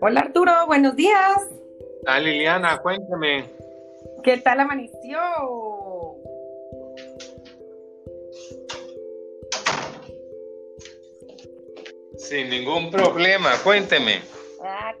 Hola 0.00 0.20
Arturo, 0.20 0.66
buenos 0.66 0.96
días. 0.96 1.36
Ah, 2.06 2.18
Liliana, 2.18 2.82
cuéntame. 2.82 3.44
¿Qué 4.24 4.38
tal 4.38 4.60
amaneció? 4.60 5.20
Sin 12.16 12.50
ningún 12.50 12.90
problema, 12.90 13.52
cuénteme. 13.62 14.22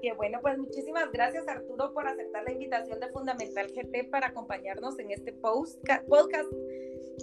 Qué 0.02 0.12
bueno, 0.12 0.40
pues 0.42 0.58
muchísimas 0.58 1.10
gracias 1.12 1.48
Arturo 1.48 1.94
por 1.94 2.06
aceptar 2.06 2.44
la 2.44 2.52
invitación 2.52 3.00
de 3.00 3.08
Fundamental 3.08 3.68
GT 3.68 4.10
para 4.10 4.28
acompañarnos 4.28 4.98
en 4.98 5.12
este 5.12 5.32
podcast 5.32 6.52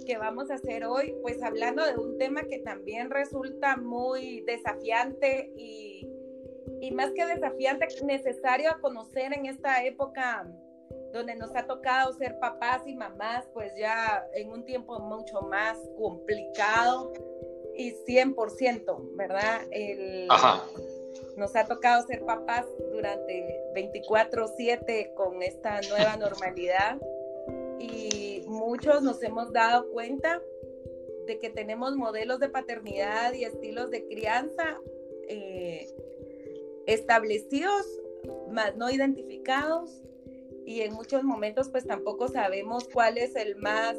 que 0.06 0.16
vamos 0.16 0.50
a 0.50 0.54
hacer 0.54 0.84
hoy, 0.86 1.14
pues 1.22 1.42
hablando 1.42 1.84
de 1.84 1.94
un 1.94 2.16
tema 2.18 2.42
que 2.44 2.58
también 2.60 3.10
resulta 3.10 3.76
muy 3.76 4.40
desafiante 4.46 5.52
y 5.56 6.08
y 6.80 6.90
más 6.92 7.12
que 7.12 7.26
desafiante, 7.26 7.86
necesario 8.04 8.70
a 8.70 8.80
conocer 8.80 9.32
en 9.34 9.46
esta 9.46 9.84
época 9.84 10.46
donde 11.12 11.34
nos 11.34 11.54
ha 11.54 11.66
tocado 11.66 12.12
ser 12.14 12.38
papás 12.38 12.82
y 12.86 12.94
mamás, 12.94 13.46
pues 13.52 13.72
ya 13.76 14.24
en 14.34 14.50
un 14.50 14.64
tiempo 14.64 14.98
mucho 15.00 15.42
más 15.42 15.78
complicado 15.98 17.12
y 17.74 17.92
100%, 18.06 19.16
¿verdad? 19.16 19.62
El, 19.70 20.28
Nos 21.40 21.56
ha 21.56 21.64
tocado 21.64 22.06
ser 22.06 22.22
papás 22.26 22.66
durante 22.92 23.64
24/7 23.74 25.14
con 25.14 25.42
esta 25.42 25.80
nueva 25.88 26.18
normalidad 26.18 27.00
y 27.78 28.44
muchos 28.46 29.02
nos 29.02 29.22
hemos 29.22 29.50
dado 29.50 29.90
cuenta 29.90 30.42
de 31.26 31.38
que 31.38 31.48
tenemos 31.48 31.96
modelos 31.96 32.40
de 32.40 32.50
paternidad 32.50 33.32
y 33.32 33.44
estilos 33.44 33.90
de 33.90 34.06
crianza 34.06 34.82
eh, 35.28 35.88
establecidos, 36.86 37.86
más 38.50 38.76
no 38.76 38.90
identificados, 38.90 40.02
y 40.66 40.82
en 40.82 40.92
muchos 40.92 41.22
momentos 41.24 41.70
pues 41.70 41.86
tampoco 41.86 42.28
sabemos 42.28 42.86
cuál 42.92 43.16
es 43.16 43.34
el 43.34 43.56
más, 43.56 43.96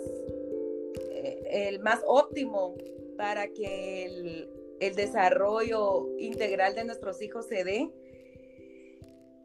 eh, 1.09 1.41
el 1.49 1.79
más 1.79 2.03
óptimo 2.05 2.75
para 3.17 3.47
que 3.47 4.05
el, 4.05 4.60
el 4.81 4.95
desarrollo 4.95 6.07
integral 6.17 6.75
de 6.75 6.83
nuestros 6.83 7.21
hijos 7.21 7.47
se 7.47 7.63
dé 7.63 7.89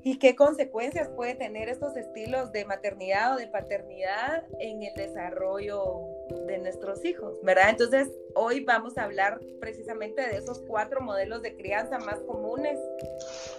y 0.06 0.18
qué 0.18 0.36
consecuencias 0.36 1.08
puede 1.08 1.34
tener 1.34 1.68
estos 1.68 1.96
estilos 1.96 2.52
de 2.52 2.64
maternidad 2.64 3.34
o 3.34 3.38
de 3.38 3.48
paternidad 3.48 4.44
en 4.60 4.84
el 4.84 4.94
desarrollo 4.94 6.06
de 6.46 6.58
nuestros 6.58 7.04
hijos, 7.04 7.40
¿verdad? 7.42 7.70
Entonces, 7.70 8.08
hoy 8.36 8.60
vamos 8.60 8.96
a 8.98 9.02
hablar 9.02 9.40
precisamente 9.60 10.22
de 10.22 10.36
esos 10.36 10.60
cuatro 10.60 11.00
modelos 11.00 11.42
de 11.42 11.56
crianza 11.56 11.98
más 11.98 12.20
comunes, 12.20 12.78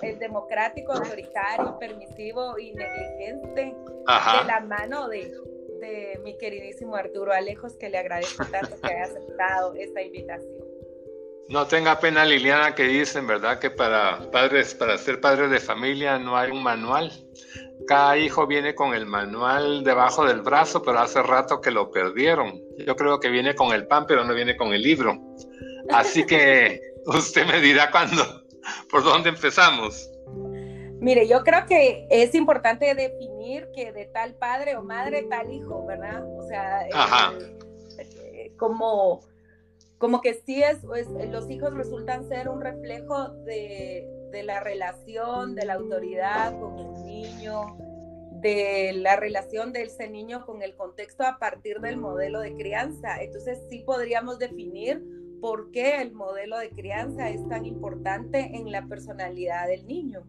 el 0.02 0.20
democrático, 0.20 0.94
autoritario, 0.94 1.78
permisivo 1.80 2.58
y 2.58 2.72
negligente, 2.72 3.76
de 4.06 4.48
la 4.48 4.62
mano 4.62 5.10
de, 5.10 5.34
de 5.82 6.18
mi 6.24 6.38
queridísimo 6.38 6.96
Arturo 6.96 7.34
Alejos, 7.34 7.76
que 7.76 7.90
le 7.90 7.98
agradezco 7.98 8.46
tanto 8.46 8.80
que 8.80 8.88
haya 8.88 9.04
aceptado 9.04 9.74
esta 9.76 10.02
invitación. 10.02 10.57
No 11.50 11.66
tenga 11.66 11.98
pena, 12.00 12.26
Liliana, 12.26 12.76
que 12.76 12.84
dicen, 12.84 13.26
¿verdad? 13.26 13.60
Que 13.60 13.70
para 13.70 14.20
padres, 14.32 14.76
para 14.76 14.98
ser 14.98 15.22
padres 15.22 15.50
de 15.50 15.60
familia 15.60 16.20
no 16.20 16.36
hay 16.36 16.52
un 16.52 16.62
manual. 16.62 17.12
Cada 17.88 18.18
hijo 18.18 18.46
viene 18.48 18.76
con 18.76 18.94
el 18.94 19.06
manual 19.06 19.84
debajo 19.86 20.26
del 20.26 20.42
brazo, 20.42 20.82
pero 20.82 21.00
hace 21.00 21.24
rato 21.24 21.62
que 21.62 21.72
lo 21.72 21.90
perdieron. 21.90 22.62
Yo 22.86 22.98
creo 22.98 23.22
que 23.22 23.30
viene 23.30 23.56
con 23.56 23.72
el 23.72 23.88
pan, 23.88 24.06
pero 24.08 24.26
no 24.26 24.34
viene 24.34 24.58
con 24.58 24.74
el 24.74 24.82
libro. 24.82 25.18
Así 25.90 26.26
que 26.26 26.82
usted 27.06 27.48
me 27.48 27.62
dirá 27.62 27.92
cuándo, 27.92 28.24
por 28.90 29.04
dónde 29.04 29.30
empezamos. 29.30 30.12
Mire, 31.00 31.28
yo 31.30 31.44
creo 31.44 31.66
que 31.66 32.08
es 32.10 32.36
importante 32.36 32.94
definir 32.94 33.70
que 33.74 33.94
de 33.94 34.06
tal 34.08 34.34
padre 34.36 34.76
o 34.76 34.84
madre, 34.84 35.24
tal 35.30 35.54
hijo, 35.54 35.86
¿verdad? 35.86 36.26
O 36.38 36.46
sea, 36.48 36.88
eh, 36.88 38.52
como 38.58 39.22
como 39.98 40.22
que 40.22 40.36
sí 40.46 40.62
es, 40.62 40.78
pues, 40.86 41.08
los 41.08 41.50
hijos 41.50 41.74
resultan 41.74 42.28
ser 42.28 42.50
un 42.50 42.62
reflejo 42.62 43.30
de, 43.46 44.08
la 44.44 44.60
relación, 44.60 45.56
de 45.56 45.66
la 45.66 45.74
autoridad 45.74 46.60
con 46.60 46.78
el 46.78 47.06
niño, 47.06 47.78
de 48.42 48.94
la 48.94 49.16
relación 49.16 49.74
de 49.74 49.84
ese 49.84 50.10
niño 50.10 50.46
con 50.46 50.62
el 50.62 50.76
contexto 50.76 51.24
a 51.24 51.40
partir 51.40 51.80
del 51.80 51.98
modelo 51.98 52.42
de 52.42 52.56
crianza. 52.56 53.22
Entonces 53.22 53.60
sí 53.70 53.80
podríamos 53.80 54.38
definir 54.38 55.04
por 55.42 55.72
qué 55.72 56.02
el 56.02 56.14
modelo 56.14 56.58
de 56.60 56.70
crianza 56.70 57.30
es 57.30 57.48
tan 57.50 57.66
importante 57.66 58.52
en 58.54 58.72
la 58.72 58.86
personalidad 58.86 59.68
del 59.68 59.88
niño. 59.88 60.24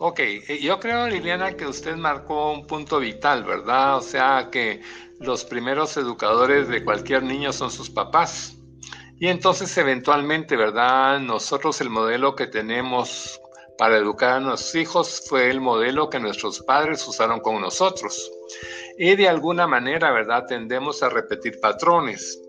Ok, 0.00 0.20
eh, 0.20 0.60
yo 0.62 0.78
creo, 0.78 1.08
Liliana, 1.08 1.56
que 1.56 1.66
usted 1.66 1.96
marcó 1.96 2.52
un 2.52 2.66
punto 2.66 3.00
vital, 3.00 3.44
¿verdad? 3.44 3.96
O 3.96 4.00
sea, 4.00 4.48
que 4.50 4.80
los 5.20 5.44
primeros 5.44 5.96
educadores 5.96 6.68
de 6.68 6.84
cualquier 6.84 7.22
niño 7.22 7.52
son 7.52 7.70
sus 7.70 7.90
papás. 7.90 8.54
Y 9.18 9.26
entonces 9.26 9.76
eventualmente, 9.76 10.56
¿verdad? 10.56 11.18
Nosotros 11.18 11.80
el 11.80 11.90
modelo 11.90 12.36
que 12.36 12.46
tenemos 12.46 13.40
para 13.76 13.96
educar 13.96 14.34
a 14.34 14.40
nuestros 14.40 14.74
hijos 14.74 15.24
fue 15.28 15.50
el 15.50 15.60
modelo 15.60 16.08
que 16.10 16.20
nuestros 16.20 16.60
padres 16.60 17.06
usaron 17.06 17.40
con 17.40 17.60
nosotros. 17.60 18.30
Y 18.96 19.16
de 19.16 19.28
alguna 19.28 19.66
manera, 19.66 20.12
¿verdad? 20.12 20.46
Tendemos 20.46 21.02
a 21.02 21.08
repetir 21.08 21.60
patrones. 21.60 22.40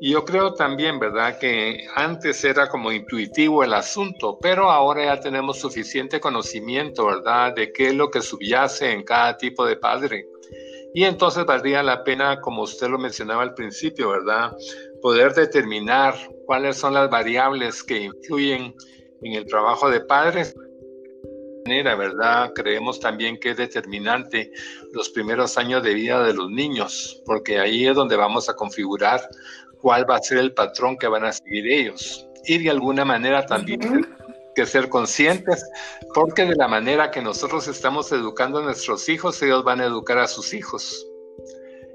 Y 0.00 0.12
yo 0.12 0.24
creo 0.24 0.54
también, 0.54 0.98
¿verdad? 0.98 1.38
Que 1.38 1.86
antes 1.94 2.44
era 2.44 2.68
como 2.68 2.92
intuitivo 2.92 3.64
el 3.64 3.72
asunto, 3.72 4.38
pero 4.40 4.70
ahora 4.70 5.06
ya 5.06 5.20
tenemos 5.20 5.58
suficiente 5.58 6.20
conocimiento, 6.20 7.06
¿verdad? 7.06 7.54
De 7.54 7.72
qué 7.72 7.88
es 7.88 7.94
lo 7.94 8.10
que 8.10 8.20
subyace 8.20 8.92
en 8.92 9.04
cada 9.04 9.36
tipo 9.36 9.64
de 9.64 9.76
padre. 9.76 10.26
Y 10.96 11.04
entonces 11.04 11.44
valdría 11.44 11.82
la 11.82 12.02
pena, 12.04 12.40
como 12.40 12.62
usted 12.62 12.88
lo 12.88 12.98
mencionaba 12.98 13.42
al 13.42 13.52
principio, 13.52 14.08
¿verdad? 14.08 14.56
Poder 15.02 15.34
determinar 15.34 16.14
cuáles 16.46 16.78
son 16.78 16.94
las 16.94 17.10
variables 17.10 17.82
que 17.82 18.04
influyen 18.04 18.74
en 19.20 19.32
el 19.34 19.44
trabajo 19.44 19.90
de 19.90 20.00
padres. 20.00 20.54
De 20.54 21.62
manera, 21.66 21.96
¿verdad? 21.96 22.50
Creemos 22.54 22.98
también 22.98 23.38
que 23.38 23.50
es 23.50 23.58
determinante 23.58 24.50
los 24.94 25.10
primeros 25.10 25.58
años 25.58 25.82
de 25.82 25.92
vida 25.92 26.24
de 26.24 26.32
los 26.32 26.50
niños, 26.50 27.22
porque 27.26 27.58
ahí 27.58 27.86
es 27.86 27.94
donde 27.94 28.16
vamos 28.16 28.48
a 28.48 28.54
configurar 28.54 29.20
cuál 29.82 30.08
va 30.08 30.16
a 30.16 30.22
ser 30.22 30.38
el 30.38 30.54
patrón 30.54 30.96
que 30.96 31.08
van 31.08 31.26
a 31.26 31.32
seguir 31.32 31.70
ellos. 31.70 32.26
Y 32.46 32.56
de 32.56 32.70
alguna 32.70 33.04
manera 33.04 33.44
también 33.44 34.16
que 34.56 34.66
ser 34.66 34.88
conscientes, 34.88 35.64
porque 36.14 36.46
de 36.46 36.56
la 36.56 36.66
manera 36.66 37.10
que 37.10 37.20
nosotros 37.20 37.68
estamos 37.68 38.10
educando 38.10 38.58
a 38.58 38.62
nuestros 38.62 39.08
hijos, 39.08 39.40
ellos 39.42 39.62
van 39.62 39.80
a 39.80 39.84
educar 39.84 40.18
a 40.18 40.26
sus 40.26 40.54
hijos. 40.54 41.06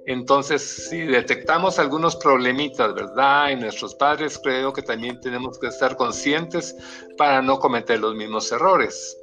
Entonces, 0.06 0.62
si 0.62 1.02
detectamos 1.02 1.80
algunos 1.80 2.16
problemitas, 2.16 2.94
¿verdad? 2.94 3.52
En 3.52 3.60
nuestros 3.60 3.96
padres, 3.96 4.40
creo 4.42 4.72
que 4.72 4.82
también 4.82 5.20
tenemos 5.20 5.60
que 5.60 5.68
estar 5.68 5.96
conscientes 5.96 6.76
para 7.18 7.42
no 7.42 7.60
cometer 7.60 8.00
los 8.00 8.16
mismos 8.16 8.52
errores. 8.52 9.18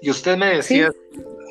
Y 0.00 0.10
usted 0.10 0.36
me 0.36 0.56
decía, 0.56 0.90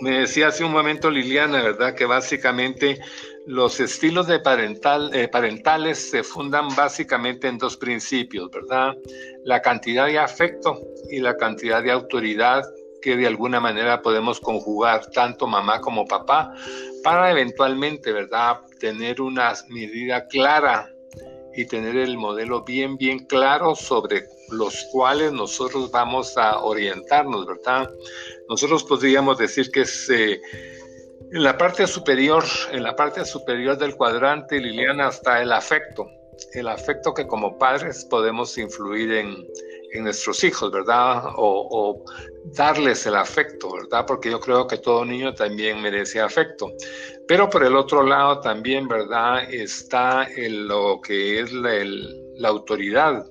me 0.02 0.20
decía 0.22 0.48
hace 0.48 0.64
un 0.64 0.72
momento, 0.72 1.10
Liliana, 1.10 1.62
¿verdad? 1.62 1.96
Que 1.96 2.06
básicamente 2.06 3.00
los 3.46 3.80
estilos 3.80 4.28
de 4.28 4.40
parental, 4.40 5.12
eh, 5.14 5.28
parentales 5.28 6.10
se 6.10 6.24
fundan 6.24 6.70
básicamente 6.76 7.48
en 7.48 7.58
dos 7.58 7.76
principios, 7.78 8.50
¿verdad? 8.52 8.94
La 9.44 9.62
cantidad 9.62 10.08
de 10.08 10.20
afecto 10.20 10.80
y 11.10 11.20
la 11.20 11.36
cantidad 11.36 11.84
de 11.84 11.92
autoridad 11.92 12.64
que 13.02 13.18
de 13.18 13.28
alguna 13.28 13.60
manera 13.60 14.02
podemos 14.02 14.40
conjugar 14.40 15.08
tanto 15.12 15.46
mamá 15.46 15.82
como 15.82 16.06
papá 16.06 16.54
para 17.04 17.32
eventualmente, 17.32 18.14
¿verdad?, 18.14 18.62
tener 18.80 19.20
una 19.20 19.54
medida 19.68 20.26
clara 20.28 20.90
y 21.56 21.66
tener 21.66 21.98
el 21.98 22.18
modelo 22.18 22.64
bien, 22.64 22.98
bien 22.98 23.20
claro 23.26 23.76
sobre 23.76 24.24
los 24.50 24.88
cuales 24.92 25.34
nosotros 25.34 25.92
vamos 25.92 26.38
a 26.38 26.60
orientarnos, 26.60 27.46
¿verdad? 27.46 27.90
Nosotros 28.48 28.84
podríamos 28.86 29.38
decir 29.38 29.70
que 29.70 29.82
es... 29.82 30.10
En 31.34 31.42
la 31.42 31.58
parte 31.58 31.88
superior, 31.88 32.44
en 32.72 32.84
la 32.84 32.96
parte 32.96 33.26
superior 33.26 33.76
del 33.76 33.96
cuadrante, 33.96 34.60
Liliana, 34.60 35.10
está 35.10 35.42
el 35.42 35.52
afecto, 35.52 36.08
el 36.54 36.68
afecto 36.68 37.12
que 37.12 37.26
como 37.26 37.58
padres 37.58 38.06
podemos 38.06 38.56
influir 38.60 39.14
en, 39.14 39.48
nuestros 40.04 40.44
hijos, 40.44 40.72
¿verdad? 40.72 41.24
O, 41.38 42.06
darles 42.56 43.08
el 43.08 43.16
afecto, 43.16 43.74
¿verdad? 43.74 44.06
Porque 44.06 44.30
yo 44.30 44.40
creo 44.40 44.68
que 44.68 44.78
todo 44.78 45.04
niño 45.06 45.34
también 45.34 45.82
merece 45.82 46.22
afecto. 46.22 46.72
Pero 47.28 47.50
por 47.50 47.64
el 47.64 47.76
otro 47.76 48.04
lado 48.04 48.40
también, 48.40 48.88
¿verdad? 48.88 49.52
Está 49.52 50.28
lo 50.38 51.02
que 51.02 51.40
es 51.40 51.52
la, 51.52 51.84
la 52.36 52.50
autoridad, 52.50 53.26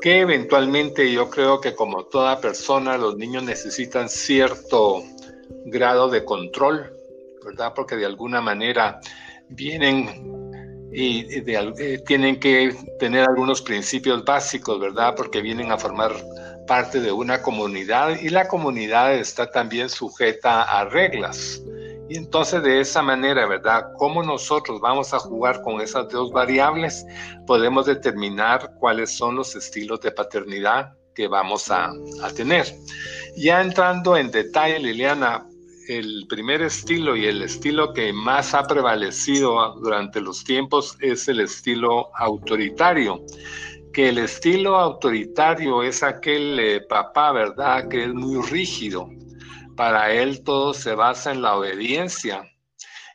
que 0.00 0.20
eventualmente 0.20 1.10
yo 1.10 1.28
creo 1.28 1.60
que 1.60 1.74
como 1.74 2.04
toda 2.04 2.40
persona, 2.40 2.96
los 2.96 3.16
niños 3.16 3.42
necesitan 3.42 4.08
cierto 4.08 5.02
grado 5.66 6.08
de 6.08 6.24
control 6.24 7.01
¿verdad? 7.44 7.72
Porque 7.74 7.96
de 7.96 8.06
alguna 8.06 8.40
manera 8.40 9.00
vienen 9.48 10.42
y 10.92 11.26
eh, 11.30 12.02
tienen 12.06 12.38
que 12.38 12.76
tener 12.98 13.28
algunos 13.28 13.62
principios 13.62 14.24
básicos, 14.24 14.78
¿verdad? 14.78 15.14
Porque 15.16 15.40
vienen 15.40 15.72
a 15.72 15.78
formar 15.78 16.12
parte 16.66 17.00
de 17.00 17.10
una 17.10 17.40
comunidad 17.42 18.20
y 18.20 18.28
la 18.28 18.46
comunidad 18.46 19.14
está 19.14 19.50
también 19.50 19.88
sujeta 19.88 20.62
a 20.62 20.84
reglas. 20.84 21.62
Y 22.08 22.16
entonces 22.18 22.62
de 22.62 22.80
esa 22.80 23.00
manera, 23.00 23.46
¿verdad? 23.46 23.86
¿Cómo 23.96 24.22
nosotros 24.22 24.80
vamos 24.80 25.14
a 25.14 25.18
jugar 25.18 25.62
con 25.62 25.80
esas 25.80 26.08
dos 26.10 26.30
variables? 26.30 27.06
Podemos 27.46 27.86
determinar 27.86 28.74
cuáles 28.78 29.16
son 29.16 29.36
los 29.36 29.56
estilos 29.56 30.00
de 30.02 30.12
paternidad 30.12 30.92
que 31.14 31.26
vamos 31.26 31.70
a, 31.70 31.90
a 32.22 32.30
tener. 32.36 32.66
Ya 33.36 33.62
entrando 33.62 34.16
en 34.16 34.30
detalle, 34.30 34.78
Liliana, 34.78 35.46
el 35.88 36.26
primer 36.28 36.62
estilo 36.62 37.16
y 37.16 37.26
el 37.26 37.42
estilo 37.42 37.92
que 37.92 38.12
más 38.12 38.54
ha 38.54 38.62
prevalecido 38.64 39.74
durante 39.80 40.20
los 40.20 40.44
tiempos 40.44 40.96
es 41.00 41.28
el 41.28 41.40
estilo 41.40 42.10
autoritario. 42.16 43.24
Que 43.92 44.08
el 44.08 44.18
estilo 44.18 44.76
autoritario 44.78 45.82
es 45.82 46.02
aquel 46.02 46.58
eh, 46.58 46.80
papá, 46.88 47.32
¿verdad? 47.32 47.88
Que 47.88 48.04
es 48.04 48.14
muy 48.14 48.40
rígido. 48.46 49.08
Para 49.76 50.12
él 50.12 50.42
todo 50.44 50.72
se 50.74 50.94
basa 50.94 51.32
en 51.32 51.42
la 51.42 51.56
obediencia. 51.56 52.42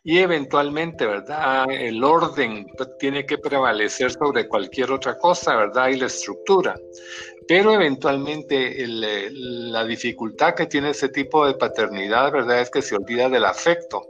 Y 0.04 0.19
eventualmente, 0.19 1.06
¿verdad? 1.06 1.69
El 1.69 2.04
orden 2.04 2.66
tiene 3.00 3.25
que 3.25 3.38
prevalecer 3.38 4.12
sobre 4.12 4.48
cualquier 4.48 4.92
otra 4.92 5.18
cosa, 5.18 5.56
¿verdad? 5.56 5.90
Y 5.90 5.98
la 5.98 6.06
estructura. 6.06 6.75
Pero 7.48 7.74
eventualmente 7.74 8.84
eh, 8.84 9.30
la 9.32 9.86
dificultad 9.86 10.54
que 10.54 10.66
tiene 10.66 10.90
ese 10.90 11.10
tipo 11.10 11.46
de 11.46 11.54
paternidad, 11.54 12.32
¿verdad? 12.32 12.62
Es 12.62 12.70
que 12.70 12.82
se 12.82 12.96
olvida 12.96 13.30
del 13.30 13.46
afecto 13.46 14.08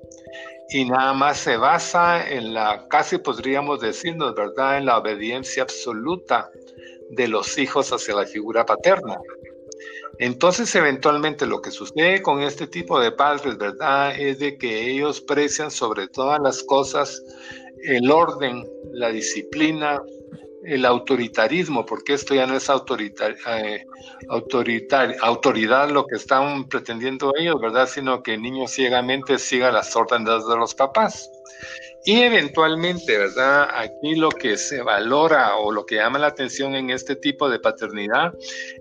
y 0.69 0.85
nada 0.85 1.13
más 1.13 1.37
se 1.37 1.55
basa 1.57 2.29
en 2.29 2.53
la, 2.53 2.87
casi 2.89 3.19
podríamos 3.19 3.79
decirnos, 3.79 4.35
¿verdad? 4.35 4.77
En 4.77 4.85
la 4.85 4.97
obediencia 4.97 5.63
absoluta 5.63 6.49
de 7.09 7.27
los 7.27 7.57
hijos 7.57 7.93
hacia 7.93 8.15
la 8.15 8.25
figura 8.25 8.65
paterna. 8.65 9.17
Entonces, 10.19 10.73
eventualmente 10.75 11.45
lo 11.45 11.61
que 11.61 11.71
sucede 11.71 12.21
con 12.21 12.41
este 12.41 12.65
tipo 12.67 12.99
de 12.99 13.11
padres, 13.11 13.57
¿verdad? 13.57 14.19
Es 14.19 14.39
de 14.39 14.57
que 14.57 14.89
ellos 14.89 15.21
precian 15.21 15.69
sobre 15.69 16.07
todas 16.07 16.39
las 16.41 16.63
cosas 16.63 17.21
el 17.83 18.09
orden, 18.09 18.67
la 18.91 19.09
disciplina, 19.09 20.01
el 20.67 20.85
autoritarismo, 20.85 21.85
porque 21.85 22.13
esto 22.13 22.35
ya 22.35 22.45
no 22.45 22.55
es 22.57 22.69
eh, 22.69 23.85
autoridad 24.29 25.89
lo 25.89 26.05
que 26.05 26.15
están 26.15 26.67
pretendiendo 26.67 27.33
ellos, 27.37 27.59
¿verdad? 27.61 27.87
Sino 27.87 28.21
que 28.21 28.33
el 28.33 28.41
niño 28.41 28.67
ciegamente 28.67 29.39
siga 29.39 29.71
las 29.71 29.95
órdenes 29.95 30.45
de 30.45 30.57
los 30.57 30.75
papás. 30.75 31.31
Y 32.03 32.21
eventualmente, 32.21 33.17
¿verdad? 33.17 33.69
Aquí 33.73 34.15
lo 34.15 34.29
que 34.29 34.57
se 34.57 34.81
valora 34.81 35.55
o 35.55 35.71
lo 35.71 35.85
que 35.85 35.95
llama 35.95 36.19
la 36.19 36.27
atención 36.27 36.75
en 36.75 36.89
este 36.89 37.15
tipo 37.15 37.49
de 37.49 37.59
paternidad 37.59 38.33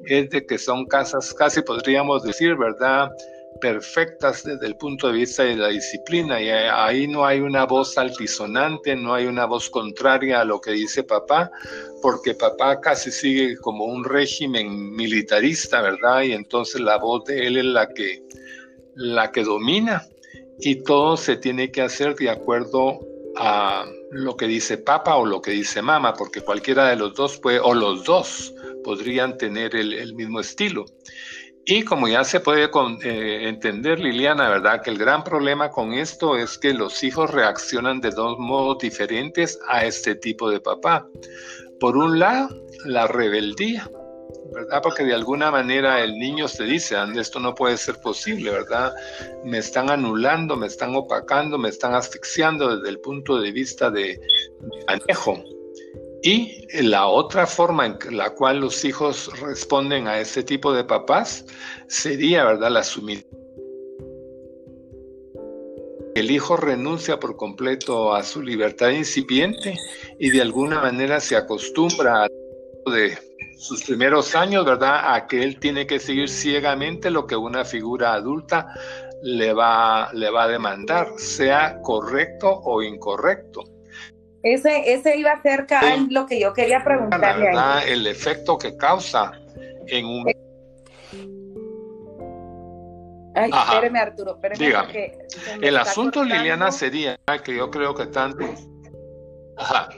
es 0.04 0.30
de 0.30 0.44
que 0.44 0.58
son 0.58 0.86
casas, 0.86 1.32
casi 1.34 1.62
podríamos 1.62 2.24
decir, 2.24 2.56
¿verdad? 2.56 3.10
Perfectas 3.58 4.44
desde 4.44 4.66
el 4.66 4.76
punto 4.76 5.08
de 5.08 5.14
vista 5.14 5.44
de 5.44 5.56
la 5.56 5.68
disciplina 5.68 6.40
y 6.40 6.48
ahí 6.48 7.06
no 7.06 7.24
hay 7.24 7.40
una 7.40 7.64
voz 7.64 7.96
altisonante, 7.98 8.96
no 8.96 9.14
hay 9.14 9.26
una 9.26 9.46
voz 9.46 9.70
contraria 9.70 10.40
a 10.40 10.44
lo 10.44 10.60
que 10.60 10.72
dice 10.72 11.02
papá, 11.02 11.50
porque 12.02 12.34
papá 12.34 12.80
casi 12.80 13.10
sigue 13.10 13.56
como 13.56 13.84
un 13.84 14.04
régimen 14.04 14.94
militarista, 14.94 15.80
¿verdad? 15.80 16.22
Y 16.22 16.32
entonces 16.32 16.80
la 16.80 16.98
voz 16.98 17.24
de 17.24 17.46
él 17.46 17.56
es 17.56 17.64
la 17.64 17.88
que, 17.88 18.22
la 18.94 19.30
que 19.32 19.44
domina 19.44 20.02
y 20.60 20.82
todo 20.82 21.16
se 21.16 21.36
tiene 21.36 21.70
que 21.70 21.82
hacer 21.82 22.14
de 22.16 22.30
acuerdo 22.30 23.00
a 23.36 23.84
lo 24.10 24.36
que 24.36 24.46
dice 24.46 24.78
papá 24.78 25.16
o 25.16 25.26
lo 25.26 25.42
que 25.42 25.50
dice 25.50 25.82
mamá, 25.82 26.14
porque 26.14 26.40
cualquiera 26.40 26.88
de 26.88 26.96
los 26.96 27.14
dos 27.14 27.38
puede, 27.38 27.60
o 27.60 27.74
los 27.74 28.04
dos 28.04 28.54
podrían 28.82 29.36
tener 29.36 29.76
el, 29.76 29.92
el 29.92 30.14
mismo 30.14 30.40
estilo. 30.40 30.86
Y 31.68 31.82
como 31.82 32.06
ya 32.06 32.22
se 32.22 32.38
puede 32.38 32.70
eh, 33.02 33.48
entender, 33.48 33.98
Liliana, 33.98 34.48
¿verdad? 34.48 34.82
Que 34.82 34.90
el 34.90 34.98
gran 34.98 35.24
problema 35.24 35.68
con 35.68 35.94
esto 35.94 36.36
es 36.36 36.58
que 36.58 36.72
los 36.72 37.02
hijos 37.02 37.32
reaccionan 37.32 38.00
de 38.00 38.10
dos 38.10 38.38
modos 38.38 38.78
diferentes 38.78 39.58
a 39.66 39.84
este 39.84 40.14
tipo 40.14 40.48
de 40.48 40.60
papá. 40.60 41.08
Por 41.80 41.96
un 41.96 42.20
lado, 42.20 42.48
la 42.84 43.08
rebeldía, 43.08 43.90
¿verdad? 44.52 44.80
Porque 44.80 45.02
de 45.02 45.14
alguna 45.14 45.50
manera 45.50 46.04
el 46.04 46.16
niño 46.16 46.46
se 46.46 46.62
dice, 46.62 46.96
esto 47.16 47.40
no 47.40 47.52
puede 47.56 47.76
ser 47.76 47.96
posible, 47.96 48.52
¿verdad? 48.52 48.94
Me 49.44 49.58
están 49.58 49.90
anulando, 49.90 50.54
me 50.56 50.68
están 50.68 50.94
opacando, 50.94 51.58
me 51.58 51.70
están 51.70 51.94
asfixiando 51.94 52.76
desde 52.76 52.90
el 52.90 53.00
punto 53.00 53.40
de 53.40 53.50
vista 53.50 53.90
de 53.90 54.20
manejo. 54.86 55.42
Y 56.26 56.66
la 56.82 57.06
otra 57.06 57.46
forma 57.46 57.86
en 57.86 58.16
la 58.16 58.30
cual 58.30 58.58
los 58.58 58.84
hijos 58.84 59.30
responden 59.40 60.08
a 60.08 60.18
ese 60.18 60.42
tipo 60.42 60.72
de 60.72 60.82
papás 60.82 61.46
sería, 61.86 62.44
¿verdad?, 62.44 62.72
la 62.72 62.82
sumisión. 62.82 63.30
El 66.16 66.32
hijo 66.32 66.56
renuncia 66.56 67.20
por 67.20 67.36
completo 67.36 68.12
a 68.12 68.24
su 68.24 68.42
libertad 68.42 68.88
incipiente 68.88 69.76
y 70.18 70.30
de 70.30 70.42
alguna 70.42 70.80
manera 70.80 71.20
se 71.20 71.36
acostumbra 71.36 72.24
a 72.24 72.28
de 72.90 73.16
sus 73.56 73.84
primeros 73.84 74.34
años, 74.34 74.64
¿verdad?, 74.64 75.14
a 75.14 75.28
que 75.28 75.44
él 75.44 75.60
tiene 75.60 75.86
que 75.86 76.00
seguir 76.00 76.28
ciegamente 76.28 77.08
lo 77.08 77.28
que 77.28 77.36
una 77.36 77.64
figura 77.64 78.14
adulta 78.14 78.66
le 79.22 79.52
va, 79.52 80.10
le 80.12 80.28
va 80.30 80.42
a 80.42 80.48
demandar, 80.48 81.06
sea 81.18 81.80
correcto 81.82 82.50
o 82.64 82.82
incorrecto. 82.82 83.75
Ese, 84.46 84.92
ese 84.92 85.16
iba 85.16 85.42
cerca 85.42 85.80
a 85.80 85.96
lo 86.08 86.24
que 86.24 86.38
yo 86.38 86.52
quería 86.52 86.84
preguntarle. 86.84 87.50
el 87.88 88.06
efecto 88.06 88.56
que 88.56 88.76
causa 88.76 89.32
en 89.88 90.06
un... 90.06 90.24
Ay, 93.34 93.50
espéreme 93.50 93.98
Arturo, 93.98 94.36
espéreme. 94.36 94.64
Dígame. 94.64 95.18
El 95.60 95.76
asunto, 95.76 96.22
Liliana, 96.22 96.70
sería 96.70 97.18
que 97.42 97.56
yo 97.56 97.72
creo 97.72 97.92
que 97.92 98.06
tanto... 98.06 98.44
Ajá. 99.56 99.88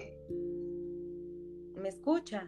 ¿Me 1.77 1.91
escucha? 1.91 2.47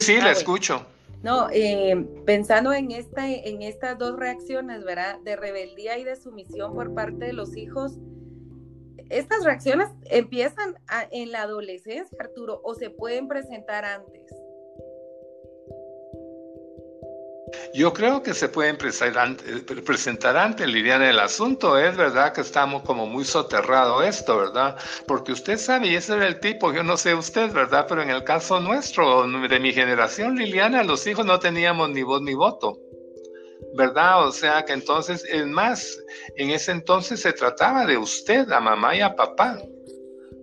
Sí, 0.00 0.20
le 0.20 0.28
ah, 0.28 0.32
escucho. 0.32 0.84
No, 1.22 1.48
eh, 1.50 2.06
pensando 2.24 2.72
en, 2.72 2.92
esta, 2.92 3.28
en 3.28 3.62
estas 3.62 3.98
dos 3.98 4.16
reacciones, 4.16 4.84
¿verdad? 4.84 5.18
De 5.20 5.34
rebeldía 5.34 5.98
y 5.98 6.04
de 6.04 6.14
sumisión 6.14 6.74
por 6.74 6.94
parte 6.94 7.26
de 7.26 7.32
los 7.32 7.56
hijos, 7.56 7.98
¿estas 9.10 9.44
reacciones 9.44 9.88
empiezan 10.04 10.76
en 11.10 11.32
la 11.32 11.42
adolescencia, 11.42 12.16
Arturo, 12.20 12.60
o 12.62 12.74
se 12.74 12.90
pueden 12.90 13.26
presentar 13.26 13.84
antes? 13.84 14.30
Yo 17.74 17.92
creo 17.92 18.22
que 18.22 18.34
se 18.34 18.48
pueden 18.48 18.76
presentar 18.76 20.36
ante 20.36 20.66
Liliana 20.66 21.10
el 21.10 21.18
asunto. 21.20 21.78
Es 21.78 21.96
verdad 21.96 22.32
que 22.32 22.40
estamos 22.40 22.82
como 22.82 23.06
muy 23.06 23.24
soterrado 23.24 24.02
esto, 24.02 24.38
¿verdad? 24.38 24.76
Porque 25.06 25.32
usted 25.32 25.58
sabe, 25.58 25.88
y 25.88 25.94
ese 25.94 26.14
era 26.14 26.26
el 26.26 26.40
tipo, 26.40 26.72
yo 26.72 26.82
no 26.82 26.96
sé 26.96 27.14
usted, 27.14 27.52
¿verdad? 27.52 27.86
Pero 27.88 28.02
en 28.02 28.10
el 28.10 28.24
caso 28.24 28.60
nuestro, 28.60 29.26
de 29.26 29.60
mi 29.60 29.72
generación, 29.72 30.36
Liliana, 30.36 30.82
los 30.82 31.06
hijos 31.06 31.26
no 31.26 31.38
teníamos 31.38 31.90
ni 31.90 32.02
voz 32.02 32.22
ni 32.22 32.34
voto. 32.34 32.78
¿verdad? 33.74 34.26
O 34.26 34.32
sea 34.32 34.64
que 34.64 34.72
entonces, 34.72 35.24
es 35.28 35.46
más, 35.46 35.98
en 36.36 36.50
ese 36.50 36.72
entonces 36.72 37.20
se 37.20 37.32
trataba 37.32 37.84
de 37.84 37.98
usted, 37.98 38.50
a 38.50 38.60
mamá 38.60 38.96
y 38.96 39.00
a 39.00 39.14
papá. 39.14 39.58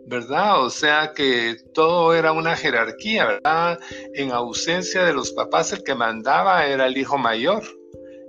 ¿Verdad? 0.06 0.64
O 0.64 0.70
sea 0.70 1.14
que 1.14 1.58
todo 1.74 2.14
era 2.14 2.32
una 2.32 2.56
jerarquía, 2.56 3.26
¿verdad? 3.26 3.80
En 4.14 4.32
ausencia 4.32 5.04
de 5.04 5.14
los 5.14 5.32
papás, 5.32 5.74
el 5.74 5.84
que 5.84 5.96
mandaba 5.96 6.66
era 6.66 6.86
el 6.86 6.98
hijo 6.98 7.18
mayor 7.18 7.64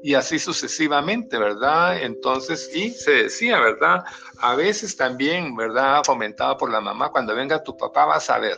y 0.03 0.15
así 0.15 0.39
sucesivamente, 0.39 1.39
¿verdad? 1.39 2.01
Entonces, 2.03 2.71
y 2.75 2.91
se 2.91 3.25
decía, 3.25 3.59
¿verdad? 3.61 4.05
A 4.39 4.55
veces 4.55 4.97
también, 4.97 5.57
¿verdad? 5.57 6.03
Fomentado 6.05 6.57
por 6.57 6.71
la 6.71 6.81
mamá, 6.81 7.11
cuando 7.11 7.35
venga 7.35 7.63
tu 7.63 7.77
papá 7.77 8.07
vas 8.07 8.31
a 8.31 8.39
ver, 8.39 8.57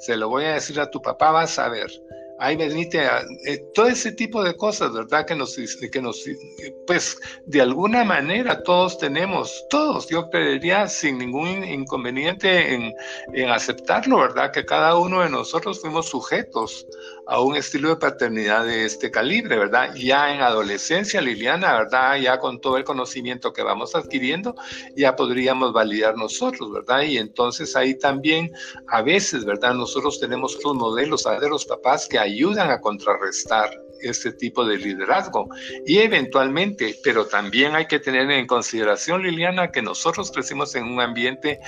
se 0.00 0.16
lo 0.16 0.28
voy 0.28 0.44
a 0.44 0.54
decir 0.54 0.80
a 0.80 0.90
tu 0.90 1.00
papá 1.00 1.30
vas 1.30 1.58
a 1.58 1.68
ver 1.68 1.90
ay, 2.38 2.56
venite, 2.56 3.04
eh, 3.46 3.58
todo 3.74 3.88
ese 3.88 4.12
tipo 4.12 4.42
de 4.42 4.56
cosas, 4.56 4.92
¿verdad? 4.92 5.26
Que 5.26 5.34
nos, 5.34 5.56
que 5.56 6.00
nos, 6.00 6.24
pues 6.86 7.18
de 7.46 7.60
alguna 7.60 8.04
manera 8.04 8.62
todos 8.62 8.98
tenemos, 8.98 9.66
todos, 9.70 10.08
yo 10.08 10.28
creería 10.30 10.86
sin 10.88 11.18
ningún 11.18 11.64
inconveniente 11.64 12.74
en, 12.74 12.94
en 13.34 13.50
aceptarlo, 13.50 14.18
¿verdad? 14.18 14.52
Que 14.52 14.64
cada 14.64 14.96
uno 14.96 15.22
de 15.22 15.30
nosotros 15.30 15.80
fuimos 15.80 16.08
sujetos 16.08 16.86
a 17.28 17.40
un 17.42 17.56
estilo 17.56 17.90
de 17.90 17.96
paternidad 17.96 18.64
de 18.64 18.86
este 18.86 19.10
calibre, 19.10 19.58
¿verdad? 19.58 19.94
Ya 19.94 20.34
en 20.34 20.40
adolescencia, 20.40 21.20
Liliana, 21.20 21.74
¿verdad? 21.74 22.16
Ya 22.16 22.38
con 22.38 22.58
todo 22.58 22.78
el 22.78 22.84
conocimiento 22.84 23.52
que 23.52 23.62
vamos 23.62 23.94
adquiriendo, 23.94 24.54
ya 24.96 25.14
podríamos 25.14 25.74
validar 25.74 26.16
nosotros, 26.16 26.72
¿verdad? 26.72 27.02
Y 27.02 27.18
entonces 27.18 27.76
ahí 27.76 27.98
también, 27.98 28.50
a 28.88 29.02
veces, 29.02 29.44
¿verdad? 29.44 29.74
Nosotros 29.74 30.18
tenemos 30.18 30.56
otros 30.56 30.74
modelos, 30.74 31.26
a 31.26 31.38
los 31.38 31.66
papás 31.66 32.08
que 32.08 32.18
ayudan 32.18 32.70
a 32.70 32.80
contrarrestar 32.80 33.70
este 34.00 34.32
tipo 34.32 34.64
de 34.64 34.78
liderazgo. 34.78 35.48
Y 35.86 35.98
eventualmente, 35.98 36.96
pero 37.02 37.26
también 37.26 37.74
hay 37.74 37.86
que 37.86 37.98
tener 37.98 38.30
en 38.30 38.46
consideración, 38.46 39.22
Liliana, 39.22 39.70
que 39.70 39.82
nosotros 39.82 40.30
crecimos 40.30 40.74
en 40.74 40.84
un 40.84 41.00
ambiente 41.00 41.60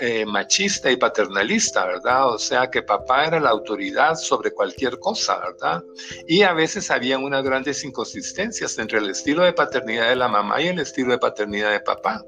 eh, 0.00 0.24
machista 0.26 0.90
y 0.90 0.96
paternalista, 0.96 1.86
¿verdad? 1.86 2.28
O 2.28 2.38
sea, 2.38 2.70
que 2.70 2.82
papá 2.82 3.26
era 3.26 3.40
la 3.40 3.50
autoridad 3.50 4.14
sobre 4.14 4.52
cualquier 4.52 4.98
cosa, 4.98 5.38
¿verdad? 5.38 5.82
Y 6.26 6.42
a 6.42 6.52
veces 6.52 6.90
habían 6.90 7.24
unas 7.24 7.42
grandes 7.42 7.82
inconsistencias 7.84 8.78
entre 8.78 8.98
el 8.98 9.10
estilo 9.10 9.42
de 9.44 9.52
paternidad 9.52 10.08
de 10.08 10.16
la 10.16 10.28
mamá 10.28 10.60
y 10.60 10.68
el 10.68 10.78
estilo 10.78 11.12
de 11.12 11.18
paternidad 11.18 11.72
de 11.72 11.80
papá. 11.80 12.22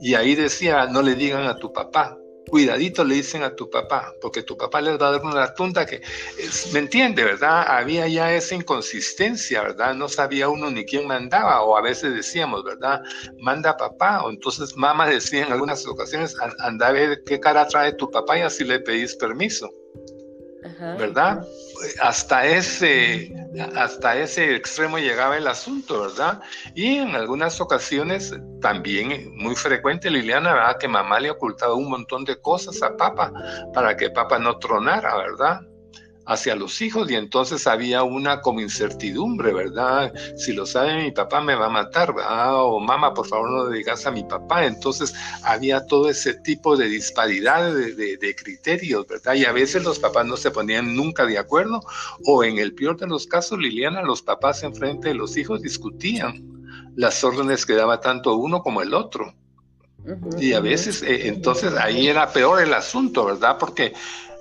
Y 0.00 0.14
ahí 0.14 0.34
decía, 0.34 0.86
no 0.86 1.02
le 1.02 1.14
digan 1.14 1.46
a 1.46 1.56
tu 1.56 1.72
papá, 1.72 2.16
cuidadito 2.48 3.04
le 3.04 3.16
dicen 3.16 3.42
a 3.42 3.54
tu 3.54 3.68
papá, 3.70 4.12
porque 4.20 4.42
tu 4.42 4.56
papá 4.56 4.80
les 4.80 5.00
va 5.00 5.08
a 5.08 5.12
dar 5.12 5.22
una 5.22 5.54
tunda 5.54 5.86
que, 5.86 6.00
¿me 6.72 6.80
entiende, 6.80 7.24
verdad? 7.24 7.64
Había 7.68 8.06
ya 8.08 8.32
esa 8.34 8.54
inconsistencia, 8.54 9.62
¿verdad? 9.62 9.94
No 9.94 10.08
sabía 10.08 10.48
uno 10.48 10.70
ni 10.70 10.84
quién 10.84 11.06
mandaba, 11.06 11.62
o 11.62 11.76
a 11.76 11.82
veces 11.82 12.14
decíamos, 12.14 12.64
¿verdad? 12.64 13.02
Manda 13.40 13.76
papá, 13.76 14.24
o 14.24 14.30
entonces 14.30 14.76
mamá 14.76 15.08
decía 15.08 15.46
en 15.46 15.52
algunas 15.52 15.86
ocasiones, 15.86 16.34
anda 16.58 16.88
a 16.88 16.92
ver 16.92 17.22
qué 17.24 17.40
cara 17.40 17.66
trae 17.66 17.92
tu 17.92 18.10
papá 18.10 18.38
y 18.38 18.42
así 18.42 18.64
le 18.64 18.80
pedís 18.80 19.14
permiso. 19.16 19.70
¿verdad? 20.98 21.46
Hasta 22.00 22.46
ese, 22.46 23.32
hasta 23.76 24.16
ese 24.16 24.54
extremo 24.54 24.98
llegaba 24.98 25.36
el 25.36 25.46
asunto, 25.46 26.02
¿verdad? 26.02 26.40
Y 26.74 26.96
en 26.96 27.14
algunas 27.14 27.60
ocasiones, 27.60 28.34
también 28.60 29.34
muy 29.36 29.54
frecuente, 29.54 30.10
Liliana, 30.10 30.54
¿verdad? 30.54 30.78
Que 30.78 30.88
mamá 30.88 31.20
le 31.20 31.30
ocultaba 31.30 31.74
un 31.74 31.90
montón 31.90 32.24
de 32.24 32.40
cosas 32.40 32.82
a 32.82 32.96
papá 32.96 33.32
para 33.72 33.96
que 33.96 34.10
papá 34.10 34.38
no 34.38 34.58
tronara, 34.58 35.16
¿verdad? 35.16 35.60
Hacia 36.26 36.56
los 36.56 36.80
hijos 36.80 37.10
y 37.10 37.14
entonces 37.14 37.66
había 37.66 38.02
una 38.02 38.40
como 38.40 38.60
incertidumbre, 38.60 39.52
¿verdad? 39.52 40.12
Si 40.36 40.52
lo 40.52 40.66
sabe 40.66 41.02
mi 41.02 41.10
papá 41.10 41.40
me 41.40 41.54
va 41.54 41.66
a 41.66 41.70
matar, 41.70 42.14
¿verdad? 42.14 42.64
O 42.64 42.80
mamá, 42.80 43.12
por 43.12 43.26
favor 43.26 43.50
no 43.50 43.70
le 43.70 43.78
digas 43.78 44.06
a 44.06 44.10
mi 44.10 44.24
papá. 44.24 44.64
Entonces 44.64 45.14
había 45.42 45.86
todo 45.86 46.08
ese 46.08 46.34
tipo 46.34 46.76
de 46.76 46.88
disparidad 46.88 47.72
de, 47.72 48.36
criterios, 48.36 49.06
¿verdad? 49.06 49.34
Y 49.34 49.44
a 49.44 49.52
veces 49.52 49.84
los 49.84 49.98
papás 49.98 50.26
no 50.26 50.36
se 50.36 50.50
ponían 50.50 50.94
nunca 50.96 51.26
de 51.26 51.38
acuerdo 51.38 51.80
o 52.24 52.44
en 52.44 52.58
el 52.58 52.74
peor 52.74 52.98
de 52.98 53.06
los 53.06 53.26
casos, 53.26 53.58
Liliana, 53.58 54.02
los 54.02 54.22
papás 54.22 54.62
enfrente 54.62 55.08
de 55.08 55.14
los 55.14 55.36
hijos 55.36 55.62
discutían 55.62 56.54
las 56.96 57.22
órdenes 57.24 57.66
que 57.66 57.74
daba 57.74 58.00
tanto 58.00 58.34
uno 58.36 58.62
como 58.62 58.82
el 58.82 58.94
otro. 58.94 59.34
Y 60.38 60.52
a 60.52 60.60
veces, 60.60 61.02
eh, 61.02 61.28
entonces 61.28 61.72
ahí 61.74 62.08
era 62.08 62.30
peor 62.30 62.62
el 62.62 62.74
asunto, 62.74 63.24
¿verdad? 63.24 63.56
Porque 63.58 63.94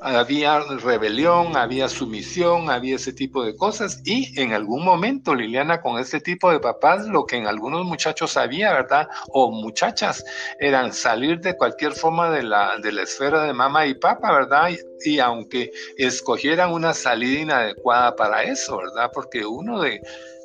había 0.03 0.59
rebelión, 0.59 1.55
había 1.55 1.87
sumisión, 1.87 2.69
había 2.69 2.97
ese 2.97 3.13
tipo 3.13 3.43
de 3.43 3.55
cosas 3.55 4.01
y 4.03 4.39
en 4.39 4.53
algún 4.53 4.83
momento, 4.83 5.33
Liliana, 5.33 5.81
con 5.81 5.99
este 5.99 6.19
tipo 6.19 6.51
de 6.51 6.59
papás, 6.59 7.07
lo 7.07 7.25
que 7.25 7.37
en 7.37 7.47
algunos 7.47 7.85
muchachos 7.85 8.35
había, 8.37 8.73
¿verdad? 8.73 9.07
O 9.29 9.51
muchachas, 9.51 10.23
eran 10.59 10.93
salir 10.93 11.39
de 11.39 11.55
cualquier 11.55 11.93
forma 11.93 12.29
de 12.31 12.43
la, 12.43 12.77
de 12.79 12.91
la 12.91 13.03
esfera 13.03 13.43
de 13.43 13.53
mamá 13.53 13.85
y 13.85 13.93
papá, 13.93 14.33
¿verdad? 14.33 14.69
Y, 14.69 15.11
y 15.13 15.19
aunque 15.19 15.71
escogieran 15.97 16.71
una 16.71 16.93
salida 16.93 17.39
inadecuada 17.39 18.15
para 18.15 18.43
eso, 18.43 18.77
¿verdad? 18.77 19.09
Porque 19.13 19.45
uno 19.45 19.81
de 19.81 20.01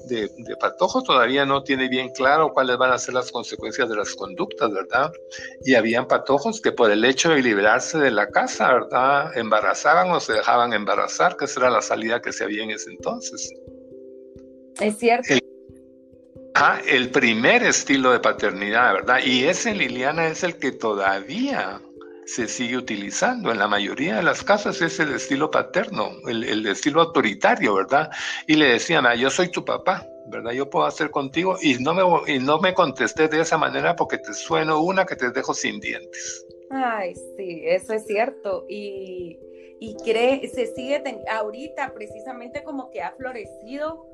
de, 0.06 0.30
Patojo 0.60 1.02
todavía 1.02 1.44
no 1.44 1.62
tiene 1.62 1.88
bien 1.88 2.10
claro 2.10 2.52
cuáles 2.52 2.76
van 2.78 2.92
a 2.92 2.98
ser 2.98 3.14
las 3.14 3.30
consecuencias 3.30 3.88
de 3.88 3.96
las 3.96 4.14
conductas, 4.14 4.72
¿verdad? 4.72 5.12
Y 5.64 5.74
habían 5.74 6.06
patojos 6.06 6.60
que 6.60 6.72
por 6.72 6.90
el 6.90 7.04
hecho 7.04 7.30
de 7.30 7.42
liberarse 7.42 7.98
de 7.98 8.10
la 8.10 8.28
casa, 8.28 8.72
¿verdad? 8.72 9.36
Embarazaban 9.36 10.10
o 10.10 10.20
se 10.20 10.34
dejaban 10.34 10.72
embarazar, 10.72 11.36
que 11.36 11.46
esa 11.46 11.60
era 11.60 11.70
la 11.70 11.82
salida 11.82 12.20
que 12.20 12.32
se 12.32 12.44
había 12.44 12.64
en 12.64 12.70
ese 12.70 12.90
entonces. 12.90 13.52
Es 14.80 14.98
cierto. 14.98 15.32
El, 15.32 15.42
el 16.86 17.10
primer 17.10 17.62
estilo 17.62 18.12
de 18.12 18.20
paternidad, 18.20 18.94
¿verdad? 18.94 19.20
Y 19.24 19.44
ese, 19.44 19.74
Liliana, 19.74 20.28
es 20.28 20.42
el 20.44 20.56
que 20.56 20.72
todavía 20.72 21.80
se 22.28 22.46
sigue 22.46 22.76
utilizando. 22.76 23.50
En 23.50 23.58
la 23.58 23.66
mayoría 23.66 24.16
de 24.16 24.22
las 24.22 24.44
casas 24.44 24.82
es 24.82 25.00
el 25.00 25.14
estilo 25.14 25.50
paterno, 25.50 26.10
el, 26.28 26.66
estilo 26.66 27.00
autoritario, 27.00 27.74
¿verdad? 27.74 28.10
Y 28.46 28.54
le 28.54 28.66
decían, 28.66 29.06
ah, 29.06 29.14
yo 29.14 29.30
soy 29.30 29.50
tu 29.50 29.64
papá, 29.64 30.06
¿verdad? 30.26 30.52
Yo 30.52 30.68
puedo 30.68 30.84
hacer 30.84 31.10
contigo 31.10 31.56
y 31.62 31.78
no 31.78 31.94
me, 31.94 32.02
y 32.32 32.38
no 32.38 32.60
me 32.60 32.74
contesté 32.74 33.28
de 33.28 33.40
esa 33.40 33.56
manera 33.56 33.96
porque 33.96 34.18
te 34.18 34.34
sueno 34.34 34.82
una 34.82 35.06
que 35.06 35.16
te 35.16 35.30
dejo 35.30 35.54
sin 35.54 35.80
dientes. 35.80 36.46
Ay, 36.70 37.14
sí, 37.14 37.62
eso 37.64 37.94
es 37.94 38.04
cierto. 38.04 38.66
Y, 38.68 39.38
y 39.80 39.96
cree, 40.04 40.46
se 40.48 40.66
sigue, 40.66 41.02
ahorita 41.30 41.94
precisamente 41.94 42.62
como 42.62 42.90
que 42.90 43.00
ha 43.00 43.12
florecido 43.12 44.06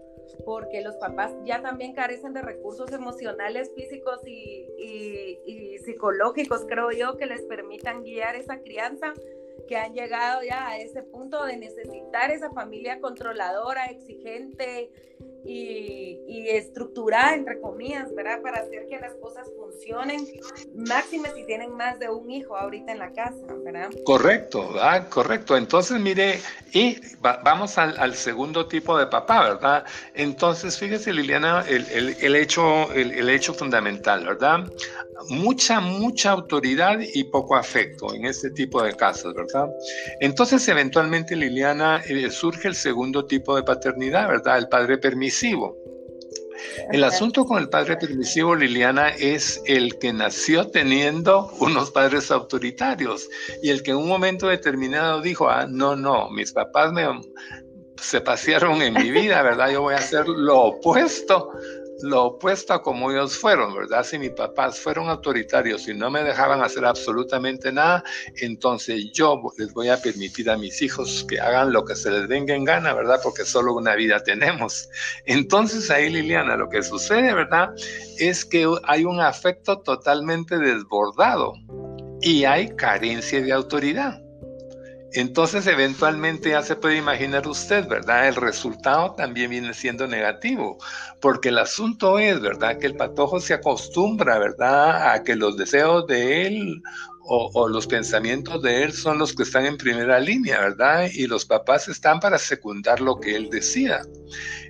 porque 0.44 0.82
los 0.82 0.96
papás 0.96 1.32
ya 1.44 1.62
también 1.62 1.94
carecen 1.94 2.32
de 2.32 2.42
recursos 2.42 2.92
emocionales, 2.92 3.72
físicos 3.74 4.20
y, 4.26 5.78
psicológicos, 5.84 6.64
creo 6.66 6.90
yo, 6.92 7.16
que 7.16 7.26
les 7.26 7.42
permitan 7.42 8.02
guiar 8.02 8.36
esa 8.36 8.60
crianza, 8.60 9.12
que 9.68 9.76
han 9.76 9.92
llegado 9.92 10.42
ya 10.42 10.68
a 10.68 10.78
ese 10.78 11.02
punto 11.02 11.44
de 11.44 11.56
necesitar 11.56 12.30
esa 12.30 12.50
familia 12.50 13.00
controladora, 13.00 13.86
exigente, 13.86 14.90
y, 15.44 16.46
estructurada, 16.48 17.34
entre 17.34 17.60
comillas, 17.60 18.14
¿verdad? 18.14 18.40
Para 18.42 18.60
hacer 18.60 18.86
que 18.86 18.98
las 18.98 19.14
cosas 19.14 19.50
funcionen, 19.56 20.26
máxime 20.74 21.30
si 21.34 21.44
tienen 21.46 21.72
más 21.72 21.98
de 21.98 22.08
un 22.08 22.30
hijo 22.30 22.56
ahorita 22.56 22.92
en 22.92 22.98
la 22.98 23.12
casa, 23.12 23.46
¿verdad? 23.64 23.90
Correcto, 24.04 24.72
¿verdad? 24.72 25.08
Correcto. 25.08 25.56
Entonces, 25.56 25.98
mire, 25.98 26.40
y 26.72 26.98
vamos 27.20 27.78
al, 27.78 28.14
segundo 28.14 28.66
tipo 28.66 28.98
de 28.98 29.06
papá, 29.06 29.48
¿verdad? 29.50 29.84
Entonces, 30.14 30.78
fíjese, 30.78 31.12
Liliana, 31.12 31.64
el, 31.66 32.36
hecho, 32.36 32.92
el, 32.92 33.28
hecho 33.28 33.54
fundamental, 33.54 34.26
¿verdad? 34.26 34.70
Mucha, 35.30 35.80
mucha 35.80 36.32
autoridad 36.32 36.98
y 37.00 37.24
poco 37.24 37.56
afecto 37.56 38.12
en 38.14 38.26
este 38.26 38.50
tipo 38.50 38.82
de 38.82 38.94
casos, 38.94 39.34
¿verdad? 39.34 39.68
Entonces, 40.20 40.66
eventualmente, 40.68 41.36
Liliana, 41.36 42.02
eh, 42.06 42.30
surge 42.30 42.68
el 42.68 42.74
segundo 42.74 43.24
tipo 43.24 43.56
de 43.56 43.62
paternidad, 43.62 44.28
¿verdad? 44.28 44.58
El 44.58 44.68
padre 44.68 44.98
el 46.92 47.04
asunto 47.04 47.44
con 47.44 47.58
el 47.58 47.68
padre 47.68 47.96
permisivo, 47.96 48.54
Liliana, 48.54 49.10
es 49.10 49.62
el 49.66 49.98
que 49.98 50.12
nació 50.12 50.68
teniendo 50.68 51.50
unos 51.60 51.90
padres 51.90 52.30
autoritarios 52.30 53.28
y 53.62 53.70
el 53.70 53.82
que 53.82 53.92
en 53.92 53.98
un 53.98 54.08
momento 54.08 54.48
determinado 54.48 55.20
dijo, 55.20 55.48
ah, 55.48 55.66
no, 55.68 55.96
no, 55.96 56.30
mis 56.30 56.52
papás 56.52 56.92
me, 56.92 57.06
se 58.00 58.20
pasearon 58.20 58.82
en 58.82 58.94
mi 58.94 59.10
vida, 59.10 59.42
¿verdad? 59.42 59.70
Yo 59.70 59.82
voy 59.82 59.94
a 59.94 59.98
hacer 59.98 60.28
lo 60.28 60.60
opuesto 60.60 61.50
lo 62.02 62.24
opuesto 62.24 62.74
a 62.74 62.82
como 62.82 63.10
ellos 63.10 63.36
fueron, 63.36 63.74
¿verdad? 63.74 64.04
Si 64.04 64.18
mis 64.18 64.30
papás 64.30 64.80
fueron 64.80 65.08
autoritarios 65.08 65.88
y 65.88 65.94
no 65.94 66.10
me 66.10 66.22
dejaban 66.22 66.62
hacer 66.62 66.84
absolutamente 66.84 67.72
nada, 67.72 68.04
entonces 68.40 69.10
yo 69.12 69.40
les 69.58 69.72
voy 69.72 69.88
a 69.88 70.00
permitir 70.00 70.50
a 70.50 70.56
mis 70.56 70.82
hijos 70.82 71.24
que 71.28 71.40
hagan 71.40 71.72
lo 71.72 71.84
que 71.84 71.94
se 71.94 72.10
les 72.10 72.28
venga 72.28 72.54
en 72.54 72.64
gana, 72.64 72.92
¿verdad? 72.94 73.20
Porque 73.22 73.44
solo 73.44 73.74
una 73.74 73.94
vida 73.94 74.22
tenemos. 74.22 74.88
Entonces 75.26 75.90
ahí, 75.90 76.10
Liliana, 76.10 76.56
lo 76.56 76.68
que 76.68 76.82
sucede, 76.82 77.34
¿verdad? 77.34 77.70
Es 78.18 78.44
que 78.44 78.66
hay 78.84 79.04
un 79.04 79.20
afecto 79.20 79.80
totalmente 79.80 80.58
desbordado 80.58 81.54
y 82.20 82.44
hay 82.44 82.74
carencia 82.76 83.40
de 83.40 83.52
autoridad. 83.52 84.23
Entonces, 85.16 85.66
eventualmente 85.68 86.50
ya 86.50 86.62
se 86.62 86.74
puede 86.74 86.96
imaginar 86.96 87.46
usted, 87.46 87.86
¿verdad? 87.86 88.26
El 88.26 88.34
resultado 88.34 89.14
también 89.14 89.48
viene 89.48 89.72
siendo 89.72 90.08
negativo, 90.08 90.78
porque 91.20 91.50
el 91.50 91.58
asunto 91.58 92.18
es, 92.18 92.40
¿verdad? 92.40 92.78
Que 92.78 92.86
el 92.86 92.96
patojo 92.96 93.38
se 93.38 93.54
acostumbra, 93.54 94.40
¿verdad? 94.40 95.12
A 95.12 95.22
que 95.22 95.36
los 95.36 95.56
deseos 95.56 96.08
de 96.08 96.46
él 96.48 96.82
o, 97.26 97.68
los 97.68 97.86
pensamientos 97.86 98.62
de 98.62 98.82
él 98.82 98.92
son 98.92 99.18
los 99.18 99.34
que 99.34 99.44
están 99.44 99.64
en 99.64 99.76
primera 99.76 100.20
línea, 100.20 100.60
¿verdad? 100.60 101.08
Y 101.12 101.26
los 101.26 101.44
papás 101.44 101.88
están 101.88 102.20
para 102.20 102.38
secundar 102.38 103.00
lo 103.00 103.18
que 103.18 103.34
él 103.34 103.48
decida. 103.50 104.02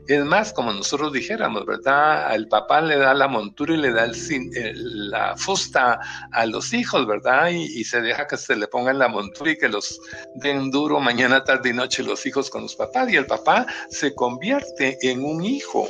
Es 0.07 0.25
más, 0.25 0.53
como 0.53 0.73
nosotros 0.73 1.13
dijéramos, 1.13 1.65
¿verdad? 1.67 2.35
El 2.35 2.47
papá 2.49 2.81
le 2.81 2.97
da 2.97 3.15
la 3.15 3.27
montura 3.27 3.75
y 3.75 3.79
le 3.79 3.93
da 3.93 4.05
el, 4.05 5.11
la 5.11 5.37
fusta 5.37 5.99
a 6.33 6.47
los 6.47 6.73
hijos, 6.73 7.07
¿verdad? 7.07 7.51
Y, 7.51 7.85
se 7.85 8.01
deja 8.01 8.27
que 8.27 8.37
se 8.37 8.57
le 8.57 8.69
pongan 8.69 8.99
la 8.99 9.09
montura 9.09 9.51
y 9.51 9.59
que 9.59 9.69
los 9.69 10.01
den 10.37 10.71
duro 10.71 11.01
mañana, 11.01 11.43
tarde 11.43 11.71
y 11.71 11.73
noche 11.73 12.03
los 12.03 12.25
hijos 12.27 12.51
con 12.51 12.63
los 12.63 12.77
papás. 12.77 13.11
Y 13.11 13.17
el 13.17 13.27
papá 13.27 13.67
se 13.91 14.15
convierte 14.15 14.99
en 15.03 15.25
un 15.25 15.45
hijo. 15.45 15.89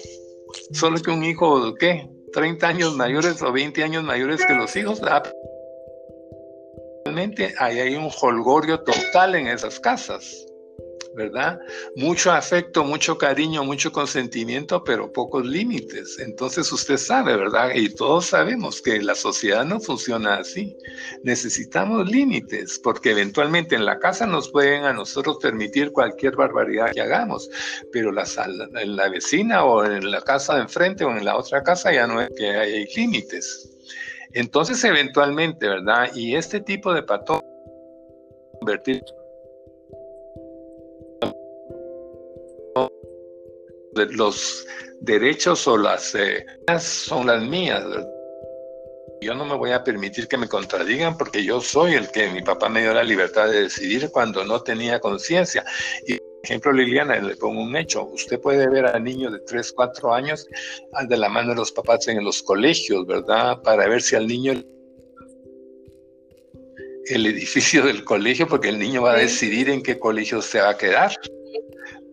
Solo 0.73 1.01
que 1.01 1.11
un 1.11 1.25
hijo, 1.25 1.75
¿qué? 1.75 2.09
30 2.33 2.67
años 2.67 2.97
mayores 2.97 3.43
o 3.43 3.53
20 3.53 3.83
años 3.83 4.03
mayores 4.03 4.45
que 4.47 4.55
los 4.55 4.75
hijos, 4.77 5.01
¿verdad? 5.01 5.33
Realmente 7.15 7.55
ahí 7.59 7.79
hay 7.79 7.97
un 7.97 8.11
holgorio 8.21 8.81
total 8.81 9.35
en 9.37 9.47
esas 9.47 9.79
casas. 9.81 10.47
¿verdad? 11.17 11.61
Mucho 11.95 12.33
afecto, 12.33 12.83
mucho 12.83 13.17
cariño, 13.17 13.63
mucho 13.63 13.93
consentimiento, 13.93 14.83
pero 14.83 15.13
pocos 15.13 15.47
límites. 15.47 16.19
Entonces 16.19 16.73
usted 16.73 16.97
sabe, 16.97 17.37
¿verdad? 17.37 17.71
Y 17.73 17.95
todos 17.95 18.27
sabemos 18.27 18.83
que 18.83 19.01
la 19.01 19.15
sociedad 19.15 19.65
no 19.65 19.79
funciona 19.79 20.39
así. 20.39 20.77
Necesitamos 21.23 22.11
límites, 22.11 22.81
porque 22.83 23.13
eventualmente 23.13 23.77
en 23.77 23.85
la 23.85 24.01
casa 24.01 24.27
nos 24.27 24.49
pueden 24.49 24.83
a 24.83 24.93
nosotros 24.93 25.39
permitir 25.41 25.93
cualquier 25.93 26.35
barbaridad 26.35 26.91
que 26.93 27.03
hagamos, 27.03 27.49
pero 27.93 28.11
la, 28.11 28.25
en 28.83 28.97
la 28.97 29.09
vecina 29.09 29.63
o 29.65 29.85
en 29.85 30.11
la 30.11 30.21
casa 30.21 30.57
de 30.57 30.63
enfrente 30.63 31.05
o 31.05 31.17
en 31.17 31.25
la 31.25 31.37
otra 31.37 31.63
casa 31.63 31.93
ya 31.93 32.09
no 32.09 32.21
es 32.21 32.31
que 32.37 32.49
hay 32.49 32.87
límites. 32.97 33.74
Entonces, 34.35 34.83
eventualmente, 34.85 35.69
¿verdad? 35.69 36.11
Y 36.15 36.35
este 36.35 36.61
tipo 36.61 36.93
de 36.93 37.03
patrón 37.03 37.41
convertir 38.59 39.03
los 44.11 44.67
derechos 45.01 45.67
o 45.69 45.77
las 45.77 46.15
eh, 46.17 46.45
son 46.81 47.29
las 47.29 47.43
mías. 47.45 47.85
Yo 49.21 49.35
no 49.35 49.45
me 49.45 49.55
voy 49.55 49.71
a 49.71 49.85
permitir 49.85 50.27
que 50.27 50.37
me 50.37 50.49
contradigan 50.49 51.17
porque 51.17 51.45
yo 51.45 51.61
soy 51.61 51.95
el 51.95 52.11
que 52.11 52.29
mi 52.31 52.43
papá 52.43 52.69
me 52.69 52.83
dio 52.83 52.93
la 52.93 53.05
libertad 53.05 53.49
de 53.49 53.63
decidir 53.63 54.11
cuando 54.11 54.45
no 54.45 54.61
tenía 54.63 54.99
conciencia. 54.99 55.65
Y 56.07 56.19
ejemplo, 56.45 56.73
Liliana, 56.73 57.17
le 57.21 57.37
pongo 57.37 57.63
un 57.63 57.77
hecho. 57.77 58.05
Usted 58.05 58.41
puede 58.41 58.69
ver 58.69 58.87
a 58.87 58.99
niños 58.99 59.33
de 59.33 59.41
3, 59.41 59.73
4 59.73 60.15
años 60.15 60.47
de 61.09 61.17
la 61.17 61.29
mano 61.29 61.51
de 61.51 61.57
los 61.57 61.73
papás 61.73 62.07
en 62.09 62.23
los 62.25 62.43
colegios, 62.43 63.07
¿verdad? 63.07 63.61
Para 63.63 63.89
ver 63.89 64.03
si 64.03 64.17
al 64.17 64.27
niño 64.27 64.53
el 67.07 67.27
edificio 67.27 67.85
del 67.85 68.05
colegio, 68.05 68.47
porque 68.47 68.69
el 68.69 68.79
niño 68.79 69.03
va 69.03 69.13
a 69.13 69.19
decidir 69.19 69.69
en 69.69 69.83
qué 69.83 69.99
colegio 69.99 70.41
se 70.41 70.61
va 70.61 70.71
a 70.71 70.79
quedar 70.79 71.13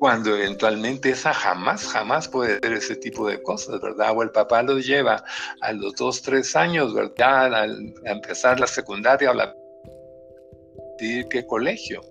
cuando 0.01 0.35
eventualmente 0.35 1.11
esa 1.11 1.31
jamás, 1.31 1.85
jamás 1.85 2.27
puede 2.27 2.59
ser 2.59 2.73
ese 2.73 2.95
tipo 2.95 3.29
de 3.29 3.39
cosas, 3.43 3.79
¿verdad? 3.79 4.13
O 4.15 4.23
el 4.23 4.31
papá 4.31 4.63
lo 4.63 4.79
lleva 4.79 5.23
a 5.61 5.73
los 5.73 5.93
dos, 5.93 6.23
tres 6.23 6.55
años, 6.55 6.95
¿verdad? 6.95 7.53
a 7.53 7.65
empezar 8.11 8.59
la 8.59 8.65
secundaria 8.65 9.29
o 9.29 9.35
la... 9.35 9.55
¿Qué 10.97 11.45
colegio? 11.45 12.01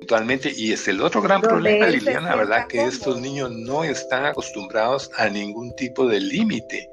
Eventualmente, 0.00 0.50
y 0.56 0.72
es 0.72 0.88
el 0.88 1.02
otro 1.02 1.20
gran 1.20 1.42
problema, 1.42 1.86
Liliana, 1.86 2.34
¿verdad? 2.34 2.66
Que 2.66 2.82
estos 2.84 3.20
niños 3.20 3.50
no 3.50 3.84
están 3.84 4.24
acostumbrados 4.24 5.10
a 5.16 5.28
ningún 5.28 5.74
tipo 5.76 6.06
de 6.06 6.20
límite, 6.20 6.88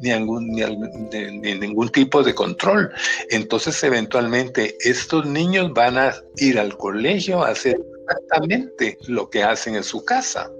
ni, 0.00 0.10
ni, 0.10 1.54
ningún 1.54 1.88
tipo 1.90 2.22
de 2.22 2.34
control. 2.34 2.90
Entonces, 3.30 3.82
eventualmente, 3.84 4.76
estos 4.80 5.24
niños 5.24 5.72
van 5.72 5.98
a 5.98 6.14
ir 6.36 6.58
al 6.58 6.76
colegio 6.76 7.44
a 7.44 7.50
hacer 7.50 7.80
exactamente 8.02 8.98
lo 9.06 9.30
que 9.30 9.44
hacen 9.44 9.76
en 9.76 9.84
su 9.84 10.04
casa. 10.04 10.50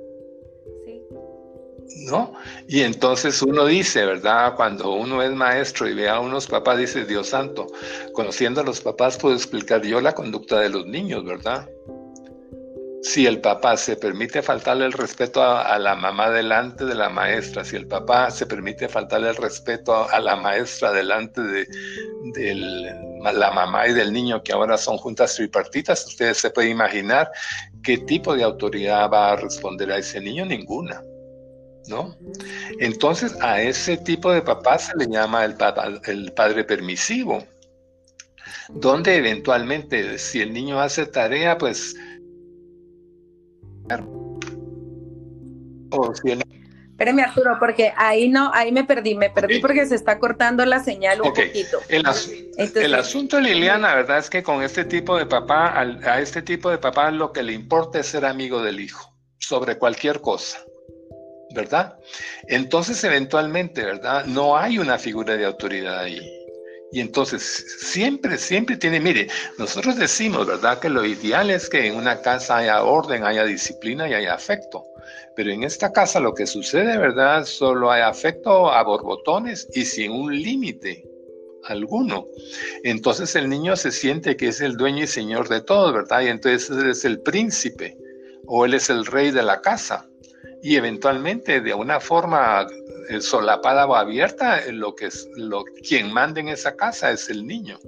¿No? 2.07 2.35
Y 2.69 2.83
entonces 2.83 3.43
uno 3.43 3.67
dice, 3.67 4.05
¿verdad? 4.05 4.55
Cuando 4.55 4.93
uno 4.93 5.23
es 5.23 5.33
maestro 5.33 5.88
y 5.88 5.95
ve 5.95 6.09
a 6.09 6.21
unos 6.21 6.47
papás, 6.47 6.78
dice, 6.78 7.05
Dios 7.05 7.28
santo, 7.28 7.67
conociendo 8.12 8.61
a 8.61 8.64
los 8.64 8.81
papás 8.81 9.17
puedo 9.17 9.35
explicar 9.35 9.83
yo 9.83 10.00
la 10.00 10.14
conducta 10.14 10.61
de 10.61 10.69
los 10.69 10.87
niños, 10.87 11.25
¿verdad? 11.25 11.69
Si 13.02 13.26
el 13.26 13.40
papá 13.40 13.76
se 13.76 13.97
permite 13.97 14.43
faltarle 14.43 14.85
el 14.85 14.93
respeto 14.93 15.43
a, 15.43 15.78
la 15.78 15.95
mamá 15.95 16.31
delante 16.31 16.85
de 16.85 16.95
la 16.95 17.09
maestra, 17.09 17.64
si 17.64 17.76
el 17.76 17.87
papá 17.87 18.31
se 18.31 18.45
permite 18.45 18.88
faltarle 18.88 19.31
el 19.31 19.37
respeto 19.37 20.09
a, 20.09 20.21
la 20.21 20.35
maestra 20.37 20.93
delante 20.93 21.40
de, 21.40 21.67
la 23.33 23.50
mamá 23.52 23.87
y 23.87 23.95
del 23.95 24.12
niño, 24.12 24.43
que 24.43 24.52
ahora 24.52 24.76
son 24.76 24.99
juntas 24.99 25.37
tripartitas, 25.37 26.07
ustedes 26.07 26.38
se 26.38 26.50
pueden 26.50 26.73
imaginar 26.73 27.31
qué 27.83 27.99
tipo 27.99 28.35
de 28.35 28.43
autoridad 28.43 29.09
va 29.11 29.33
a 29.33 29.37
responder 29.37 29.93
a 29.93 29.99
ese 29.99 30.21
niño, 30.21 30.45
ninguna. 30.45 31.00
¿No? 31.88 32.16
Entonces 32.78 33.35
a 33.40 33.62
ese 33.62 33.97
tipo 33.97 34.33
de 34.33 34.42
papá 34.42 34.78
se 34.78 34.97
le 34.97 35.07
llama 35.07 35.45
el, 35.45 35.57
el 36.07 36.33
padre 36.33 36.64
permisivo, 36.64 37.45
donde 38.68 39.16
eventualmente 39.16 40.18
si 40.18 40.40
el 40.40 40.52
niño 40.52 40.80
hace 40.80 41.07
tarea, 41.07 41.59
pues... 41.59 41.97
O 45.90 46.14
si 46.14 46.33
Espéreme 46.99 47.23
Arturo, 47.23 47.57
porque 47.61 47.92
ahí 47.97 48.28
no, 48.28 48.50
ahí 48.52 48.73
me 48.73 48.83
perdí, 48.83 49.14
me 49.14 49.30
perdí 49.30 49.61
porque 49.61 49.87
se 49.87 49.95
está 49.95 50.18
cortando 50.18 50.66
la 50.66 50.83
señal 50.83 51.21
un 51.21 51.33
poquito. 51.33 51.78
El, 51.88 52.04
el, 52.74 52.94
asunto, 52.94 53.38
Liliana, 53.38 53.94
verdad 53.94 54.18
es 54.18 54.29
que 54.29 54.42
con 54.42 54.64
este 54.64 54.85
tipo 54.85 55.16
de 55.16 55.24
papá, 55.24 55.79
a 55.79 56.20
este 56.20 56.42
tipo 56.42 56.68
de 56.70 56.79
papá 56.79 57.12
lo 57.12 57.33
que 57.33 57.44
le 57.44 57.53
importa 57.53 58.01
es 58.01 58.09
ser 58.09 58.24
amigo 58.24 58.64
del 58.64 58.81
hijo, 58.81 59.14
sobre 59.38 59.79
cualquier 59.79 60.20
cosa. 60.20 60.59
¿Verdad? 61.55 61.99
Entonces, 62.47 63.03
eventualmente, 63.05 63.85
¿verdad? 63.85 64.27
No 64.27 64.57
hay 64.57 64.79
una 64.79 64.99
figura 64.99 65.37
de 65.37 65.45
autoridad 65.45 66.01
ahí. 66.01 66.21
Y 66.91 67.01
entonces, 67.01 67.43
siempre, 67.81 68.39
siempre 68.39 68.77
tiene, 68.77 68.99
mire, 68.99 69.29
nosotros 69.59 69.97
decimos, 69.97 70.47
¿verdad? 70.47 70.79
Que 70.79 70.89
lo 70.89 71.05
ideal 71.05 71.51
es 71.51 71.69
que 71.69 71.87
en 71.87 71.97
una 71.97 72.23
casa 72.23 72.59
haya 72.59 72.83
orden, 72.83 73.25
haya 73.25 73.45
disciplina 73.45 74.09
y 74.09 74.15
haya 74.15 74.35
afecto. 74.35 74.85
Pero 75.37 75.51
en 75.51 75.65
esta 75.65 75.93
casa 75.93 76.19
lo 76.19 76.35
que 76.35 76.47
sucede, 76.47 76.97
¿verdad? 76.97 77.45
Solo 77.45 77.91
hay 77.91 78.03
afecto 78.03 78.71
a 78.73 78.83
borbotones 78.83 79.69
y 79.75 79.85
sin 79.85 80.13
un 80.13 80.35
límite 80.35 81.05
alguno. 81.65 82.27
Entonces 82.83 83.37
el 83.37 83.49
niño 83.49 83.77
se 83.77 83.93
siente 83.93 84.37
que 84.37 84.49
es 84.49 84.61
el 84.61 84.77
dueño 84.77 85.05
y 85.05 85.07
señor 85.07 85.49
de 85.49 85.61
todo, 85.61 85.93
¿verdad? 85.93 86.23
Y 86.23 86.29
entonces 86.29 86.71
él 86.71 86.91
es 86.91 87.05
el 87.05 87.21
príncipe 87.21 87.97
o 88.47 88.65
él 88.65 88.75
es 88.75 88.89
el 88.89 89.05
rey 89.05 89.31
de 89.31 89.43
la 89.43 89.61
casa 89.61 90.08
y 90.62 90.77
eventualmente 90.77 91.61
de 91.61 91.75
una 91.75 92.01
forma 92.01 92.66
eh, 93.09 93.21
solapada 93.21 93.87
o 93.87 93.94
abierta, 93.94 94.59
eh, 94.59 94.73
lo 94.73 94.94
que 94.94 95.07
es, 95.07 95.29
lo, 95.37 95.64
quien 95.87 96.12
manda 96.12 96.40
en 96.40 96.49
esa 96.49 96.77
casa 96.77 97.11
es 97.11 97.31
el 97.31 97.47
niño. 97.47 97.79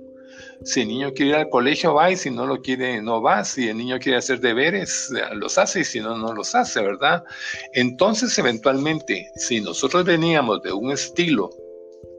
Si 0.62 0.82
el 0.82 0.88
niño 0.88 1.12
quiere 1.12 1.30
ir 1.30 1.36
al 1.36 1.48
colegio, 1.48 1.94
va 1.94 2.10
y 2.10 2.16
si 2.16 2.30
no 2.30 2.46
lo 2.46 2.60
quiere, 2.60 3.00
no 3.00 3.22
va. 3.22 3.44
Si 3.44 3.68
el 3.68 3.78
niño 3.78 3.98
quiere 3.98 4.18
hacer 4.18 4.40
deberes, 4.40 5.10
eh, 5.10 5.34
los 5.34 5.58
hace 5.58 5.80
y 5.80 5.84
si 5.84 6.00
no, 6.00 6.16
no 6.16 6.32
los 6.32 6.54
hace, 6.54 6.82
¿verdad? 6.82 7.24
Entonces, 7.72 8.36
eventualmente, 8.38 9.30
si 9.36 9.60
nosotros 9.60 10.04
veníamos 10.04 10.62
de 10.62 10.72
un 10.72 10.92
estilo 10.92 11.50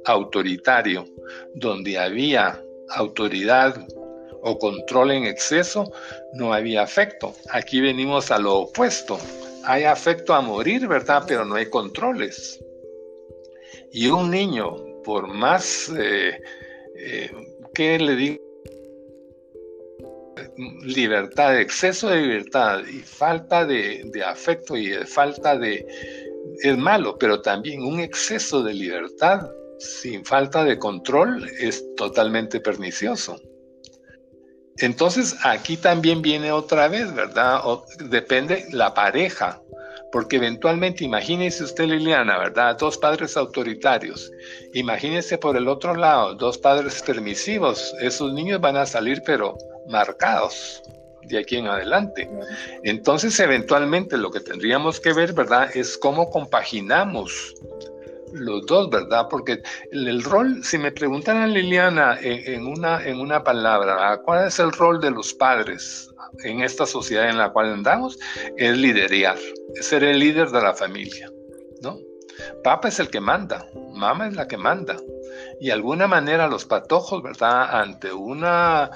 autoritario, 0.06 1.06
donde 1.56 1.98
había 2.00 2.60
autoridad 2.90 3.88
o 4.44 4.58
control 4.58 5.12
en 5.12 5.26
exceso, 5.26 5.92
no 6.34 6.54
había 6.54 6.82
afecto. 6.82 7.36
Aquí 7.52 7.80
venimos 7.80 8.32
a 8.32 8.40
lo 8.40 8.58
opuesto 8.62 9.20
hay 9.65 9.84
afecto 9.84 10.34
a 10.34 10.41
morir, 10.41 10.88
¿verdad? 10.88 11.24
Pero 11.28 11.45
no 11.45 11.56
hay 11.56 11.69
controles. 11.69 12.60
Y 13.91 14.08
un 14.08 14.32
niño, 14.32 14.76
por 15.04 15.28
más 15.28 15.91
eh, 15.97 16.39
eh, 16.95 17.32
que 17.74 18.00
le 18.00 18.15
diga 18.15 18.39
libertad, 20.84 21.60
exceso 21.60 22.10
de 22.10 22.21
libertad 22.21 22.82
y 22.86 23.00
falta 23.00 23.65
de, 23.65 24.02
de 24.06 24.24
afecto 24.24 24.76
y 24.78 24.93
falta 25.06 25.58
de... 25.58 25.86
es 26.63 26.78
malo, 26.78 27.17
pero 27.17 27.41
también 27.41 27.84
un 27.84 28.00
exceso 28.00 28.63
de 28.63 28.74
libertad 28.74 29.50
sin 29.80 30.24
falta 30.24 30.63
de 30.63 30.78
control 30.78 31.50
es 31.60 31.84
totalmente 31.95 32.60
pernicioso. 32.60 33.39
Entonces 34.82 35.36
aquí 35.44 35.78
también 35.78 36.22
viene 36.22 36.52
otra 36.52 36.88
vez, 36.88 37.13
¿verdad? 37.13 37.62
depende 38.10 38.65
la 38.72 38.94
pareja, 38.94 39.62
porque 40.12 40.38
eventualmente 40.38 41.04
imagínese 41.04 41.63
usted 41.63 41.86
Liliana, 41.86 42.38
¿verdad? 42.39 42.78
Dos 42.78 42.98
padres 42.98 43.38
autoritarios. 43.38 44.32
Imagínese 44.74 45.38
por 45.38 45.56
el 45.56 45.67
otro 45.67 45.96
lado, 45.96 46.34
dos 46.36 46.58
padres 46.58 47.02
permisivos. 47.02 47.94
Esos 48.02 48.34
niños 48.34 48.60
van 48.60 48.78
a 48.78 48.86
salir 48.86 49.22
pero 49.26 49.56
marcados 49.88 50.82
de 51.24 51.38
aquí 51.38 51.58
en 51.58 51.67
adelante. 51.67 52.30
Entonces 52.84 53.39
eventualmente 53.39 54.17
lo 54.17 54.32
que 54.32 54.39
tendríamos 54.39 55.00
que 55.00 55.13
ver, 55.13 55.34
¿verdad? 55.34 55.70
Es 55.76 55.98
cómo 55.98 56.30
compaginamos 56.30 57.54
los 58.34 58.65
dos, 58.65 58.89
¿verdad? 58.89 59.28
Porque 59.30 59.62
el, 59.91 60.24
rol, 60.24 60.63
si 60.63 60.78
me 60.78 60.91
preguntaran 60.91 61.54
Liliana 61.54 62.17
en, 62.22 62.65
una, 62.65 63.06
en 63.06 63.20
una 63.20 63.44
palabra, 63.44 64.22
¿cuál 64.24 64.48
es 64.48 64.60
el 64.60 64.72
rol 64.72 65.00
de 65.00 65.12
los 65.12 65.34
padres 65.34 66.10
en 66.44 66.62
esta 66.62 66.86
sociedad 66.86 67.30
en 67.30 67.38
la 67.38 67.52
cual 67.52 67.74
andamos? 67.74 68.17
Es 68.58 68.78
liderar, 68.78 69.38
es 69.76 69.86
ser 69.86 70.04
el 70.04 70.20
líder 70.20 70.50
de 70.50 70.62
la 70.62 70.74
familia, 70.74 71.30
¿no? 71.82 71.98
Papa 72.63 72.88
es 72.88 73.00
el 73.00 73.10
que 73.10 73.20
manda, 73.20 73.65
mamá 73.94 74.28
es 74.28 74.36
la 74.36 74.48
que 74.48 74.58
manda. 74.58 74.98
Y 75.60 75.67
de 75.67 75.74
alguna 75.74 76.08
manera 76.08 76.48
los 76.48 76.65
patojos, 76.65 77.22
¿verdad? 77.22 77.80
Ante 77.82 78.12
una 78.12 78.89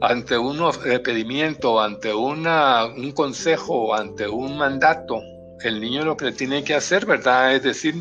ante 0.00 0.36
un 0.36 0.58
pedimiento, 1.02 1.80
ante 1.80 2.12
una, 2.12 2.84
un 2.86 3.12
consejo, 3.12 3.94
ante 3.94 4.28
un 4.28 4.56
mandato, 4.58 5.20
el 5.62 5.80
niño 5.80 6.04
lo 6.04 6.16
que 6.16 6.32
tiene 6.32 6.64
que 6.64 6.74
hacer, 6.74 7.06
¿verdad? 7.06 7.54
Es 7.54 7.62
decir, 7.62 7.94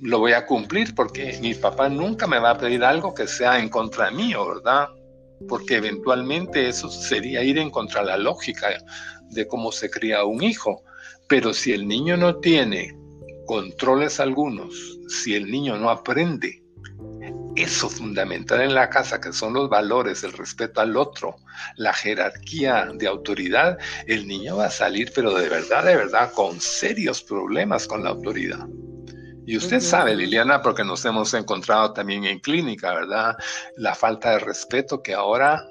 lo 0.00 0.18
voy 0.18 0.32
a 0.32 0.46
cumplir 0.46 0.94
porque 0.94 1.38
mi 1.40 1.54
papá 1.54 1.88
nunca 1.88 2.26
me 2.26 2.38
va 2.38 2.50
a 2.50 2.58
pedir 2.58 2.84
algo 2.84 3.14
que 3.14 3.26
sea 3.26 3.58
en 3.58 3.68
contra 3.68 4.10
mío, 4.10 4.46
¿verdad? 4.46 4.88
porque 5.46 5.76
eventualmente 5.76 6.68
eso 6.68 6.88
sería 6.88 7.42
ir 7.42 7.58
en 7.58 7.70
contra 7.70 8.00
de 8.00 8.08
la 8.08 8.16
lógica 8.16 8.68
de 9.30 9.46
cómo 9.46 9.70
se 9.70 9.90
cría 9.90 10.24
un 10.24 10.42
hijo. 10.42 10.82
Pero 11.28 11.52
si 11.52 11.72
el 11.72 11.86
niño 11.86 12.16
no 12.16 12.36
tiene 12.36 12.96
controles 13.46 14.18
algunos, 14.18 14.98
si 15.08 15.34
el 15.34 15.50
niño 15.50 15.76
no 15.76 15.90
aprende 15.90 16.57
eso 17.62 17.88
fundamental 17.88 18.60
en 18.60 18.74
la 18.74 18.88
casa, 18.88 19.20
que 19.20 19.32
son 19.32 19.54
los 19.54 19.68
valores, 19.68 20.22
el 20.22 20.32
respeto 20.32 20.80
al 20.80 20.96
otro, 20.96 21.36
la 21.76 21.92
jerarquía 21.92 22.88
de 22.94 23.06
autoridad, 23.06 23.78
el 24.06 24.26
niño 24.26 24.56
va 24.56 24.66
a 24.66 24.70
salir, 24.70 25.10
pero 25.14 25.34
de 25.34 25.48
verdad, 25.48 25.84
de 25.84 25.96
verdad, 25.96 26.32
con 26.32 26.60
serios 26.60 27.22
problemas 27.22 27.86
con 27.86 28.04
la 28.04 28.10
autoridad. 28.10 28.66
Y 29.46 29.56
usted 29.56 29.80
sabe, 29.80 30.14
Liliana, 30.14 30.60
porque 30.60 30.84
nos 30.84 31.04
hemos 31.04 31.32
encontrado 31.32 31.94
también 31.94 32.24
en 32.24 32.38
clínica, 32.38 32.92
¿verdad? 32.92 33.34
La 33.76 33.94
falta 33.94 34.32
de 34.32 34.40
respeto 34.40 35.02
que 35.02 35.14
ahora 35.14 35.64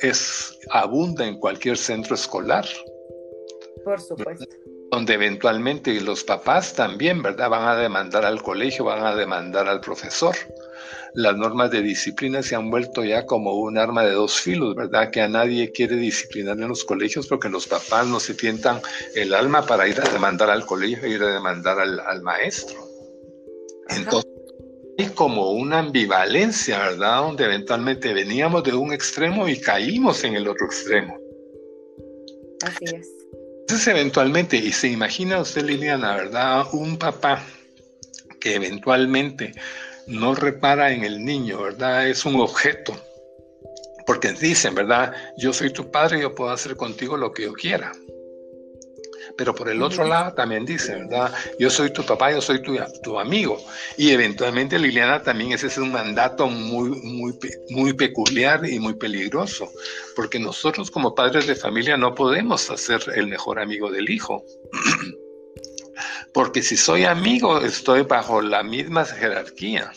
es 0.00 0.56
abunda 0.70 1.26
en 1.26 1.38
cualquier 1.38 1.76
centro 1.76 2.14
escolar. 2.14 2.64
Por 3.84 4.00
supuesto. 4.00 4.46
Donde 4.92 5.14
eventualmente 5.14 6.00
los 6.00 6.22
papás 6.22 6.72
también, 6.74 7.20
¿verdad? 7.20 7.50
Van 7.50 7.66
a 7.66 7.76
demandar 7.76 8.24
al 8.24 8.40
colegio, 8.40 8.84
van 8.84 9.04
a 9.04 9.14
demandar 9.16 9.68
al 9.68 9.80
profesor 9.80 10.36
las 11.14 11.36
normas 11.36 11.70
de 11.70 11.82
disciplina 11.82 12.42
se 12.42 12.54
han 12.54 12.70
vuelto 12.70 13.04
ya 13.04 13.26
como 13.26 13.54
un 13.54 13.78
arma 13.78 14.04
de 14.04 14.12
dos 14.12 14.40
filos, 14.40 14.74
¿verdad? 14.74 15.10
Que 15.10 15.20
a 15.20 15.28
nadie 15.28 15.72
quiere 15.72 15.96
disciplinar 15.96 16.58
en 16.58 16.68
los 16.68 16.84
colegios 16.84 17.26
porque 17.26 17.48
los 17.48 17.66
papás 17.66 18.06
no 18.06 18.20
se 18.20 18.34
tientan 18.34 18.80
el 19.14 19.34
alma 19.34 19.66
para 19.66 19.88
ir 19.88 20.00
a 20.00 20.08
demandar 20.08 20.50
al 20.50 20.66
colegio 20.66 21.04
e 21.04 21.10
ir 21.10 21.22
a 21.22 21.32
demandar 21.32 21.78
al, 21.80 22.22
maestro. 22.22 22.76
Entonces, 23.88 24.30
hay 24.98 25.06
como 25.08 25.52
una 25.52 25.78
ambivalencia, 25.78 26.78
¿verdad? 26.78 27.22
Donde 27.22 27.44
eventualmente 27.44 28.12
veníamos 28.12 28.64
de 28.64 28.74
un 28.74 28.92
extremo 28.92 29.48
y 29.48 29.60
caímos 29.60 30.24
en 30.24 30.34
el 30.34 30.48
otro 30.48 30.66
extremo. 30.66 31.16
Así 32.62 32.84
es. 32.84 33.08
Entonces, 33.60 33.88
eventualmente, 33.88 34.56
y 34.56 34.72
se 34.72 34.88
imagina 34.88 35.40
usted, 35.40 35.62
Liliana, 35.64 36.16
¿verdad? 36.16 36.66
Un 36.72 36.98
papá 36.98 37.44
que 38.40 38.54
eventualmente 38.54 39.52
no 40.08 40.34
repara 40.34 40.92
en 40.92 41.04
el 41.04 41.24
niño, 41.24 41.62
¿verdad? 41.62 42.08
Es 42.08 42.24
un 42.24 42.40
objeto. 42.40 42.96
Porque 44.06 44.32
dicen, 44.32 44.74
¿verdad? 44.74 45.12
Yo 45.36 45.52
soy 45.52 45.70
tu 45.70 45.90
padre 45.90 46.18
y 46.18 46.22
yo 46.22 46.34
puedo 46.34 46.50
hacer 46.50 46.76
contigo 46.76 47.16
lo 47.16 47.32
que 47.32 47.42
yo 47.42 47.52
quiera. 47.52 47.92
Pero 49.36 49.54
por 49.54 49.68
el 49.68 49.82
otro 49.82 50.04
lado 50.04 50.32
también 50.32 50.64
dice, 50.64 50.94
¿verdad? 50.94 51.32
Yo 51.60 51.68
soy 51.70 51.92
tu 51.92 52.04
papá, 52.04 52.32
yo 52.32 52.40
soy 52.40 52.62
tu, 52.62 52.76
tu 53.02 53.20
amigo. 53.20 53.62
Y 53.96 54.10
eventualmente, 54.10 54.78
Liliana, 54.78 55.22
también 55.22 55.52
ese 55.52 55.66
es 55.66 55.76
un 55.76 55.92
mandato 55.92 56.48
muy, 56.48 56.88
muy, 57.02 57.38
muy 57.68 57.92
peculiar 57.92 58.68
y 58.68 58.80
muy 58.80 58.94
peligroso. 58.94 59.70
Porque 60.16 60.40
nosotros 60.40 60.90
como 60.90 61.14
padres 61.14 61.46
de 61.46 61.54
familia 61.54 61.96
no 61.96 62.14
podemos 62.14 62.70
hacer 62.70 63.00
el 63.14 63.28
mejor 63.28 63.60
amigo 63.60 63.90
del 63.90 64.10
hijo. 64.10 64.42
Porque 66.32 66.62
si 66.62 66.76
soy 66.76 67.04
amigo, 67.04 67.60
estoy 67.60 68.02
bajo 68.02 68.40
la 68.42 68.62
misma 68.62 69.04
jerarquía. 69.04 69.92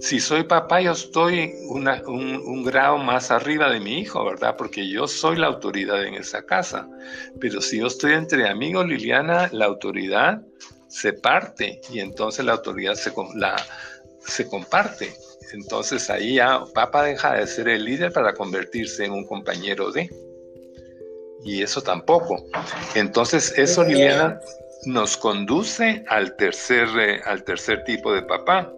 Si 0.00 0.18
soy 0.18 0.42
papá, 0.42 0.80
yo 0.80 0.92
estoy 0.92 1.54
un, 1.68 2.64
grado 2.64 2.98
más 2.98 3.30
arriba 3.30 3.70
de 3.70 3.78
mi 3.78 4.00
hijo, 4.00 4.24
¿verdad? 4.24 4.56
Porque 4.56 4.88
yo 4.88 5.06
soy 5.06 5.36
la 5.36 5.46
autoridad 5.46 6.04
en 6.04 6.14
esa 6.14 6.44
casa. 6.44 6.88
Pero 7.40 7.60
si 7.60 7.78
yo 7.78 7.86
estoy 7.86 8.14
entre 8.14 8.48
amigos, 8.48 8.86
Liliana, 8.86 9.48
la 9.52 9.66
autoridad 9.66 10.42
se 10.88 11.12
parte 11.12 11.80
y 11.90 12.00
entonces 12.00 12.44
la 12.44 12.52
autoridad 12.52 12.94
se, 12.94 13.12
la, 13.36 13.56
se 14.26 14.48
comparte. 14.48 15.14
Entonces 15.52 16.10
ahí 16.10 16.34
ya 16.34 16.64
papá 16.74 17.04
deja 17.04 17.34
de 17.34 17.46
ser 17.46 17.68
el 17.68 17.84
líder 17.84 18.12
para 18.12 18.34
convertirse 18.34 19.04
en 19.04 19.12
un 19.12 19.24
compañero 19.24 19.92
de. 19.92 20.10
Y 21.44 21.62
eso 21.62 21.80
tampoco. 21.80 22.44
Entonces 22.94 23.56
eso, 23.56 23.84
Liliana, 23.84 24.40
nos 24.86 25.16
conduce 25.16 26.04
al 26.08 26.36
tercer, 26.36 26.88
eh, 26.98 27.20
al 27.24 27.44
tercer 27.44 27.84
tipo 27.84 28.12
de 28.12 28.22
papá. 28.22 28.72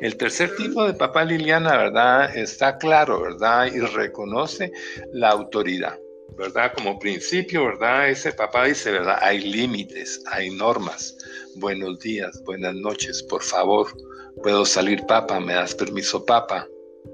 El 0.00 0.16
tercer 0.16 0.54
tipo 0.56 0.86
de 0.86 0.94
papá 0.94 1.24
Liliana, 1.24 1.76
¿verdad? 1.76 2.36
Está 2.36 2.78
claro, 2.78 3.22
¿verdad? 3.22 3.66
Y 3.66 3.80
reconoce 3.80 4.70
la 5.12 5.30
autoridad, 5.30 5.98
¿verdad? 6.36 6.72
Como 6.74 6.98
principio, 6.98 7.64
¿verdad? 7.64 8.08
Ese 8.08 8.32
papá 8.32 8.66
dice, 8.66 8.92
¿verdad? 8.92 9.18
Hay 9.20 9.40
límites, 9.40 10.22
hay 10.30 10.50
normas. 10.50 11.16
Buenos 11.56 11.98
días, 12.00 12.40
buenas 12.44 12.74
noches, 12.74 13.22
por 13.24 13.42
favor. 13.42 13.88
Puedo 14.42 14.64
salir, 14.64 15.04
papá, 15.06 15.40
me 15.40 15.54
das 15.54 15.74
permiso, 15.74 16.24
papá, 16.24 16.68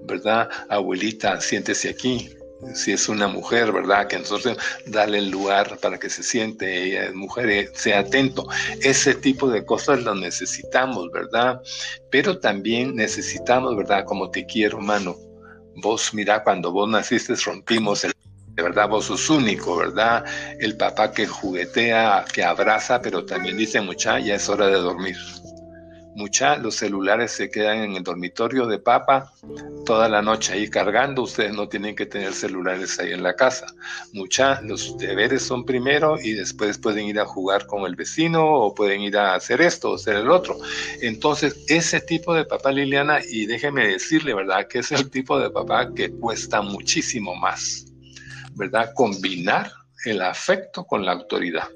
¿verdad? 0.06 0.50
Abuelita, 0.68 1.40
siéntese 1.40 1.88
aquí, 1.88 2.28
si 2.74 2.92
es 2.92 3.08
una 3.08 3.28
mujer, 3.28 3.72
¿verdad? 3.72 4.06
Que 4.06 4.18
nosotros 4.18 4.56
darle 4.86 5.18
el 5.18 5.30
lugar 5.30 5.78
para 5.78 5.98
que 5.98 6.08
se 6.08 6.22
siente 6.22 6.84
ella 6.84 7.04
es 7.04 7.14
mujer, 7.14 7.50
eh, 7.50 7.70
sea 7.74 8.00
atento. 8.00 8.46
Ese 8.80 9.14
tipo 9.14 9.48
de 9.48 9.64
cosas 9.64 10.02
lo 10.02 10.14
necesitamos, 10.14 11.10
¿verdad? 11.12 11.60
Pero 12.10 12.38
también 12.38 12.94
necesitamos, 12.96 13.76
¿verdad? 13.76 14.04
Como 14.04 14.30
te 14.30 14.46
quiero, 14.46 14.80
mano. 14.80 15.16
Vos, 15.76 16.14
mira, 16.14 16.42
cuando 16.42 16.72
vos 16.72 16.88
naciste 16.88 17.34
rompimos 17.44 18.04
el 18.04 18.14
de 18.54 18.62
verdad 18.62 18.88
vos 18.88 19.06
sos 19.06 19.30
único, 19.30 19.76
¿verdad? 19.76 20.24
El 20.60 20.76
papá 20.76 21.10
que 21.10 21.26
juguetea, 21.26 22.24
que 22.32 22.44
abraza, 22.44 23.00
pero 23.00 23.24
también 23.24 23.56
dice, 23.56 23.80
mucha, 23.80 24.20
ya 24.20 24.36
es 24.36 24.48
hora 24.48 24.68
de 24.68 24.76
dormir. 24.76 25.16
Mucha, 26.16 26.56
los 26.56 26.76
celulares 26.76 27.32
se 27.32 27.50
quedan 27.50 27.78
en 27.78 27.96
el 27.96 28.04
dormitorio 28.04 28.66
de 28.66 28.78
papa 28.78 29.32
toda 29.84 30.08
la 30.08 30.22
noche 30.22 30.52
ahí 30.52 30.70
cargando. 30.70 31.22
Ustedes 31.22 31.52
no 31.52 31.68
tienen 31.68 31.96
que 31.96 32.06
tener 32.06 32.32
celulares 32.32 32.98
ahí 33.00 33.12
en 33.12 33.22
la 33.22 33.34
casa. 33.34 33.66
Mucha, 34.12 34.60
los 34.62 34.96
deberes 34.96 35.42
son 35.42 35.64
primero 35.64 36.16
y 36.20 36.32
después 36.32 36.78
pueden 36.78 37.06
ir 37.06 37.18
a 37.18 37.26
jugar 37.26 37.66
con 37.66 37.82
el 37.84 37.96
vecino 37.96 38.46
o 38.46 38.74
pueden 38.74 39.00
ir 39.00 39.16
a 39.16 39.34
hacer 39.34 39.60
esto 39.60 39.90
o 39.90 39.94
hacer 39.96 40.16
el 40.16 40.30
otro. 40.30 40.56
Entonces, 41.02 41.64
ese 41.68 42.00
tipo 42.00 42.32
de 42.32 42.44
papá, 42.44 42.70
Liliana, 42.70 43.18
y 43.28 43.46
déjeme 43.46 43.88
decirle, 43.88 44.34
¿verdad? 44.34 44.68
Que 44.68 44.78
es 44.78 44.92
el 44.92 45.10
tipo 45.10 45.38
de 45.38 45.50
papá 45.50 45.92
que 45.94 46.12
cuesta 46.12 46.62
muchísimo 46.62 47.34
más, 47.34 47.86
¿verdad? 48.54 48.92
Combinar 48.94 49.72
el 50.04 50.22
afecto 50.22 50.84
con 50.84 51.04
la 51.04 51.12
autoridad. 51.12 51.68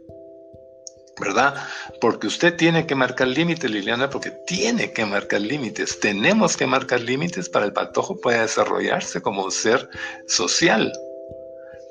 ¿Verdad? 1.20 1.54
Porque 2.00 2.26
usted 2.26 2.56
tiene 2.56 2.86
que 2.86 2.94
marcar 2.94 3.28
límites, 3.28 3.70
Liliana, 3.70 4.10
porque 4.10 4.30
tiene 4.30 4.92
que 4.92 5.04
marcar 5.04 5.40
límites. 5.40 5.98
Tenemos 6.00 6.56
que 6.56 6.66
marcar 6.66 7.00
límites 7.00 7.48
para 7.48 7.66
el 7.66 7.72
patojo 7.72 8.20
pueda 8.20 8.42
desarrollarse 8.42 9.20
como 9.20 9.44
un 9.44 9.52
ser 9.52 9.88
social. 10.26 10.92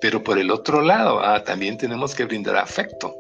Pero 0.02 0.24
por 0.24 0.38
el 0.38 0.52
otro 0.52 0.82
lado, 0.82 1.20
ah, 1.20 1.44
también 1.44 1.78
tenemos 1.78 2.14
que 2.14 2.26
brindar 2.26 2.58
afecto. 2.58 3.16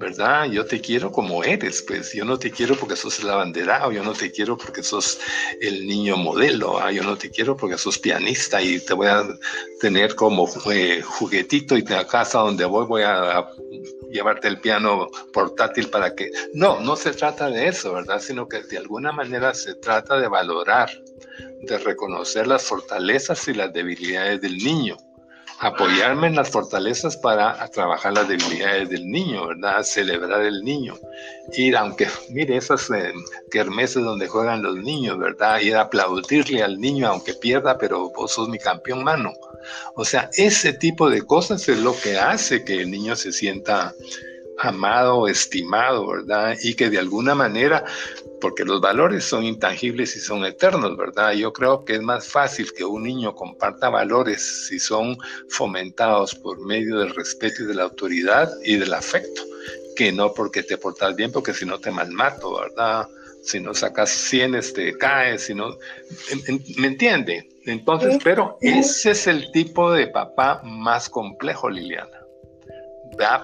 ¿verdad? 0.00 0.46
Yo 0.46 0.64
te 0.64 0.80
quiero 0.80 1.12
como 1.12 1.44
eres, 1.44 1.82
pues 1.82 2.14
yo 2.14 2.24
no 2.24 2.38
te 2.38 2.50
quiero 2.50 2.74
porque 2.74 2.96
sos 2.96 3.20
el 3.20 3.28
abanderado, 3.28 3.92
yo 3.92 4.02
no 4.02 4.14
te 4.14 4.32
quiero 4.32 4.56
porque 4.56 4.82
sos 4.82 5.20
el 5.60 5.86
niño 5.86 6.16
modelo, 6.16 6.80
¿ah? 6.80 6.90
yo 6.90 7.02
no 7.02 7.18
te 7.18 7.30
quiero 7.30 7.54
porque 7.54 7.76
sos 7.76 7.98
pianista 7.98 8.62
y 8.62 8.80
te 8.80 8.94
voy 8.94 9.08
a 9.08 9.28
tener 9.78 10.14
como 10.14 10.48
eh, 10.72 11.02
juguetito 11.02 11.76
y 11.76 11.84
a 11.92 12.06
casa 12.06 12.38
donde 12.38 12.64
voy 12.64 12.86
voy 12.86 13.02
a, 13.02 13.46
llevarte 14.10 14.48
el 14.48 14.60
piano 14.60 15.08
portátil 15.32 15.88
para 15.88 16.14
que... 16.14 16.30
No, 16.52 16.80
no 16.80 16.96
se 16.96 17.12
trata 17.12 17.48
de 17.50 17.68
eso, 17.68 17.94
¿verdad? 17.94 18.20
Sino 18.20 18.48
que 18.48 18.62
de 18.62 18.78
alguna 18.78 19.12
manera 19.12 19.54
se 19.54 19.74
trata 19.74 20.18
de 20.18 20.28
valorar, 20.28 20.90
de 21.62 21.78
reconocer 21.78 22.46
las 22.46 22.64
fortalezas 22.64 23.46
y 23.48 23.54
las 23.54 23.72
debilidades 23.72 24.40
del 24.40 24.58
niño 24.58 24.96
apoyarme 25.60 26.28
en 26.28 26.36
las 26.36 26.48
fortalezas 26.48 27.18
para 27.18 27.68
trabajar 27.68 28.14
las 28.14 28.26
debilidades 28.26 28.88
del 28.88 29.06
niño, 29.06 29.46
¿verdad? 29.46 29.82
Celebrar 29.82 30.40
el 30.40 30.64
niño. 30.64 30.98
Ir, 31.52 31.76
aunque, 31.76 32.08
mire, 32.30 32.56
esas 32.56 32.90
eh, 32.90 33.12
kermeses 33.50 34.02
donde 34.02 34.26
juegan 34.26 34.62
los 34.62 34.76
niños, 34.76 35.18
¿verdad? 35.18 35.60
Ir 35.60 35.76
a 35.76 35.82
aplaudirle 35.82 36.62
al 36.62 36.80
niño 36.80 37.08
aunque 37.08 37.34
pierda, 37.34 37.76
pero 37.76 38.10
vos 38.10 38.32
sos 38.32 38.48
mi 38.48 38.58
campeón 38.58 39.04
mano. 39.04 39.34
O 39.94 40.04
sea, 40.04 40.30
ese 40.32 40.72
tipo 40.72 41.10
de 41.10 41.22
cosas 41.22 41.68
es 41.68 41.78
lo 41.78 41.94
que 41.94 42.18
hace 42.18 42.64
que 42.64 42.80
el 42.80 42.90
niño 42.90 43.14
se 43.14 43.30
sienta 43.30 43.94
amado, 44.60 45.26
estimado, 45.26 46.06
¿verdad? 46.06 46.56
Y 46.62 46.74
que 46.74 46.90
de 46.90 46.98
alguna 46.98 47.34
manera 47.34 47.84
porque 48.40 48.64
los 48.64 48.80
valores 48.80 49.24
son 49.24 49.44
intangibles 49.44 50.16
y 50.16 50.20
son 50.20 50.44
eternos, 50.44 50.96
¿verdad? 50.96 51.32
Yo 51.32 51.52
creo 51.52 51.84
que 51.84 51.94
es 51.94 52.02
más 52.02 52.26
fácil 52.26 52.72
que 52.72 52.84
un 52.84 53.02
niño 53.04 53.34
comparta 53.34 53.90
valores 53.90 54.66
si 54.68 54.78
son 54.78 55.16
fomentados 55.50 56.34
por 56.34 56.58
medio 56.64 56.98
del 56.98 57.14
respeto 57.14 57.62
y 57.62 57.66
de 57.66 57.74
la 57.74 57.84
autoridad 57.84 58.50
y 58.64 58.76
del 58.76 58.94
afecto, 58.94 59.42
que 59.94 60.10
no 60.10 60.32
porque 60.32 60.62
te 60.62 60.78
portas 60.78 61.14
bien, 61.16 61.30
porque 61.30 61.52
si 61.52 61.66
no 61.66 61.78
te 61.78 61.90
malmato, 61.90 62.58
¿verdad? 62.58 63.06
Si 63.42 63.60
no 63.60 63.74
sacas 63.74 64.10
100, 64.10 64.52
te 64.52 64.58
este, 64.58 64.98
caes, 64.98 65.42
si 65.44 65.54
no... 65.54 65.76
¿Me 66.76 66.88
entiende? 66.88 67.48
Entonces, 67.64 68.18
pero 68.22 68.58
ese 68.60 69.12
es 69.12 69.26
el 69.26 69.50
tipo 69.52 69.92
de 69.92 70.08
papá 70.08 70.60
más 70.64 71.08
complejo, 71.08 71.68
Liliana. 71.70 72.19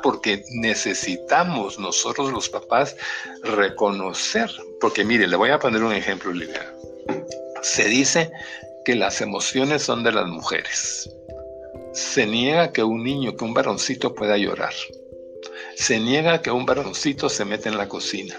Porque 0.03 0.45
necesitamos 0.53 1.79
nosotros 1.79 2.33
los 2.33 2.49
papás 2.49 2.97
reconocer, 3.43 4.51
porque 4.81 5.05
mire, 5.05 5.27
le 5.27 5.37
voy 5.37 5.51
a 5.51 5.59
poner 5.59 5.83
un 5.83 5.93
ejemplo, 5.93 6.33
Liliana. 6.33 6.73
Se 7.63 7.85
dice 7.85 8.31
que 8.85 8.95
las 8.95 9.21
emociones 9.21 9.83
son 9.83 10.05
de 10.05 10.13
las 10.13 10.27
mujeres. 10.27 11.11
Se 11.93 12.27
niega 12.27 12.73
que 12.73 12.83
un 12.83 13.03
niño, 13.03 13.37
que 13.37 13.45
un 13.45 13.55
varoncito 13.55 14.15
pueda 14.15 14.37
llorar. 14.37 14.73
Se 15.77 15.99
niega 15.99 16.41
que 16.41 16.51
un 16.51 16.65
varoncito 16.65 17.29
se 17.29 17.45
mete 17.45 17.69
en 17.69 17.77
la 17.77 17.89
cocina. 17.89 18.37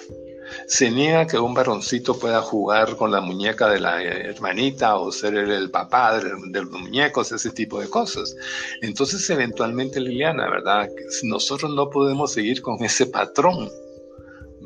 Se 0.67 0.89
niega 0.89 1.27
que 1.27 1.39
un 1.39 1.53
varoncito 1.53 2.17
pueda 2.17 2.41
jugar 2.41 2.95
con 2.95 3.11
la 3.11 3.21
muñeca 3.21 3.69
de 3.69 3.79
la 3.79 4.01
hermanita 4.01 4.97
o 4.97 5.11
ser 5.11 5.35
el, 5.35 5.69
papá 5.71 6.19
de, 6.19 6.31
de, 6.49 6.61
los 6.61 6.71
muñecos, 6.71 7.31
ese 7.31 7.51
tipo 7.51 7.79
de 7.79 7.89
cosas. 7.89 8.35
Entonces, 8.81 9.29
eventualmente, 9.29 9.99
Liliana, 9.99 10.49
¿verdad? 10.49 10.89
Nosotros 11.23 11.73
no 11.73 11.89
podemos 11.89 12.33
seguir 12.33 12.61
con 12.61 12.83
ese 12.83 13.05
patrón 13.07 13.69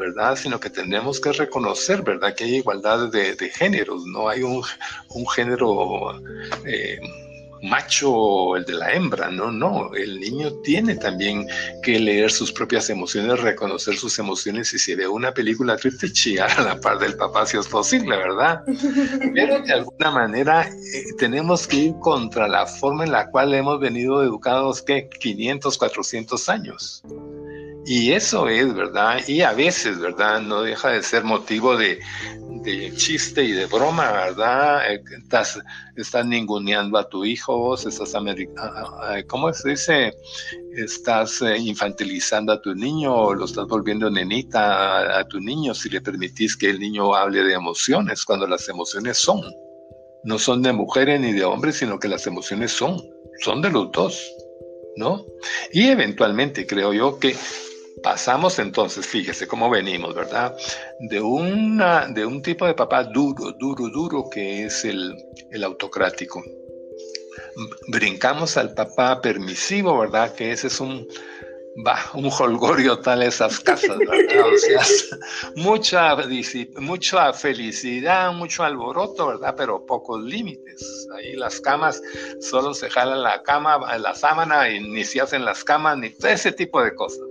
¿verdad? 0.02 0.36
Sino 0.36 0.60
que 0.60 0.70
tenemos 0.70 1.20
que 1.20 1.32
reconocer, 1.32 2.02
¿verdad? 2.02 2.34
Que 2.36 2.46
hay 2.46 2.56
igualdad 2.56 3.10
de, 3.10 3.36
géneros, 3.50 4.04
no 4.06 4.30
hay 4.30 4.44
un, 4.44 4.64
género 5.36 6.20
eh, 6.66 7.00
macho 7.64 8.56
el 8.56 8.66
de 8.66 8.74
la 8.74 8.94
hembra, 8.94 9.30
no, 9.30 9.52
no, 9.52 9.94
el 9.94 10.20
niño 10.20 10.52
tiene 10.64 10.96
también 10.96 11.48
que 11.84 12.00
leer 12.00 12.32
sus 12.32 12.52
propias 12.52 12.90
emociones, 12.90 13.40
reconocer 13.40 13.96
sus 13.96 14.18
emociones 14.20 14.74
y 14.74 14.80
si 14.80 14.96
ve 14.96 15.08
una 15.08 15.34
película 15.34 15.78
triste, 15.78 16.12
chillar 16.12 16.52
a 16.58 16.62
la 16.64 16.80
par 16.80 17.00
del 17.00 17.16
papá 17.16 17.46
si 17.46 17.58
es 17.58 17.68
posible, 17.68 18.18
¿verdad? 18.18 18.64
Pero 19.36 19.62
de 19.62 19.74
alguna 19.74 20.12
manera 20.12 20.68
eh, 20.68 21.04
tenemos 21.18 21.68
que 21.68 21.78
ir 21.78 21.94
contra 22.00 22.48
la 22.48 22.66
forma 22.66 23.04
en 23.04 23.12
la 23.12 23.30
cual 23.30 23.54
hemos 23.54 23.80
venido 23.80 24.24
educados, 24.24 24.82
que 24.82 25.10
500, 25.10 25.78
400 25.78 26.50
años. 26.50 27.04
Y 27.86 28.12
eso 28.12 28.48
es, 28.48 28.74
¿verdad? 28.74 29.22
Y 29.28 29.42
a 29.42 29.54
veces, 29.54 30.00
¿verdad? 30.00 30.42
No 30.42 30.62
deja 30.62 30.90
de 30.90 31.02
ser 31.02 31.24
motivo 31.24 31.76
de, 31.76 32.00
chiste 32.96 33.44
y 33.44 33.52
de 33.52 33.66
broma, 33.66 34.12
¿verdad? 34.12 34.94
Eh, 34.94 35.04
estás, 35.18 36.26
ninguneando 36.26 36.98
a 36.98 37.08
tu 37.10 37.26
hijo, 37.26 37.76
estás, 37.76 38.14
¿cómo 39.28 39.54
se 39.54 39.70
dice? 39.70 40.14
Estás 40.76 41.42
eh, 41.42 41.58
infantilizando 41.58 42.54
a 42.54 42.62
tu 42.62 42.74
niño 42.74 43.34
lo 43.34 43.46
estás 43.46 43.68
volviendo 43.68 44.10
nenita 44.10 45.20
a, 45.20 45.28
tu 45.28 45.40
niño 45.40 45.74
si 45.74 45.90
le 45.90 46.02
permitís 46.02 46.56
que 46.56 46.70
el 46.70 46.80
niño 46.80 47.16
hable 47.16 47.44
de 47.44 47.54
emociones, 47.54 48.24
cuando 48.26 48.48
las 48.48 48.68
emociones 48.70 49.18
son. 49.18 49.42
No 50.24 50.38
son 50.38 50.62
de 50.62 50.72
mujeres 50.72 51.20
ni 51.20 51.32
de 51.34 51.44
hombres, 51.44 51.78
sino 51.78 51.98
que 51.98 52.08
las 52.08 52.28
emociones 52.28 52.72
son, 52.72 53.02
son 53.42 53.62
de 53.62 53.72
los 53.72 53.92
dos. 53.92 54.22
¿no? 54.96 55.26
Y 55.72 55.88
eventualmente 55.88 56.68
creo 56.68 56.94
yo 56.94 57.20
que 57.20 57.36
Pasamos 58.04 58.58
entonces, 58.60 59.06
fíjese 59.06 59.48
cómo 59.48 59.70
venimos, 59.70 60.16
¿verdad? 60.16 60.56
De, 61.00 61.22
una, 61.22 62.08
de 62.08 62.26
un 62.26 62.42
tipo 62.42 62.66
de 62.66 62.74
papá 62.74 63.04
duro, 63.04 63.52
duro, 63.52 63.90
duro, 63.90 64.30
que 64.30 64.66
es 64.66 64.86
el, 64.86 65.16
el 65.52 65.64
autocrático. 65.64 66.44
Brincamos 67.88 68.58
al 68.58 68.74
papá 68.74 69.22
permisivo, 69.22 70.00
¿verdad? 70.00 70.34
Que 70.34 70.52
ese 70.52 70.68
es 70.68 70.80
un, 70.80 71.08
va, 71.86 71.98
un 72.14 72.30
holgorio 72.32 73.00
tal 73.00 73.24
esas 73.24 73.60
casas, 73.60 73.98
¿verdad? 73.98 74.48
O 74.54 74.58
sea, 74.58 74.84
mucha, 75.56 76.16
mucha 76.78 77.34
felicidad, 77.34 78.34
mucho 78.34 78.64
alboroto, 78.64 79.28
¿verdad? 79.28 79.56
Pero 79.58 79.86
pocos 79.86 80.22
límites. 80.24 81.08
Ahí 81.16 81.36
las 81.36 81.60
camas, 81.62 82.02
solo 82.40 82.74
se 82.74 82.90
jalan 82.90 83.24
la 83.24 83.42
cama, 83.44 83.98
la 83.98 84.14
sábana 84.16 84.70
y 84.70 84.80
ni 84.80 85.04
se 85.04 85.22
hacen 85.22 85.46
las 85.46 85.64
camas, 85.64 85.98
ni 85.98 86.14
ese 86.24 86.52
tipo 86.52 86.82
de 86.82 86.94
cosas, 86.96 87.22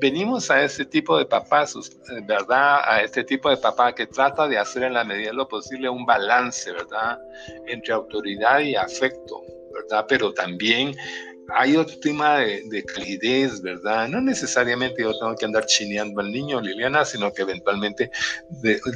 Venimos 0.00 0.50
a 0.50 0.62
ese 0.62 0.84
tipo 0.84 1.18
de 1.18 1.26
papás, 1.26 1.74
¿verdad? 2.26 2.80
A 2.84 3.02
este 3.02 3.24
tipo 3.24 3.50
de 3.50 3.56
papá 3.56 3.94
que 3.94 4.06
trata 4.06 4.48
de 4.48 4.58
hacer 4.58 4.84
en 4.84 4.94
la 4.94 5.04
medida 5.04 5.28
de 5.28 5.34
lo 5.34 5.48
posible 5.48 5.88
un 5.88 6.04
balance, 6.06 6.70
¿verdad? 6.72 7.18
Entre 7.66 7.92
autoridad 7.92 8.60
y 8.60 8.74
afecto, 8.74 9.42
¿verdad? 9.72 10.06
Pero 10.08 10.32
también 10.32 10.94
hay 11.54 11.76
otro 11.76 11.98
tema 12.00 12.38
de, 12.38 12.84
calidez, 12.84 13.60
¿verdad? 13.62 14.08
No 14.08 14.20
necesariamente 14.20 15.02
yo 15.02 15.16
tengo 15.18 15.34
que 15.34 15.44
andar 15.44 15.66
chineando 15.66 16.20
al 16.20 16.30
niño, 16.30 16.60
Liliana, 16.60 17.04
sino 17.04 17.32
que 17.32 17.42
eventualmente 17.42 18.10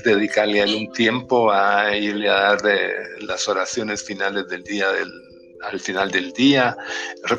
dedicarle 0.05 0.61
a 0.61 0.65
él 0.65 0.75
un 0.75 0.93
tiempo 0.93 1.51
a 1.51 1.97
irle 1.97 2.29
a 2.29 2.57
dar 2.57 2.61
las 3.21 3.49
oraciones 3.49 4.05
finales 4.05 4.49
del 4.49 4.63
día 4.65 4.91
del, 4.93 5.11
al 5.71 5.81
final 5.81 6.11
del 6.11 6.33
día, 6.33 6.77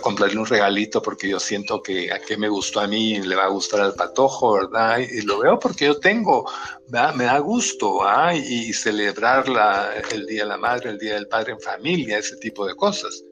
comprarle 0.02 0.40
un 0.40 0.46
regalito 0.46 1.02
porque 1.02 1.30
yo 1.30 1.40
siento 1.40 1.82
que 1.82 2.12
a 2.12 2.20
qué 2.20 2.38
me 2.38 2.50
gustó 2.50 2.80
a 2.80 2.88
mí 2.88 3.20
le 3.20 3.36
va 3.36 3.46
a 3.46 3.50
gustar 3.50 3.82
al 3.82 3.94
patojo, 3.94 4.54
¿verdad? 4.54 5.00
Y 5.00 5.22
lo 5.22 5.40
veo 5.40 5.60
porque 5.60 5.86
yo 5.86 6.00
tengo, 6.00 6.50
me 6.88 7.26
da 7.26 7.40
gusto, 7.40 8.04
¿ah? 8.04 8.36
y 8.36 8.74
celebrar 8.74 9.48
la, 9.50 9.92
el 10.12 10.26
Día 10.26 10.44
de 10.44 10.50
la 10.50 10.58
Madre, 10.58 10.92
el 10.92 10.98
Día 10.98 11.16
del 11.16 11.28
Padre 11.28 11.54
en 11.54 11.60
familia, 11.60 12.18
ese 12.18 12.38
tipo 12.38 12.66
de 12.66 12.76
cosas. 12.76 13.24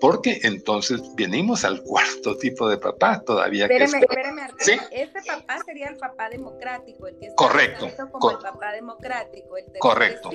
Porque 0.00 0.40
entonces 0.42 1.00
venimos 1.14 1.64
al 1.64 1.82
cuarto 1.82 2.36
tipo 2.36 2.68
de 2.68 2.78
papá 2.78 3.22
todavía. 3.24 3.64
Espéreme, 3.64 3.98
que 3.98 4.06
espéreme, 4.08 4.42
¿Sí? 4.58 4.72
Este 4.90 5.20
papá 5.22 5.58
sería 5.64 5.88
el 5.88 5.96
papá 5.96 6.28
democrático, 6.28 7.06
el 7.06 7.18
que 7.18 7.26
está 7.26 7.36
Correcto. 7.36 7.88
como 8.10 8.30
el 8.30 8.38
papá 8.38 8.72
democrático, 8.72 9.56
el 9.56 9.64
Correcto. 9.78 10.30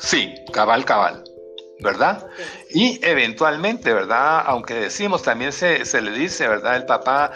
Sí, 0.00 0.34
cabal, 0.52 0.84
cabal. 0.84 1.24
¿Verdad? 1.80 2.26
Y 2.70 2.98
eventualmente, 3.04 3.92
¿verdad? 3.92 4.42
Aunque 4.46 4.74
decimos, 4.74 5.22
también 5.22 5.52
se, 5.52 5.84
le 6.00 6.10
dice, 6.12 6.48
¿verdad? 6.48 6.76
El 6.76 6.86
papá 6.86 7.32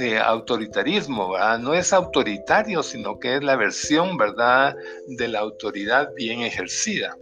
eh, 0.00 0.18
autoritarismo, 0.18 1.30
¿verdad? 1.30 1.58
No 1.58 1.74
es 1.74 1.92
autoritario, 1.92 2.82
sino 2.82 3.18
que 3.18 3.36
es 3.36 3.44
la 3.44 3.56
versión, 3.56 4.16
¿verdad? 4.16 4.76
De 5.06 5.28
la 5.28 5.40
autoridad 5.40 6.10
bien 6.14 6.40
ejercida. 6.40 7.16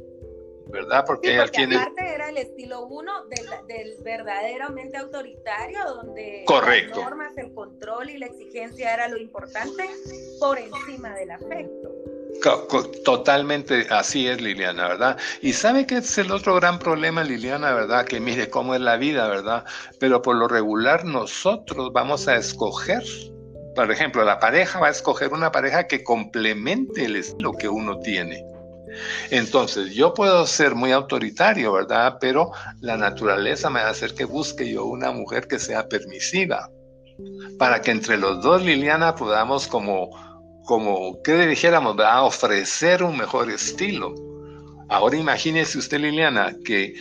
¿verdad? 0.66 1.04
Porque, 1.06 1.28
sí, 1.28 1.62
aparte 1.62 2.14
era 2.14 2.30
el 2.30 2.38
estilo 2.38 2.86
uno 2.86 3.26
del, 3.26 3.46
del, 3.68 3.96
verdaderamente 4.02 4.96
autoritario, 4.96 5.84
donde 5.84 6.42
Correcto. 6.46 7.00
las 7.00 7.10
normas, 7.10 7.38
el 7.38 7.52
control 7.54 8.10
y 8.10 8.18
la 8.18 8.26
exigencia 8.26 8.92
era 8.92 9.08
lo 9.08 9.18
importante 9.18 9.84
por 10.40 10.58
encima 10.58 11.14
del 11.14 11.30
afecto. 11.30 11.93
Totalmente 13.04 13.86
así 13.90 14.28
es, 14.28 14.40
Liliana, 14.40 14.88
¿verdad? 14.88 15.16
Y 15.40 15.52
sabe 15.52 15.86
que 15.86 15.96
es 15.98 16.18
el 16.18 16.30
otro 16.30 16.54
gran 16.56 16.78
problema, 16.78 17.24
Liliana, 17.24 17.72
¿verdad? 17.72 18.04
Que 18.04 18.20
mire 18.20 18.50
cómo 18.50 18.74
es 18.74 18.80
la 18.80 18.96
vida, 18.96 19.28
¿verdad? 19.28 19.64
Pero 19.98 20.20
por 20.20 20.36
lo 20.36 20.48
regular 20.48 21.04
nosotros 21.04 21.90
vamos 21.92 22.28
a 22.28 22.36
escoger, 22.36 23.02
por 23.74 23.90
ejemplo, 23.90 24.24
la 24.24 24.38
pareja 24.38 24.78
va 24.78 24.88
a 24.88 24.90
escoger 24.90 25.32
una 25.32 25.50
pareja 25.50 25.86
que 25.86 26.04
complemente 26.04 27.06
el 27.06 27.16
estilo 27.16 27.52
que 27.52 27.68
uno 27.68 27.98
tiene. 28.00 28.44
Entonces, 29.30 29.94
yo 29.94 30.14
puedo 30.14 30.46
ser 30.46 30.74
muy 30.74 30.92
autoritario, 30.92 31.72
¿verdad? 31.72 32.18
Pero 32.20 32.52
la 32.80 32.96
naturaleza 32.96 33.70
me 33.70 33.80
va 33.80 33.88
a 33.88 33.90
hacer 33.90 34.14
que 34.14 34.24
busque 34.24 34.70
yo 34.70 34.84
una 34.84 35.10
mujer 35.10 35.48
que 35.48 35.58
sea 35.58 35.88
permisiva, 35.88 36.70
para 37.58 37.80
que 37.80 37.90
entre 37.90 38.16
los 38.16 38.42
dos, 38.42 38.62
Liliana, 38.62 39.14
podamos 39.14 39.66
como 39.66 40.10
como 40.64 41.22
que 41.22 41.46
dijéramos, 41.46 41.98
a 42.00 42.22
ofrecer 42.22 43.02
un 43.02 43.16
mejor 43.16 43.50
estilo. 43.50 44.14
Ahora 44.88 45.16
imagínese 45.16 45.78
usted, 45.78 46.00
Liliana, 46.00 46.54
que 46.64 46.94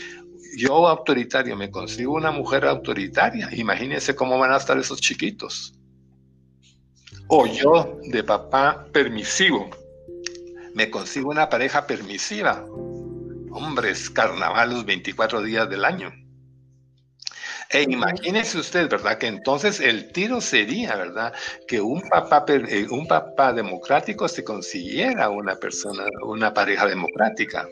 yo 0.58 0.88
autoritario 0.88 1.56
me 1.56 1.72
consigo 1.72 2.14
una 2.14 2.32
mujer 2.32 2.66
autoritaria. 2.66 3.50
Imagínese 3.54 4.16
cómo 4.16 4.38
van 4.38 4.54
a 4.54 4.58
estar 4.58 4.78
esos 4.78 5.02
chiquitos. 5.02 5.74
O 7.28 7.46
yo, 7.48 8.00
de 8.04 8.24
papá 8.24 8.86
permisivo, 8.92 9.70
me 10.74 10.90
consigo 10.90 11.30
una 11.30 11.50
pareja 11.50 11.88
permisiva. 11.88 12.66
Hombres, 13.52 14.10
carnaval 14.10 14.72
los 14.72 14.86
24 14.86 15.42
días 15.42 15.70
del 15.70 15.86
año. 15.86 16.23
E 17.70 17.84
imagínese 17.84 18.60
usted, 18.60 18.90
¿verdad? 18.90 19.18
Que 19.18 19.28
entonces 19.28 19.80
el 19.80 20.12
tiro 20.12 20.42
sería, 20.42 20.96
¿verdad? 20.96 21.34
Que 21.68 21.82
un 21.82 22.02
papá, 22.02 22.46
eh, 22.48 22.88
un 22.90 23.08
papá 23.08 23.54
democrático 23.54 24.28
se 24.28 24.44
consiguiera 24.44 25.30
una 25.30 25.56
persona, 25.56 26.06
una 26.24 26.54
pareja 26.54 26.88
democrática, 26.88 27.68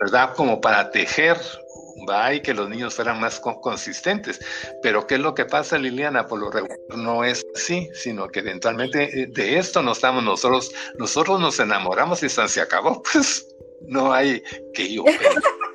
¿verdad? 0.00 0.34
Como 0.34 0.60
para 0.60 0.90
tejer 0.90 1.38
va 2.08 2.34
y 2.34 2.40
que 2.40 2.54
los 2.54 2.68
niños 2.68 2.94
fueran 2.94 3.20
más 3.20 3.40
consistentes. 3.40 4.40
Pero 4.82 5.06
¿qué 5.06 5.14
es 5.16 5.20
lo 5.20 5.34
que 5.34 5.44
pasa, 5.44 5.78
Liliana? 5.78 6.26
Por 6.26 6.40
lo 6.40 6.50
regular 6.50 6.78
no 6.96 7.24
es 7.24 7.44
así, 7.54 7.88
sino 7.94 8.28
que 8.28 8.40
eventualmente 8.40 9.22
eh, 9.22 9.26
de 9.28 9.58
esto 9.58 9.82
no 9.82 9.92
estamos 9.92 10.22
nosotros, 10.22 10.72
nosotros 10.98 11.40
nos 11.40 11.58
enamoramos 11.60 12.22
y 12.22 12.28
se 12.28 12.60
acabó, 12.60 13.02
pues 13.12 13.46
no 13.82 14.12
hay 14.12 14.42
que 14.74 14.92
yo. 14.92 15.04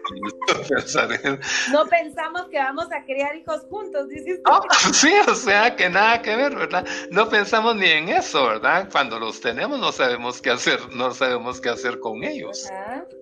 No 1.72 1.86
pensamos 1.88 2.44
que 2.50 2.58
vamos 2.58 2.88
a 2.92 3.04
criar 3.06 3.36
hijos 3.36 3.66
juntos, 3.70 4.08
dices 4.10 4.40
sí, 4.94 5.14
o 5.28 5.36
sea, 5.36 5.76
que 5.76 5.90
nada 5.90 6.22
que 6.22 6.36
ver, 6.36 6.56
¿verdad? 6.56 6.86
No 7.12 7.30
pensamos 7.30 7.76
ni 7.76 7.88
en 7.88 8.10
eso, 8.10 8.46
¿verdad? 8.46 8.88
Cuando 8.92 9.20
los 9.20 9.40
tenemos 9.42 9.80
no 9.80 9.92
sabemos 9.92 10.42
qué 10.42 10.52
hacer, 10.52 10.80
no 10.92 11.12
sabemos 11.14 11.60
qué 11.60 11.70
hacer 11.70 12.00
con 12.00 12.24
ellos. 12.24 12.70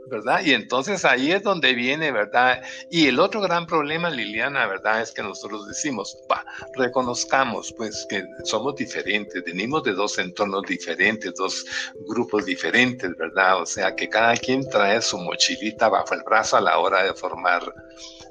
¿Verdad? 0.07 0.41
Y 0.43 0.53
entonces 0.53 1.05
ahí 1.05 1.31
es 1.31 1.43
donde 1.43 1.73
viene, 1.73 2.11
¿verdad? 2.11 2.61
Y 2.89 3.07
el 3.07 3.19
otro 3.19 3.41
gran 3.41 3.65
problema, 3.65 4.09
Liliana, 4.09 4.67
¿verdad? 4.67 5.01
Es 5.01 5.11
que 5.11 5.23
nosotros 5.23 5.67
decimos, 5.67 6.17
va, 6.31 6.45
reconozcamos 6.75 7.73
pues 7.77 8.05
que 8.09 8.23
somos 8.43 8.75
diferentes, 8.75 9.43
venimos 9.43 9.83
de 9.83 9.93
dos 9.93 10.17
entornos 10.19 10.63
diferentes, 10.63 11.33
dos 11.35 11.65
grupos 12.07 12.45
diferentes, 12.45 13.15
¿verdad? 13.17 13.61
O 13.61 13.65
sea, 13.65 13.95
que 13.95 14.09
cada 14.09 14.35
quien 14.35 14.67
trae 14.69 15.01
su 15.01 15.17
mochilita 15.17 15.89
bajo 15.89 16.13
el 16.13 16.23
brazo 16.23 16.57
a 16.57 16.61
la 16.61 16.77
hora 16.79 17.03
de 17.03 17.13
formar 17.13 17.73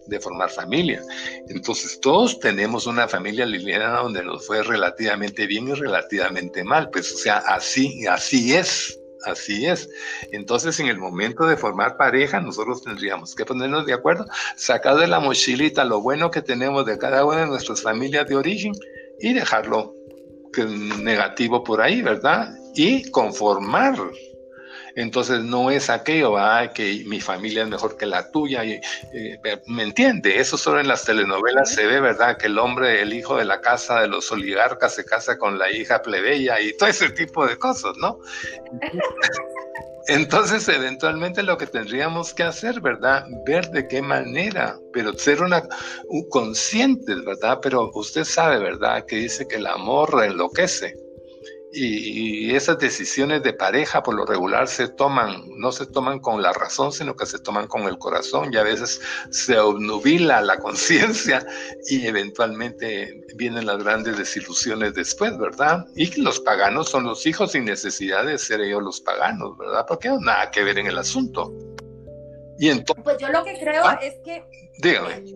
de 0.07 0.21
formar 0.21 0.51
familia. 0.51 1.01
Entonces, 1.49 2.01
todos 2.01 2.38
tenemos 2.41 2.87
una 2.87 3.07
familia 3.07 3.47
liliana 3.47 4.01
donde 4.01 4.25
nos 4.25 4.47
fue 4.47 4.62
relativamente 4.62 5.47
bien 5.47 5.69
y 5.69 5.75
relativamente 5.75 6.65
mal. 6.65 6.91
Pues, 6.91 7.12
o 7.12 7.19
sea, 7.19 7.38
así, 7.38 8.05
así 8.07 8.53
es, 8.55 8.99
Así 9.25 9.67
es. 9.67 9.89
Entonces, 10.33 10.79
en 10.81 10.89
el 10.89 10.99
momento 10.99 11.47
de 11.47 11.57
formar 11.57 11.97
pareja, 11.97 12.41
nosotros 12.41 12.83
tendríamos 12.83 13.35
que 13.35 13.45
ponernos 13.45 13.87
de 13.87 13.95
acuerdo, 13.95 14.27
sacar 14.57 14.97
de 14.97 15.07
la 15.07 15.21
mochilita 15.21 15.85
lo 15.85 16.01
bueno 16.01 16.31
que 16.31 16.43
tenemos 16.43 16.87
de 16.87 16.99
cada 16.99 17.25
una 17.25 17.41
de 17.41 17.47
nuestras 17.47 17.83
familias 17.83 18.27
de 18.29 18.37
origen 18.37 18.73
y 19.21 19.33
dejarlo 19.33 19.95
negativo 21.01 21.63
por 21.65 21.81
ahí, 21.81 22.03
¿verdad? 22.03 22.55
Y 22.75 23.11
conformar 23.11 23.95
entonces 24.96 25.40
no 25.40 25.70
es 25.70 25.90
aquello, 25.90 26.35
que 26.74 27.05
mi 27.07 27.20
familia 27.20 27.62
es 27.62 27.68
mejor 27.68 27.96
que 27.96 28.07
la 28.07 28.31
tuya, 28.31 28.64
y, 28.64 28.81
eh, 29.12 29.40
¿me 29.66 29.83
entiende? 29.83 30.38
Eso 30.38 30.57
solo 30.57 30.81
en 30.81 30.88
las 30.88 31.05
telenovelas 31.05 31.74
se 31.74 31.87
ve, 31.87 32.00
¿verdad? 32.00 32.37
Que 32.37 32.46
el 32.46 32.59
hombre, 32.59 33.02
el 33.02 33.12
hijo 33.12 33.37
de 33.37 33.44
la 33.44 33.61
casa 33.61 34.00
de 34.00 34.09
los 34.09 34.31
oligarcas 34.33 34.94
se 34.94 35.05
casa 35.05 35.38
con 35.38 35.59
la 35.59 35.70
hija 35.70 36.02
plebeya 36.02 36.61
y 36.61 36.76
todo 36.76 36.88
ese 36.88 37.11
tipo 37.11 37.46
de 37.46 37.59
cosas, 37.59 37.92
¿no? 37.98 38.18
Entonces, 40.09 40.68
eventualmente 40.68 41.42
lo 41.42 41.57
que 41.57 41.66
tendríamos 41.66 42.35
que 42.35 42.42
hacer, 42.42 42.81
¿verdad? 42.81 43.24
Ver 43.46 43.70
de 43.70 43.87
qué 43.87 44.02
manera, 44.02 44.76
pero 44.92 45.12
ser 45.12 45.42
una 45.42 45.62
un 46.09 46.28
conscientes, 46.28 47.24
¿verdad? 47.24 47.61
Pero 47.62 47.90
usted 47.94 48.24
sabe, 48.24 48.59
¿verdad? 48.59 49.05
Que 49.07 49.16
dice 49.16 49.46
que 49.46 49.57
el 49.57 49.66
amor 49.66 50.24
enloquece. 50.24 50.96
Y, 51.75 52.55
esas 52.55 52.79
decisiones 52.79 53.43
de 53.43 53.55
pareja 53.55 54.03
por 54.03 54.15
lo 54.15 54.27
regular 54.27 54.69
se 54.69 54.89
toman, 54.89 55.43
no 55.57 55.73
se 55.73 55.87
toman 55.87 56.19
con 56.19 56.43
la 56.43 56.53
razón, 56.53 56.93
sino 56.93 57.17
que 57.17 57.25
se 57.25 57.39
toman 57.39 57.67
con 57.67 57.83
el 57.85 57.99
corazón 57.99 58.53
y 58.53 58.59
a 58.59 58.63
veces 58.63 59.01
se 59.31 59.59
obnubila 59.59 60.43
la 60.43 60.59
conciencia 60.59 61.47
y 61.89 62.07
eventualmente 62.07 63.25
vienen 63.37 63.67
las 63.67 63.83
grandes 63.83 64.19
desilusiones 64.19 64.95
después, 64.95 65.39
¿verdad? 65.39 65.87
Y 65.97 66.21
los 66.21 66.41
paganos 66.41 66.91
son 66.91 67.05
los 67.05 67.27
hijos 67.27 67.53
sin 67.53 67.65
necesidad 67.65 68.27
de 68.27 68.37
ser 68.37 68.61
ellos 68.61 68.83
los 68.83 69.01
paganos, 69.01 69.57
¿verdad? 69.57 69.87
Porque 69.89 70.09
no 70.09 70.21
nada 70.21 70.51
que 70.51 70.63
ver 70.63 70.79
en 70.79 70.89
el 70.89 70.99
asunto. 70.99 71.53
Y 72.59 72.69
entonces, 72.69 73.03
pues 73.03 73.17
yo 73.19 73.29
lo 73.29 73.43
que 73.45 73.59
creo 73.59 73.83
ah, 73.85 73.99
es 74.03 74.15
que 74.25 74.45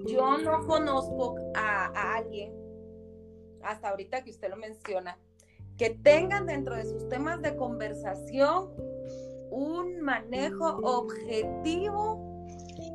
yo 0.07 0.39
no 0.39 0.67
conozco 0.67 1.37
a, 1.55 1.87
a 1.87 2.17
alguien, 2.17 2.53
hasta 3.63 3.89
ahorita 3.89 4.23
que 4.23 4.31
usted 4.31 4.51
lo 4.51 4.57
menciona, 4.57 5.19
que 5.77 5.91
tengan 5.91 6.47
dentro 6.47 6.75
de 6.75 6.85
sus 6.85 7.09
temas 7.09 7.43
de 7.43 7.57
conversación 7.57 8.71
un 9.51 10.01
manejo 10.01 10.67
objetivo 10.83 12.47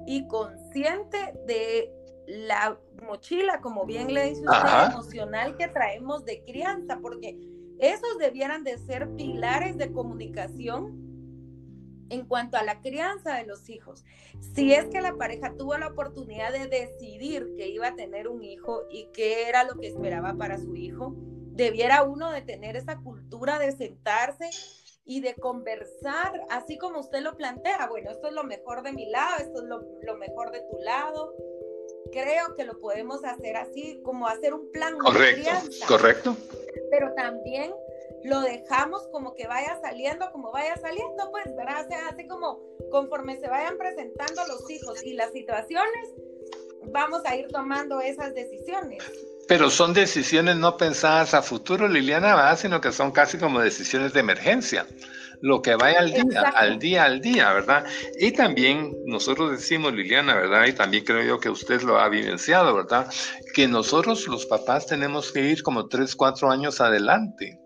y 0.06 0.28
consciente 0.28 1.34
de 1.48 1.92
la 2.28 2.80
mochila, 3.06 3.62
como 3.62 3.86
bien 3.86 4.14
le 4.14 4.30
dice 4.30 4.42
usted, 4.42 4.92
emocional 4.92 5.58
que 5.58 5.68
traemos 5.68 6.24
de 6.26 6.44
crianza, 6.44 7.00
porque 7.02 7.38
esos 7.80 8.18
debieran 8.20 8.64
de 8.64 8.78
ser 8.78 9.10
pilares 9.16 9.78
de 9.78 9.92
comunicación 9.92 11.02
en 12.10 12.26
cuanto 12.26 12.58
a 12.58 12.64
la 12.64 12.82
crianza 12.82 13.36
de 13.36 13.46
los 13.46 13.70
hijos. 13.70 14.04
Si 14.54 14.74
es 14.74 14.86
que 14.90 15.02
la 15.02 15.16
pareja 15.16 15.56
tuvo 15.58 15.78
la 15.78 15.88
oportunidad 15.88 16.52
de 16.52 16.68
decidir 16.68 17.54
que 17.56 17.70
iba 17.70 17.88
a 17.88 17.96
tener 17.96 18.28
un 18.28 18.44
hijo 18.44 18.84
y 18.92 19.08
qué 19.14 19.48
era 19.48 19.64
lo 19.64 19.76
que 19.80 19.88
esperaba 19.88 20.36
para 20.36 20.58
su 20.58 20.76
hijo, 20.76 21.16
debiera 21.62 22.04
uno 22.04 22.32
de 22.32 22.42
tener 22.42 22.76
esa 22.76 22.98
cultura 22.98 23.60
de 23.60 23.72
sentarse 23.72 24.50
y 25.06 25.22
de 25.22 25.36
conversar, 25.36 26.42
así 26.50 26.78
como 26.78 27.00
usted 27.00 27.22
lo 27.22 27.36
plantea, 27.38 27.88
bueno, 27.88 28.12
esto 28.12 28.28
es 28.28 28.34
lo 28.34 28.44
mejor 28.44 28.82
de 28.82 28.94
mi 28.94 29.10
lado, 29.10 29.38
esto 29.40 29.62
es 29.62 29.68
lo, 29.68 30.18
mejor 30.18 30.52
de 30.52 30.62
tu 30.62 30.78
lado. 30.80 31.36
Creo 32.12 32.56
que 32.56 32.66
lo 32.66 32.80
podemos 32.80 33.24
hacer 33.24 33.58
así, 33.58 34.02
como 34.04 34.28
hacer 34.28 34.54
un 34.54 34.72
plan 34.72 34.98
correcto, 34.98 35.50
de 35.50 35.86
Correcto. 35.88 36.38
Pero 36.90 37.14
también 37.14 37.74
lo 38.24 38.42
dejamos 38.42 39.08
como 39.10 39.34
que 39.34 39.48
vaya 39.48 39.80
saliendo, 39.82 40.32
como 40.32 40.52
vaya 40.52 40.76
saliendo, 40.78 41.30
pues, 41.32 41.56
¿verdad? 41.56 41.86
O 41.86 41.88
sea, 41.88 42.10
así 42.10 42.28
como 42.28 42.60
conforme 42.92 43.40
se 43.40 43.48
vayan 43.48 43.78
presentando 43.78 44.46
los 44.48 44.70
hijos 44.70 45.04
y 45.04 45.14
las 45.14 45.32
situaciones, 45.32 46.14
vamos 46.92 47.22
a 47.26 47.36
ir 47.36 47.48
tomando 47.48 48.02
esas 48.02 48.34
decisiones. 48.34 49.04
Pero 49.52 49.70
son 49.70 49.94
decisiones 49.94 50.56
no 50.56 50.78
pensadas 50.78 51.34
a 51.34 51.42
futuro, 51.42 51.86
Liliana, 51.86 52.38
¿verdad? 52.38 52.58
sino 52.58 52.80
que 52.80 52.94
son 52.94 53.12
casi 53.12 53.38
como 53.38 53.60
decisiones 53.60 54.14
de 54.14 54.22
emergencia. 54.22 54.86
Lo 55.42 55.62
que 55.62 55.76
vaya 55.76 56.00
al 56.00 56.14
día, 56.14 56.42
al 56.56 56.80
día, 56.80 57.04
al 57.04 57.20
día, 57.20 57.52
¿verdad? 57.52 57.84
Y 58.18 58.32
también 58.32 58.96
nosotros 59.08 59.52
decimos, 59.52 59.92
Liliana, 59.92 60.36
¿verdad? 60.36 60.68
Y 60.68 60.72
también 60.72 61.04
creo 61.04 61.22
yo 61.22 61.38
que 61.42 61.50
usted 61.50 61.82
lo 61.82 62.00
ha 62.00 62.08
vivenciado, 62.08 62.74
¿verdad? 62.74 63.08
Que 63.54 63.68
nosotros 63.68 64.26
los 64.30 64.46
papás 64.46 64.86
tenemos 64.86 65.34
que 65.34 65.42
ir 65.42 65.64
como 65.64 65.90
tres, 65.90 66.16
cuatro 66.16 66.50
años 66.50 66.80
adelante. 66.80 67.60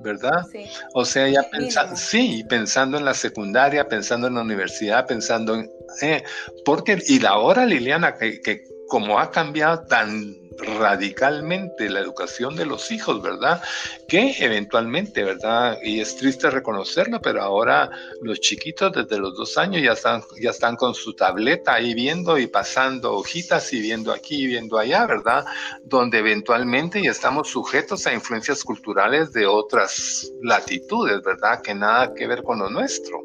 ¿verdad? 0.00 0.44
Sí. 0.52 0.66
O 0.92 1.04
sea, 1.04 1.26
ya 1.28 1.42
pensando, 1.50 1.96
sí, 1.96 2.44
pensando 2.48 2.98
en 2.98 3.04
la 3.04 3.14
secundaria, 3.14 3.88
pensando 3.88 4.28
en 4.28 4.34
la 4.34 4.42
universidad, 4.42 5.08
pensando 5.08 5.56
en... 5.56 5.68
Eh, 6.02 6.22
porque, 6.64 7.02
y 7.08 7.18
la 7.18 7.38
hora, 7.38 7.66
Liliana, 7.66 8.14
que, 8.14 8.40
que 8.42 8.62
como 8.88 9.18
ha 9.18 9.30
cambiado 9.30 9.86
tan 9.86 10.43
radicalmente 10.58 11.88
la 11.88 12.00
educación 12.00 12.56
de 12.56 12.66
los 12.66 12.90
hijos, 12.90 13.22
¿verdad? 13.22 13.62
Que 14.08 14.34
eventualmente, 14.38 15.24
¿verdad? 15.24 15.78
Y 15.82 16.00
es 16.00 16.16
triste 16.16 16.50
reconocerlo, 16.50 17.20
pero 17.20 17.42
ahora 17.42 17.90
los 18.22 18.40
chiquitos 18.40 18.92
desde 18.92 19.18
los 19.18 19.36
dos 19.36 19.56
años 19.58 19.82
ya 19.82 19.92
están, 19.92 20.22
ya 20.40 20.50
están 20.50 20.76
con 20.76 20.94
su 20.94 21.14
tableta 21.14 21.74
ahí 21.74 21.94
viendo 21.94 22.38
y 22.38 22.46
pasando 22.46 23.14
hojitas 23.14 23.72
y 23.72 23.80
viendo 23.80 24.12
aquí 24.12 24.44
y 24.44 24.46
viendo 24.46 24.78
allá, 24.78 25.06
¿verdad? 25.06 25.44
Donde 25.84 26.18
eventualmente 26.18 27.02
ya 27.02 27.10
estamos 27.10 27.48
sujetos 27.48 28.06
a 28.06 28.12
influencias 28.12 28.64
culturales 28.64 29.32
de 29.32 29.46
otras 29.46 30.30
latitudes, 30.42 31.22
¿verdad? 31.22 31.60
Que 31.62 31.74
nada 31.74 32.14
que 32.14 32.26
ver 32.26 32.42
con 32.42 32.58
lo 32.58 32.70
nuestro. 32.70 33.22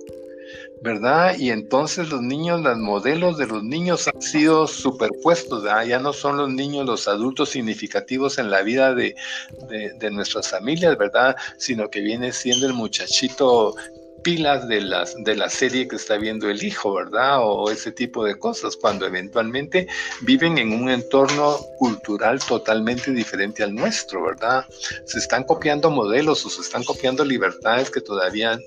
¿Verdad? 0.81 1.35
Y 1.37 1.51
entonces 1.51 2.09
los 2.09 2.21
niños, 2.21 2.61
los 2.61 2.77
modelos 2.77 3.37
de 3.37 3.47
los 3.47 3.63
niños 3.63 4.07
han 4.07 4.21
sido 4.21 4.67
superpuestos, 4.67 5.63
ya 5.63 5.99
no 5.99 6.13
son 6.13 6.37
los 6.37 6.49
niños 6.49 6.85
los 6.85 7.07
adultos 7.07 7.49
significativos 7.49 8.37
en 8.37 8.49
la 8.49 8.61
vida 8.61 8.93
de, 8.93 9.15
de, 9.99 10.11
nuestras 10.11 10.49
familias, 10.49 10.97
¿verdad? 10.97 11.35
Sino 11.57 11.89
que 11.89 12.01
viene 12.01 12.31
siendo 12.31 12.65
el 12.65 12.73
muchachito 12.73 13.75
pilas 14.23 14.67
de, 14.67 14.82
las, 14.82 15.15
de 15.23 15.36
la 15.36 15.49
serie 15.49 15.88
que 15.88 15.95
está 15.95 16.17
viendo 16.17 16.49
el 16.49 16.63
hijo, 16.63 16.93
¿verdad? 16.93 17.39
O 17.41 17.69
ese 17.71 17.91
tipo 17.91 18.23
de 18.23 18.38
cosas, 18.38 18.75
cuando 18.75 19.05
eventualmente 19.05 19.88
viven 20.21 20.58
en 20.58 20.73
un 20.73 20.89
entorno 20.89 21.58
cultural 21.77 22.39
totalmente 22.39 23.12
diferente 23.12 23.63
al 23.63 23.73
nuestro, 23.73 24.23
¿verdad? 24.23 24.65
Se 25.05 25.19
están 25.19 25.43
copiando 25.43 25.89
modelos 25.89 26.45
o 26.45 26.49
se 26.49 26.62
están 26.62 26.84
copiando 26.84 27.23
libertades 27.23 27.89
que 27.89 28.01
todavía 28.01 28.60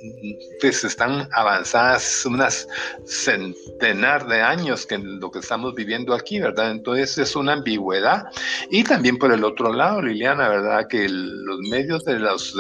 pues, 0.61 0.85
están 0.85 1.29
avanzadas 1.33 2.25
unas 2.27 2.67
centenar 3.07 4.27
de 4.27 4.41
años 4.41 4.87
que 4.87 4.99
lo 4.99 5.31
que 5.31 5.41
estamos 5.41 5.75
viviendo 5.75 6.15
aquí, 6.15 6.41
¿verdad? 6.41 6.71
Entonces 6.71 7.19
es 7.19 7.37
una 7.37 7.55
ambigüedad. 7.55 8.25
Y 8.71 8.85
también 8.85 9.19
por 9.19 9.33
el 9.33 9.45
otro 9.45 9.73
lado, 9.73 10.03
Liliana, 10.03 10.49
¿verdad? 10.49 10.87
Que 10.89 11.09
los 11.09 11.61
medios 11.71 12.05
de 12.05 12.19
los 12.19 12.55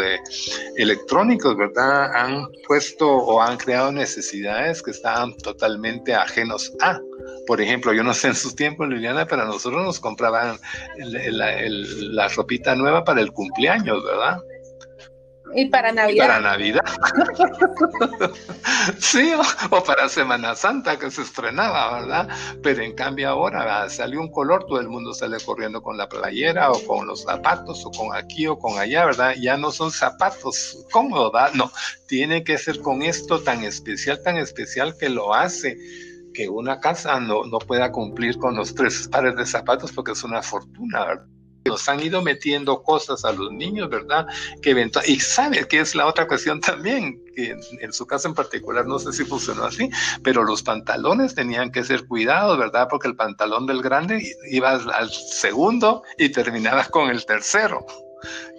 electrónicos, 0.76 1.56
¿verdad? 1.56 2.14
Han 2.14 2.46
pues 2.90 2.96
o 3.00 3.40
han 3.40 3.56
creado 3.56 3.92
necesidades 3.92 4.82
que 4.82 4.90
estaban 4.90 5.36
totalmente 5.38 6.14
ajenos 6.14 6.72
a. 6.80 7.00
Por 7.46 7.60
ejemplo, 7.60 7.92
yo 7.92 8.02
no 8.02 8.14
sé 8.14 8.28
en 8.28 8.34
sus 8.34 8.54
tiempos, 8.56 8.88
Liliana, 8.88 9.26
pero 9.26 9.44
nosotros 9.44 9.84
nos 9.84 10.00
compraban 10.00 10.58
la 10.96 12.28
ropita 12.28 12.74
nueva 12.74 13.04
para 13.04 13.20
el 13.20 13.32
cumpleaños, 13.32 14.04
¿verdad? 14.04 14.38
Y 15.54 15.66
para 15.66 15.92
Navidad. 15.92 16.26
para 16.26 16.40
Navidad. 16.40 16.84
sí, 18.98 19.32
o, 19.70 19.82
para 19.84 20.08
Semana 20.08 20.54
Santa 20.54 20.98
que 20.98 21.10
se 21.10 21.22
estrenaba, 21.22 22.00
¿verdad? 22.00 22.28
Pero 22.62 22.82
en 22.82 22.94
cambio 22.94 23.28
ahora 23.28 23.88
salió 23.88 24.20
un 24.20 24.30
color, 24.30 24.64
todo 24.66 24.80
el 24.80 24.88
mundo 24.88 25.12
sale 25.14 25.38
corriendo 25.44 25.82
con 25.82 25.96
la 25.96 26.08
playera 26.08 26.70
o 26.70 26.84
con 26.86 27.06
los 27.06 27.22
zapatos 27.22 27.84
o 27.84 27.90
con 27.90 28.14
aquí 28.14 28.46
o 28.46 28.58
con 28.58 28.78
allá, 28.78 29.04
¿verdad? 29.06 29.34
Ya 29.40 29.56
no 29.56 29.70
son 29.70 29.90
zapatos 29.90 30.86
cómodos, 30.90 31.32
¿verdad? 31.32 31.52
No, 31.54 31.70
tiene 32.08 32.44
que 32.44 32.58
ser 32.58 32.80
con 32.80 33.02
esto 33.02 33.40
tan 33.40 33.62
especial, 33.64 34.22
tan 34.22 34.36
especial 34.36 34.96
que 34.98 35.08
lo 35.08 35.34
hace 35.34 35.76
que 36.32 36.48
una 36.48 36.80
casa 36.80 37.20
no, 37.20 37.44
no 37.44 37.58
pueda 37.58 37.92
cumplir 37.92 38.38
con 38.38 38.56
los 38.56 38.74
tres 38.74 39.08
pares 39.08 39.36
de 39.36 39.46
zapatos 39.46 39.92
porque 39.92 40.12
es 40.12 40.24
una 40.24 40.42
fortuna, 40.42 41.04
¿verdad? 41.04 41.26
Nos 41.64 41.88
han 41.88 42.00
ido 42.00 42.22
metiendo 42.22 42.82
cosas 42.82 43.24
a 43.24 43.32
los 43.32 43.52
niños, 43.52 43.88
¿verdad? 43.88 44.26
Que 44.60 44.72
y 45.06 45.20
sabe 45.20 45.66
que 45.68 45.80
es 45.80 45.94
la 45.94 46.06
otra 46.06 46.26
cuestión 46.26 46.60
también, 46.60 47.22
que 47.34 47.56
en, 47.80 47.92
su 47.92 48.06
caso 48.06 48.28
en 48.28 48.34
particular 48.34 48.86
no 48.86 48.98
sé 48.98 49.12
si 49.12 49.24
funcionó 49.24 49.64
así, 49.64 49.88
pero 50.22 50.42
los 50.44 50.62
pantalones 50.62 51.34
tenían 51.34 51.70
que 51.70 51.84
ser 51.84 52.06
cuidados, 52.06 52.58
¿verdad? 52.58 52.88
Porque 52.90 53.08
el 53.08 53.16
pantalón 53.16 53.66
del 53.66 53.82
grande 53.82 54.34
iba 54.50 54.70
al 54.72 55.10
segundo 55.10 56.02
y 56.18 56.30
terminaba 56.30 56.84
con 56.86 57.10
el 57.10 57.24
tercero 57.24 57.86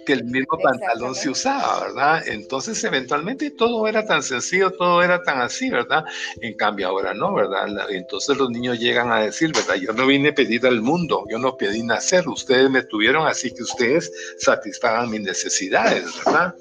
que 0.04 0.12
el 0.12 0.24
mismo 0.24 0.58
pantalón 0.62 1.14
se 1.14 1.30
usaba, 1.30 1.86
¿verdad? 1.86 2.28
Entonces, 2.28 2.82
eventualmente 2.84 3.50
todo 3.50 3.86
era 3.86 4.04
tan 4.04 4.22
sencillo, 4.22 4.70
todo 4.70 5.02
era 5.02 5.22
tan 5.22 5.40
así, 5.40 5.70
¿verdad? 5.70 6.04
En 6.40 6.54
cambio, 6.54 6.88
ahora 6.88 7.14
no, 7.14 7.34
¿verdad? 7.34 7.66
Entonces 7.90 8.36
los 8.36 8.50
niños 8.50 8.78
llegan 8.78 9.10
a 9.10 9.20
decir, 9.20 9.52
¿verdad? 9.52 9.76
Yo 9.76 9.92
no 9.92 10.06
vine 10.06 10.30
a 10.30 10.34
pedir 10.34 10.66
al 10.66 10.80
mundo, 10.80 11.24
yo 11.30 11.38
no 11.38 11.56
pedí 11.56 11.82
nacer, 11.82 12.28
ustedes 12.28 12.70
me 12.70 12.82
tuvieron, 12.82 13.26
así 13.26 13.52
que 13.52 13.62
ustedes 13.62 14.12
satisfagan 14.38 15.10
mis 15.10 15.22
necesidades, 15.22 16.04
¿verdad? 16.24 16.54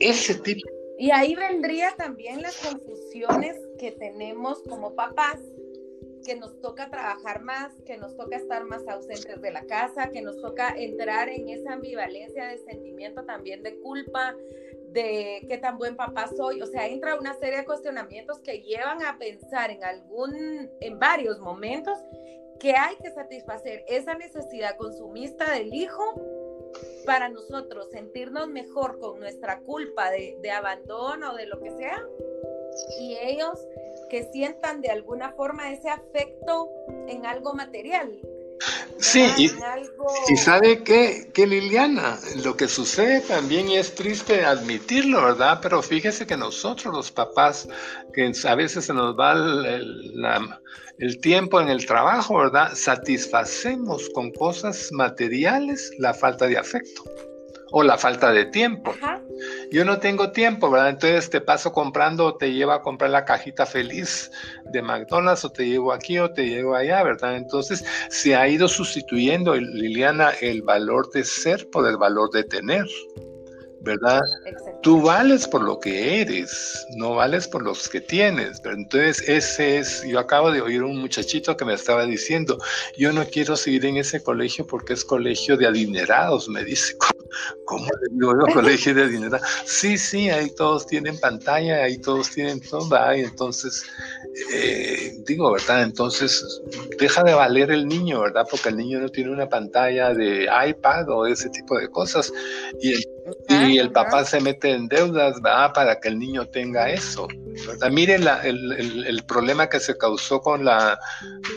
Ese 0.00 0.34
tipo. 0.36 0.68
Y 0.98 1.10
ahí 1.10 1.34
vendría 1.34 1.92
también 1.96 2.42
las 2.42 2.56
confusiones 2.56 3.56
que 3.78 3.90
tenemos 3.92 4.62
como 4.68 4.94
papás 4.94 5.38
que 6.22 6.36
nos 6.36 6.60
toca 6.60 6.90
trabajar 6.90 7.42
más, 7.42 7.72
que 7.86 7.96
nos 7.96 8.16
toca 8.16 8.36
estar 8.36 8.64
más 8.64 8.86
ausentes 8.88 9.40
de 9.40 9.50
la 9.50 9.64
casa, 9.66 10.10
que 10.10 10.22
nos 10.22 10.40
toca 10.40 10.74
entrar 10.76 11.28
en 11.28 11.48
esa 11.48 11.74
ambivalencia 11.74 12.46
de 12.48 12.58
sentimiento 12.58 13.24
también 13.24 13.62
de 13.62 13.78
culpa, 13.80 14.36
de 14.90 15.44
qué 15.48 15.58
tan 15.58 15.78
buen 15.78 15.96
papá 15.96 16.28
soy. 16.36 16.62
O 16.62 16.66
sea, 16.66 16.86
entra 16.86 17.18
una 17.18 17.34
serie 17.34 17.58
de 17.58 17.64
cuestionamientos 17.64 18.40
que 18.40 18.62
llevan 18.62 19.02
a 19.02 19.18
pensar 19.18 19.70
en 19.70 19.84
algún, 19.84 20.70
en 20.80 20.98
varios 20.98 21.38
momentos, 21.40 21.98
que 22.60 22.74
hay 22.76 22.96
que 22.96 23.10
satisfacer 23.10 23.84
esa 23.88 24.14
necesidad 24.14 24.76
consumista 24.76 25.52
del 25.52 25.74
hijo 25.74 26.02
para 27.04 27.28
nosotros 27.28 27.90
sentirnos 27.90 28.48
mejor 28.48 28.98
con 29.00 29.18
nuestra 29.18 29.60
culpa 29.60 30.10
de, 30.10 30.38
de 30.40 30.50
abandono 30.50 31.34
de 31.34 31.46
lo 31.46 31.60
que 31.60 31.70
sea. 31.72 32.00
Y 33.00 33.16
ellos 33.22 33.58
que 34.10 34.24
sientan 34.32 34.80
de 34.80 34.90
alguna 34.90 35.32
forma 35.32 35.72
ese 35.72 35.88
afecto 35.88 36.68
en 37.08 37.24
algo 37.26 37.54
material. 37.54 38.20
Sí, 38.98 39.26
y, 39.36 40.36
sabe 40.36 40.84
que, 40.84 41.30
que 41.34 41.46
Liliana, 41.46 42.20
lo 42.44 42.56
que 42.56 42.68
sucede 42.68 43.20
también 43.20 43.68
es 43.70 43.94
triste 43.94 44.44
admitirlo, 44.44 45.22
¿verdad? 45.22 45.58
Pero 45.60 45.82
fíjese 45.82 46.26
que 46.26 46.36
nosotros 46.36 46.94
los 46.94 47.10
papás, 47.10 47.68
que 48.12 48.30
a 48.44 48.54
veces 48.54 48.84
se 48.84 48.94
nos 48.94 49.18
va 49.18 49.32
el, 49.32 50.14
el 50.98 51.20
tiempo 51.20 51.60
en 51.60 51.70
el 51.70 51.84
trabajo, 51.86 52.38
¿verdad? 52.38 52.74
Satisfacemos 52.74 54.08
con 54.10 54.30
cosas 54.30 54.92
materiales 54.92 55.90
la 55.98 56.14
falta 56.14 56.46
de 56.46 56.58
afecto 56.58 57.02
o 57.72 57.82
la 57.82 57.98
falta 57.98 58.32
de 58.32 58.44
tiempo. 58.46 58.94
Yo 59.70 59.84
no 59.84 59.98
tengo 59.98 60.30
tiempo, 60.30 60.70
¿verdad? 60.70 60.90
Entonces 60.90 61.30
te 61.30 61.40
paso 61.40 61.72
comprando 61.72 62.26
o 62.26 62.36
te 62.36 62.52
llevo 62.52 62.72
a 62.72 62.82
comprar 62.82 63.10
la 63.10 63.24
cajita 63.24 63.66
feliz 63.66 64.30
de 64.72 64.82
McDonald's 64.82 65.44
o 65.44 65.50
te 65.50 65.66
llevo 65.66 65.92
aquí 65.92 66.18
o 66.18 66.30
te 66.30 66.46
llevo 66.46 66.76
allá, 66.76 67.02
¿verdad? 67.02 67.36
Entonces 67.36 67.84
se 68.08 68.36
ha 68.36 68.46
ido 68.46 68.68
sustituyendo, 68.68 69.56
Liliana, 69.56 70.30
el 70.40 70.62
valor 70.62 71.10
de 71.10 71.24
ser 71.24 71.68
por 71.70 71.88
el 71.88 71.96
valor 71.96 72.30
de 72.30 72.44
tener. 72.44 72.86
¿Verdad? 73.82 74.20
Tú 74.82 75.02
vales 75.02 75.46
por 75.46 75.62
lo 75.62 75.78
que 75.78 76.20
eres, 76.20 76.86
no 76.96 77.16
vales 77.16 77.48
por 77.48 77.62
los 77.62 77.88
que 77.88 78.00
tienes. 78.00 78.60
Entonces, 78.64 79.28
ese 79.28 79.78
es, 79.78 80.04
yo 80.06 80.18
acabo 80.18 80.50
de 80.50 80.60
oír 80.60 80.82
un 80.82 80.98
muchachito 80.98 81.56
que 81.56 81.64
me 81.64 81.74
estaba 81.74 82.04
diciendo, 82.04 82.58
yo 82.96 83.12
no 83.12 83.24
quiero 83.24 83.56
seguir 83.56 83.84
en 83.86 83.96
ese 83.96 84.22
colegio 84.22 84.66
porque 84.66 84.92
es 84.92 85.04
colegio 85.04 85.56
de 85.56 85.66
adinerados, 85.66 86.48
me 86.48 86.64
dice. 86.64 86.96
¿Cómo 87.64 87.86
le 87.86 88.14
digo 88.14 88.32
yo, 88.32 88.52
colegio 88.52 88.94
de 88.94 89.04
adinerados? 89.04 89.46
Sí, 89.64 89.96
sí, 89.96 90.28
ahí 90.28 90.50
todos 90.54 90.86
tienen 90.86 91.18
pantalla, 91.18 91.84
ahí 91.84 91.96
todos 91.96 92.30
tienen 92.30 92.60
todo, 92.60 92.86
y 93.14 93.20
entonces, 93.20 93.84
eh, 94.52 95.14
digo, 95.26 95.50
¿verdad? 95.50 95.82
Entonces, 95.82 96.60
deja 96.98 97.22
de 97.22 97.32
valer 97.32 97.70
el 97.70 97.88
niño, 97.88 98.20
¿verdad? 98.20 98.46
Porque 98.50 98.68
el 98.68 98.76
niño 98.76 99.00
no 99.00 99.08
tiene 99.08 99.30
una 99.30 99.48
pantalla 99.48 100.12
de 100.12 100.46
iPad 100.68 101.08
o 101.08 101.26
ese 101.26 101.48
tipo 101.48 101.78
de 101.78 101.88
cosas. 101.88 102.32
Y 102.80 102.94
y 103.48 103.78
el 103.78 103.92
papá 103.92 104.24
se 104.24 104.40
mete 104.40 104.70
en 104.70 104.88
deudas 104.88 105.40
para 105.40 106.00
que 106.00 106.08
el 106.08 106.18
niño 106.18 106.46
tenga 106.46 106.90
eso. 106.90 107.28
Miren 107.90 108.24
el, 108.42 109.22
problema 109.26 109.68
que 109.68 109.78
se 109.78 109.96
causó 109.96 110.40
con 110.40 110.64
la, 110.64 110.98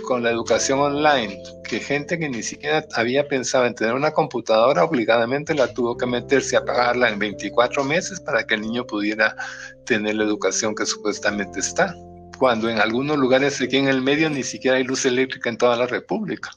con 0.08 0.24
la 0.24 0.32
educación 0.32 0.80
online, 0.80 1.42
que 1.68 1.80
gente 1.80 2.20
que 2.20 2.30
ni 2.30 2.44
siquiera 2.44 2.86
había 2.96 3.28
pensado 3.28 3.66
en 3.66 3.74
tener 3.74 3.94
una 3.94 4.12
computadora 4.12 4.84
obligadamente 4.84 5.56
la 5.56 5.74
tuvo 5.74 5.98
que 5.98 6.06
meterse 6.06 6.56
a 6.58 6.64
pagarla 6.64 7.10
en 7.10 7.18
24 7.20 7.84
meses 7.84 8.20
para 8.20 8.46
que 8.46 8.56
el 8.56 8.62
niño 8.62 8.86
pudiera 8.86 9.36
tener 9.86 10.16
la 10.16 10.24
educación 10.24 10.76
que 10.76 10.86
supuestamente 10.86 11.60
está. 11.60 11.96
Cuando 12.38 12.70
en 12.70 12.80
algunos 12.80 13.18
lugares 13.18 13.62
aquí 13.62 13.78
en 13.78 13.88
el 13.88 14.02
medio 14.02 14.30
ni 14.30 14.44
siquiera 14.44 14.78
hay 14.78 14.84
luz 14.84 15.06
eléctrica 15.06 15.50
en 15.50 15.58
toda 15.58 15.76
la 15.78 15.88
República. 15.88 16.52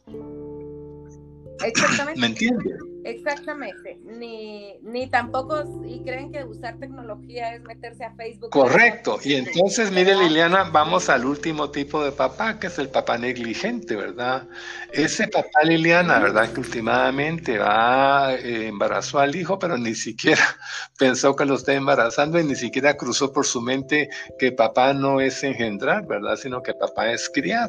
Exactamente. 1.64 2.20
¿Me 2.20 2.26
entiendes? 2.26 2.87
Exactamente, 3.04 3.98
ni, 4.04 4.74
ni 4.82 5.08
tampoco, 5.08 5.64
y 5.86 6.02
creen 6.02 6.32
que 6.32 6.44
usar 6.44 6.78
tecnología 6.78 7.54
es 7.54 7.62
meterse 7.62 8.04
a 8.04 8.14
Facebook. 8.14 8.50
Correcto, 8.50 9.18
y 9.22 9.34
entonces, 9.34 9.90
mire 9.90 10.16
Liliana, 10.16 10.64
vamos 10.64 11.08
al 11.08 11.24
último 11.24 11.70
tipo 11.70 12.04
de 12.04 12.12
papá, 12.12 12.58
que 12.58 12.66
es 12.66 12.78
el 12.78 12.88
papá 12.88 13.16
negligente, 13.16 13.96
¿verdad? 13.96 14.48
Ese 14.92 15.28
papá 15.28 15.62
Liliana, 15.64 16.18
¿verdad? 16.18 16.52
Que 16.52 16.60
últimamente 16.60 17.58
va, 17.58 18.34
eh, 18.34 18.66
embarazó 18.68 19.20
al 19.20 19.34
hijo, 19.34 19.58
pero 19.58 19.78
ni 19.78 19.94
siquiera 19.94 20.42
pensó 20.98 21.36
que 21.36 21.44
lo 21.44 21.54
está 21.54 21.74
embarazando 21.74 22.38
y 22.38 22.44
ni 22.44 22.56
siquiera 22.56 22.96
cruzó 22.96 23.32
por 23.32 23.46
su 23.46 23.60
mente 23.62 24.08
que 24.38 24.52
papá 24.52 24.92
no 24.92 25.20
es 25.20 25.42
engendrar, 25.44 26.06
¿verdad? 26.06 26.36
Sino 26.36 26.62
que 26.62 26.74
papá 26.74 27.12
es 27.12 27.30
criar. 27.30 27.68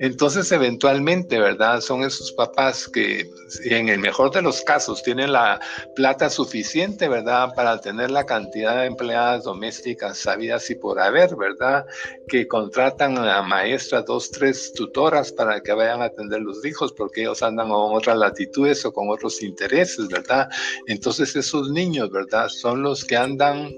Entonces, 0.00 0.50
eventualmente, 0.52 1.38
¿verdad? 1.38 1.80
Son 1.80 2.02
esos 2.02 2.32
papás 2.32 2.88
que, 2.88 3.28
en 3.64 3.88
el 3.88 3.98
mejor 3.98 4.32
de 4.32 4.42
los 4.42 4.62
casos, 4.62 5.02
tienen 5.02 5.32
la 5.32 5.60
plata 5.96 6.30
suficiente, 6.30 7.08
¿verdad? 7.08 7.52
Para 7.54 7.80
tener 7.80 8.10
la 8.10 8.24
cantidad 8.24 8.76
de 8.80 8.86
empleadas 8.86 9.44
domésticas 9.44 10.18
sabidas 10.18 10.70
y 10.70 10.76
por 10.76 11.00
haber, 11.00 11.34
¿verdad? 11.36 11.84
Que 12.28 12.46
contratan 12.46 13.18
a 13.18 13.42
maestras, 13.42 14.04
dos, 14.06 14.30
tres 14.30 14.72
tutoras 14.72 15.32
para 15.32 15.60
que 15.60 15.72
vayan 15.72 16.02
a 16.02 16.06
atender 16.06 16.42
los 16.42 16.64
hijos, 16.64 16.92
porque 16.92 17.22
ellos 17.22 17.42
andan 17.42 17.68
con 17.68 17.96
otras 17.96 18.16
latitudes 18.16 18.84
o 18.84 18.92
con 18.92 19.10
otros 19.10 19.42
intereses, 19.42 20.08
¿verdad? 20.08 20.48
Entonces, 20.86 21.34
esos 21.36 21.70
niños, 21.70 22.10
¿verdad? 22.10 22.48
Son 22.48 22.82
los 22.82 23.04
que 23.04 23.16
andan, 23.16 23.72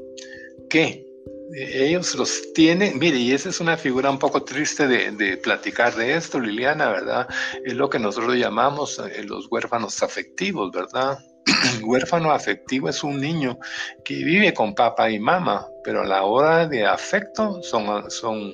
¿qué? 0.69 1.10
Ellos 1.55 2.15
los 2.15 2.53
tienen, 2.53 2.99
mire, 2.99 3.17
y 3.17 3.33
esa 3.33 3.49
es 3.49 3.61
una 3.61 3.77
figura 3.77 4.11
un 4.11 4.19
poco 4.19 4.43
triste 4.43 4.87
de, 4.87 5.37
platicar 5.39 5.95
de 5.95 6.15
esto, 6.15 6.39
Liliana, 6.39 6.91
¿verdad? 6.91 7.29
Es 7.65 7.75
lo 7.75 7.89
que 7.91 7.99
nosotros 7.99 8.37
llamamos 8.37 8.99
eh, 8.99 9.25
los 9.25 9.47
huérfanos 9.51 10.03
afectivos, 10.03 10.71
¿verdad? 10.73 11.19
huérfano 11.83 12.33
afectivo 12.33 12.89
es 12.89 13.03
un 13.03 13.21
niño 13.21 13.59
que 14.05 14.15
vive 14.15 14.53
con 14.55 14.75
papá 14.75 15.11
y 15.11 15.19
mamá, 15.19 15.67
pero 15.83 16.03
a 16.03 16.07
la 16.07 16.23
hora 16.23 16.67
de 16.67 16.87
afecto 16.87 17.63
son, 17.63 18.11
son 18.11 18.53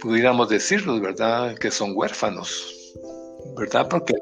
pudiéramos 0.00 0.48
decirlo, 0.48 1.00
¿verdad? 1.00 1.56
Que 1.56 1.70
son 1.70 1.92
huérfanos, 1.94 2.94
¿verdad? 3.56 3.88
Porque 3.88 4.14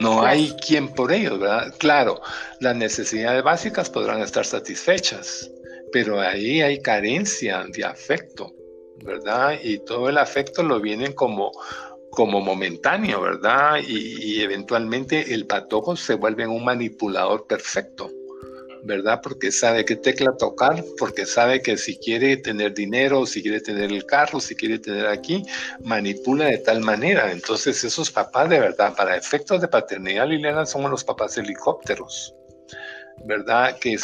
no 0.00 0.22
hay 0.22 0.54
quien 0.66 0.88
por 0.92 1.12
ellos, 1.12 1.38
¿verdad? 1.38 1.74
Claro, 1.78 2.20
las 2.60 2.76
necesidades 2.76 3.42
básicas 3.42 3.88
podrán 3.88 4.20
estar 4.20 4.44
satisfechas, 4.44 5.50
pero 5.92 6.20
ahí 6.20 6.62
hay 6.62 6.80
carencia 6.80 7.64
de 7.68 7.84
afecto, 7.84 8.52
¿verdad? 9.04 9.58
Y 9.62 9.78
todo 9.80 10.08
el 10.08 10.18
afecto 10.18 10.62
lo 10.62 10.80
vienen 10.80 11.12
como, 11.12 11.52
como 12.10 12.40
momentáneo, 12.40 13.20
¿verdad? 13.20 13.78
Y, 13.86 14.42
eventualmente 14.42 15.34
el 15.34 15.46
patojo 15.46 15.94
se 15.96 16.14
vuelve 16.14 16.46
un 16.46 16.64
manipulador 16.64 17.46
perfecto, 17.46 18.10
¿verdad? 18.84 19.20
Porque 19.22 19.52
sabe 19.52 19.84
qué 19.84 19.96
tecla 19.96 20.36
tocar, 20.36 20.82
porque 20.98 21.26
sabe 21.26 21.62
que 21.62 21.76
si 21.76 21.98
quiere 21.98 22.38
tener 22.38 22.74
dinero, 22.74 23.26
si 23.26 23.42
quiere 23.42 23.60
tener 23.60 23.92
el 23.92 24.04
carro, 24.06 24.40
si 24.40 24.56
quiere 24.56 24.78
tener 24.78 25.06
aquí, 25.06 25.44
manipula 25.84 26.46
de 26.46 26.58
tal 26.58 26.80
manera. 26.80 27.30
Entonces 27.30 27.84
esos 27.84 28.10
papás 28.10 28.48
de 28.48 28.58
verdad, 28.58 28.94
para 28.96 29.16
efectos 29.16 29.60
de 29.60 29.68
paternidad, 29.68 30.26
Liliana, 30.26 30.66
son 30.66 30.90
los 30.90 31.04
papás 31.04 31.38
helicópteros, 31.38 32.34
¿verdad? 33.24 33.78
Que 33.78 33.96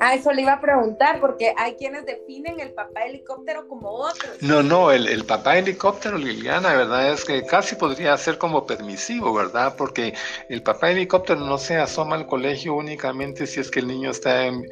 Ah, 0.00 0.14
eso 0.14 0.32
le 0.32 0.42
iba 0.42 0.52
a 0.52 0.60
preguntar, 0.60 1.18
porque 1.20 1.52
hay 1.56 1.74
quienes 1.74 2.06
definen 2.06 2.60
el 2.60 2.72
papá 2.72 3.04
helicóptero 3.04 3.66
como 3.66 3.90
otro. 3.90 4.30
No, 4.40 4.62
no, 4.62 4.92
el, 4.92 5.24
papá 5.24 5.58
helicóptero, 5.58 6.16
Liliana, 6.16 6.74
¿verdad? 6.74 7.12
Es 7.12 7.24
que 7.24 7.44
casi 7.44 7.74
podría 7.74 8.16
ser 8.16 8.38
como 8.38 8.64
permisivo, 8.64 9.34
¿verdad? 9.34 9.74
Porque 9.76 10.14
el 10.48 10.62
papá 10.62 10.90
helicóptero 10.90 11.40
no 11.40 11.58
se 11.58 11.76
asoma 11.76 12.14
al 12.14 12.26
colegio 12.26 12.74
únicamente 12.74 13.46
si 13.46 13.58
es 13.58 13.70
que 13.70 13.80
el 13.80 13.88
niño 13.88 14.10
está 14.10 14.46
en, 14.46 14.68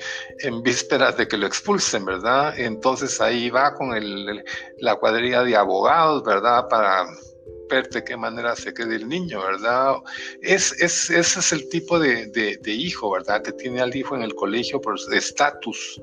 vísperas 0.63 1.17
de 1.17 1.27
que 1.27 1.37
lo 1.37 1.47
expulsen, 1.47 2.05
¿verdad? 2.05 2.59
Entonces 2.59 3.21
ahí 3.21 3.51
va 3.51 3.75
con 3.75 3.95
el, 3.95 4.45
la 4.79 4.97
cuadrilla 4.97 5.43
de 5.43 5.57
abogados, 5.57 6.23
¿verdad? 6.23 6.69
Para 6.69 7.07
de 7.69 8.05
qué 8.05 8.17
manera 8.17 8.55
se 8.55 8.73
quede 8.73 8.97
el 8.97 9.09
niño, 9.09 9.41
¿verdad? 9.43 9.97
Es, 10.41 10.73
es, 10.81 11.11
ese 11.11 11.41
es 11.41 11.53
el 11.53 11.69
tipo 11.69 11.99
de, 11.99 12.27
de, 12.27 12.73
hijo, 12.73 13.11
¿verdad? 13.11 13.43
Que 13.43 13.53
tiene 13.53 13.81
al 13.81 13.95
hijo 13.95 14.15
en 14.15 14.23
el 14.23 14.35
colegio 14.35 14.81
por 14.81 14.97
estatus, 15.13 16.01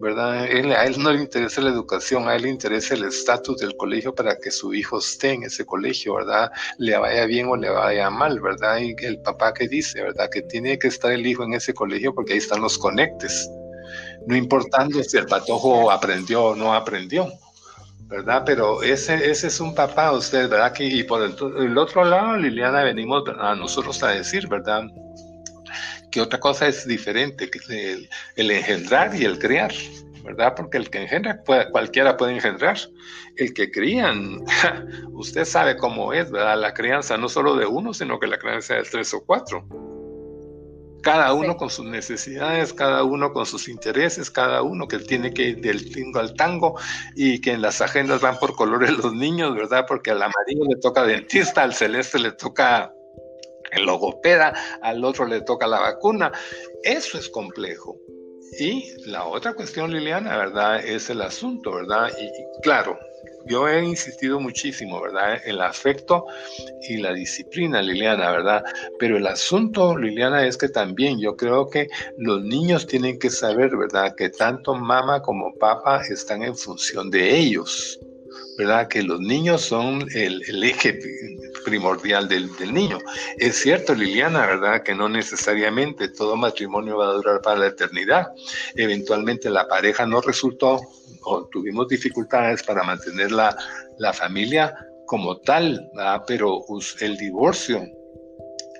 ¿verdad? 0.00 0.44
a 0.44 0.46
él 0.46 0.98
no 0.98 1.12
le 1.12 1.20
interesa 1.20 1.60
la 1.60 1.70
educación, 1.70 2.28
a 2.28 2.34
él 2.34 2.42
le 2.42 2.48
interesa 2.48 2.94
el 2.94 3.04
estatus 3.04 3.58
del 3.58 3.76
colegio 3.76 4.14
para 4.14 4.36
que 4.36 4.50
su 4.50 4.72
hijo 4.72 4.98
esté 4.98 5.32
en 5.34 5.44
ese 5.44 5.66
colegio, 5.66 6.14
¿verdad? 6.14 6.50
Le 6.78 6.96
vaya 6.96 7.26
bien 7.26 7.48
o 7.48 7.56
le 7.56 7.68
vaya 7.68 8.10
mal, 8.10 8.40
¿verdad? 8.40 8.78
Y 8.78 8.96
el 9.04 9.20
papá 9.20 9.52
que 9.52 9.68
dice, 9.68 10.02
¿verdad? 10.02 10.30
Que 10.30 10.42
tiene 10.42 10.78
que 10.78 10.88
estar 10.88 11.12
el 11.12 11.26
hijo 11.26 11.44
en 11.44 11.52
ese 11.52 11.74
colegio 11.74 12.14
porque 12.14 12.32
ahí 12.32 12.38
están 12.38 12.62
los 12.62 12.78
conectes, 12.78 13.48
no 14.26 14.36
importando 14.36 15.02
si 15.02 15.16
el 15.18 15.26
patojo 15.26 15.90
aprendió 15.90 16.44
o 16.44 16.56
no 16.56 16.74
aprendió. 16.74 17.30
¿Verdad? 18.12 18.42
Pero 18.44 18.82
ese, 18.82 19.30
ese 19.30 19.46
es 19.46 19.58
un 19.58 19.74
papá, 19.74 20.12
usted, 20.12 20.48
¿verdad? 20.48 20.74
Y 20.78 21.02
por 21.04 21.22
el, 21.22 21.78
otro 21.78 22.04
lado, 22.04 22.36
Liliana, 22.36 22.84
venimos 22.84 23.24
a 23.40 23.54
nosotros 23.54 24.02
a 24.02 24.08
decir, 24.08 24.46
¿verdad? 24.48 24.84
Que 26.10 26.20
otra 26.20 26.38
cosa 26.38 26.68
es 26.68 26.86
diferente, 26.86 27.50
que 27.50 27.58
el, 27.70 28.10
el 28.36 28.50
engendrar 28.50 29.14
y 29.14 29.24
el 29.24 29.38
criar, 29.38 29.72
¿verdad? 30.24 30.52
Porque 30.54 30.76
el 30.76 30.90
que 30.90 31.02
engendra, 31.02 31.40
cualquiera 31.70 32.18
puede 32.18 32.34
engendrar. 32.34 32.76
El 33.36 33.54
que 33.54 33.70
crían, 33.70 34.40
usted 35.12 35.46
sabe 35.46 35.78
cómo 35.78 36.12
es, 36.12 36.30
¿verdad? 36.30 36.60
La 36.60 36.74
crianza 36.74 37.16
no 37.16 37.30
solo 37.30 37.56
de 37.56 37.64
uno, 37.64 37.94
sino 37.94 38.20
que 38.20 38.26
la 38.26 38.38
crianza 38.38 38.74
de 38.74 38.82
tres 38.82 39.14
o 39.14 39.24
cuatro 39.24 39.66
cada 41.02 41.34
uno 41.34 41.56
con 41.56 41.68
sus 41.68 41.84
necesidades, 41.84 42.72
cada 42.72 43.04
uno 43.04 43.32
con 43.32 43.44
sus 43.44 43.68
intereses, 43.68 44.30
cada 44.30 44.62
uno 44.62 44.88
que 44.88 44.98
tiene 44.98 45.34
que 45.34 45.48
ir 45.48 45.60
del 45.60 45.92
tingo 45.92 46.20
al 46.20 46.34
tango 46.34 46.78
y 47.14 47.40
que 47.40 47.52
en 47.52 47.62
las 47.62 47.80
agendas 47.80 48.20
van 48.20 48.38
por 48.38 48.54
colores 48.54 48.90
los 48.90 49.12
niños, 49.12 49.54
¿verdad? 49.54 49.84
Porque 49.86 50.12
al 50.12 50.22
amarillo 50.22 50.64
le 50.68 50.76
toca 50.76 51.04
dentista, 51.04 51.62
al 51.62 51.74
celeste 51.74 52.18
le 52.18 52.32
toca 52.32 52.92
el 53.72 53.84
logopeda, 53.84 54.54
al 54.82 55.04
otro 55.04 55.26
le 55.26 55.40
toca 55.42 55.66
la 55.66 55.80
vacuna. 55.80 56.30
Eso 56.82 57.18
es 57.18 57.28
complejo. 57.28 57.96
Y 58.58 58.92
la 59.06 59.24
otra 59.24 59.54
cuestión, 59.54 59.92
Liliana, 59.92 60.36
¿verdad? 60.36 60.84
Es 60.84 61.08
el 61.08 61.22
asunto, 61.22 61.72
¿verdad? 61.72 62.10
Y, 62.20 62.60
claro, 62.62 62.98
yo 63.46 63.68
he 63.68 63.84
insistido 63.84 64.40
muchísimo, 64.40 65.00
¿verdad? 65.00 65.40
El 65.44 65.60
afecto 65.60 66.26
y 66.88 66.98
la 66.98 67.12
disciplina, 67.12 67.82
Liliana, 67.82 68.30
¿verdad? 68.30 68.64
Pero 68.98 69.16
el 69.16 69.26
asunto, 69.26 69.96
Liliana, 69.96 70.46
es 70.46 70.56
que 70.56 70.68
también 70.68 71.20
yo 71.20 71.36
creo 71.36 71.68
que 71.68 71.88
los 72.18 72.42
niños 72.42 72.86
tienen 72.86 73.18
que 73.18 73.30
saber, 73.30 73.76
¿verdad? 73.76 74.14
Que 74.16 74.30
tanto 74.30 74.74
mamá 74.74 75.22
como 75.22 75.54
papá 75.54 76.02
están 76.08 76.42
en 76.42 76.56
función 76.56 77.10
de 77.10 77.36
ellos. 77.36 77.98
¿verdad? 78.58 78.88
Que 78.88 79.02
los 79.02 79.20
niños 79.20 79.62
son 79.62 80.06
el, 80.14 80.62
eje 80.62 80.98
primordial 81.64 82.28
del, 82.28 82.54
del, 82.56 82.72
niño. 82.72 82.98
Es 83.38 83.56
cierto, 83.56 83.94
Liliana, 83.94 84.46
¿verdad? 84.46 84.82
Que 84.82 84.94
no 84.94 85.08
necesariamente 85.08 86.08
todo 86.08 86.36
matrimonio 86.36 86.98
va 86.98 87.08
a 87.08 87.12
durar 87.12 87.40
para 87.40 87.60
la 87.60 87.66
eternidad. 87.68 88.28
Eventualmente 88.74 89.48
la 89.50 89.66
pareja 89.68 90.06
no 90.06 90.20
resultó 90.20 90.80
o 91.24 91.46
tuvimos 91.46 91.88
dificultades 91.88 92.62
para 92.62 92.82
mantener 92.82 93.32
la, 93.32 93.56
la 93.98 94.12
familia 94.12 94.74
como 95.06 95.36
tal, 95.38 95.90
pero 96.26 96.64
el 97.00 97.16
divorcio, 97.16 97.86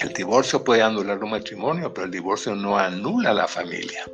el 0.01 0.12
divorcio 0.12 0.64
puede 0.64 0.82
anular 0.82 1.22
un 1.22 1.30
matrimonio, 1.30 1.93
pero 1.93 2.07
el 2.07 2.11
divorcio 2.11 2.55
no 2.55 2.78
anula 2.78 3.34
la 3.34 3.47
familia. 3.47 4.05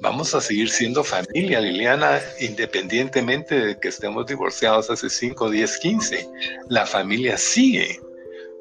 Vamos 0.00 0.34
a 0.34 0.40
seguir 0.40 0.68
siendo 0.68 1.02
familia, 1.02 1.60
Liliana, 1.60 2.20
independientemente 2.40 3.58
de 3.58 3.80
que 3.80 3.88
estemos 3.88 4.26
divorciados 4.26 4.90
hace 4.90 5.08
5, 5.08 5.50
10, 5.50 5.78
15. 5.78 6.28
La 6.68 6.84
familia 6.84 7.38
sigue. 7.38 8.00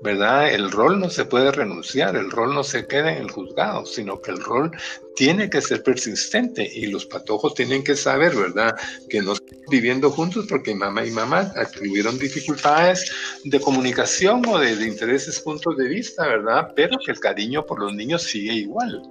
¿Verdad? 0.02 0.54
El 0.54 0.72
rol 0.72 1.00
no 1.00 1.10
se 1.10 1.26
puede 1.26 1.52
renunciar, 1.52 2.16
el 2.16 2.30
rol 2.30 2.54
no 2.54 2.64
se 2.64 2.86
queda 2.88 3.12
en 3.12 3.24
el 3.24 3.32
juzgado, 3.32 3.86
sino 3.86 4.22
que 4.22 4.32
el 4.32 4.44
rol 4.44 4.72
tiene 5.16 5.50
que 5.50 5.62
ser 5.62 5.82
persistente 5.84 6.70
y 6.72 6.88
los 6.88 7.06
patojos 7.06 7.54
tienen 7.54 7.84
que 7.84 7.96
saber, 7.96 8.36
¿verdad? 8.36 8.76
Que 9.10 9.22
no 9.22 9.34
están 9.34 9.60
viviendo 9.70 10.12
juntos 10.12 10.46
porque 10.50 10.76
mamá 10.76 11.06
y 11.06 11.12
mamá 11.12 11.52
tuvieron 11.78 12.20
dificultades 12.20 13.12
de 13.44 13.60
comunicación 13.60 14.46
o 14.48 14.60
de, 14.60 14.74
intereses, 14.86 15.40
puntos 15.40 15.78
de 15.78 15.88
vista, 15.88 16.28
¿verdad? 16.28 16.72
Pero 16.76 16.98
que 17.04 17.12
el 17.12 17.20
cariño 17.20 17.66
por 17.66 17.80
los 17.80 17.94
niños 17.94 18.24
sigue 18.24 18.54
igual. 18.54 19.02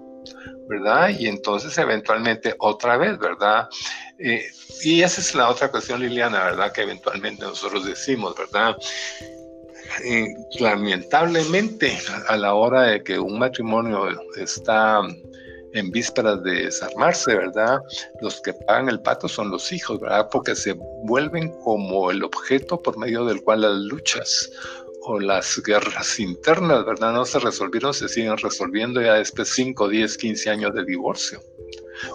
¿verdad? 0.66 1.10
Y 1.10 1.26
entonces 1.26 1.76
eventualmente 1.76 2.54
otra 2.58 2.96
vez, 2.96 3.18
¿verdad? 3.18 3.68
Eh, 4.18 4.46
y 4.82 5.02
esa 5.02 5.20
es 5.20 5.34
la 5.34 5.50
otra 5.50 5.70
cuestión, 5.70 6.00
Liliana, 6.00 6.44
¿verdad? 6.44 6.72
Que 6.72 6.82
eventualmente 6.82 7.42
nosotros 7.44 7.84
decimos, 7.84 8.34
¿verdad? 8.34 8.74
Lamentablemente, 10.58 11.98
a 12.28 12.36
la 12.36 12.54
hora 12.54 12.82
de 12.82 13.02
que 13.02 13.18
un 13.18 13.38
matrimonio 13.38 14.08
está 14.36 15.00
en 15.74 15.90
vísperas 15.90 16.42
de 16.44 16.64
desarmarse, 16.66 17.34
¿verdad? 17.34 17.80
Los 18.20 18.40
que 18.40 18.52
pagan 18.52 18.88
el 18.88 19.00
pato 19.00 19.28
son 19.28 19.50
los 19.50 19.72
hijos, 19.72 20.00
¿verdad? 20.00 20.28
Porque 20.30 20.54
se 20.54 20.72
vuelven 21.04 21.50
como 21.62 22.10
el 22.10 22.22
objeto 22.22 22.80
por 22.80 22.96
medio 22.96 23.24
del 23.24 23.42
cual 23.42 23.62
las 23.62 23.74
luchas 23.74 24.50
o 25.02 25.20
las 25.20 25.60
guerras 25.62 26.18
internas, 26.18 26.84
¿verdad? 26.86 27.12
No 27.12 27.24
se 27.24 27.38
resolvieron, 27.38 27.92
se 27.92 28.08
siguen 28.08 28.38
resolviendo 28.38 29.02
ya 29.02 29.14
después 29.14 29.48
5, 29.54 29.88
10, 29.88 30.16
15 30.16 30.50
años 30.50 30.74
de 30.74 30.84
divorcio, 30.84 31.40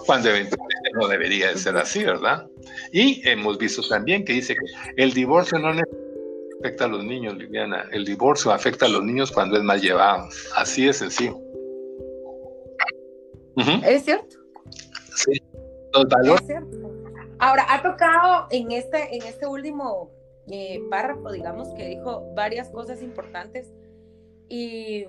cuando 0.06 0.30
eventualmente 0.30 0.90
no 0.94 1.06
debería 1.06 1.48
de 1.48 1.58
ser 1.58 1.76
así, 1.76 2.02
¿verdad? 2.02 2.46
Y 2.92 3.26
hemos 3.28 3.58
visto 3.58 3.86
también 3.88 4.24
que 4.24 4.32
dice 4.32 4.54
que 4.54 5.02
el 5.02 5.12
divorcio 5.12 5.58
no 5.58 5.74
necesariamente 5.74 5.99
afecta 6.60 6.84
a 6.84 6.88
los 6.88 7.04
niños, 7.04 7.36
Liliana. 7.36 7.86
El 7.90 8.04
divorcio 8.04 8.52
afecta 8.52 8.86
a 8.86 8.88
los 8.88 9.02
niños 9.02 9.30
cuando 9.32 9.56
es 9.56 9.62
mal 9.62 9.80
llevado. 9.80 10.28
Así 10.56 10.86
de 10.86 10.92
sencillo. 10.92 11.38
Es 13.84 14.04
cierto. 14.04 14.36
Sí. 15.16 15.32
Es 15.32 16.46
cierto. 16.46 16.78
Ahora, 17.38 17.66
ha 17.68 17.82
tocado 17.82 18.46
en 18.50 18.70
este, 18.72 19.16
en 19.16 19.22
este 19.22 19.46
último 19.46 20.10
eh, 20.50 20.80
párrafo, 20.90 21.32
digamos, 21.32 21.68
que 21.74 21.88
dijo 21.88 22.32
varias 22.34 22.68
cosas 22.70 23.02
importantes. 23.02 23.72
Y, 24.48 25.06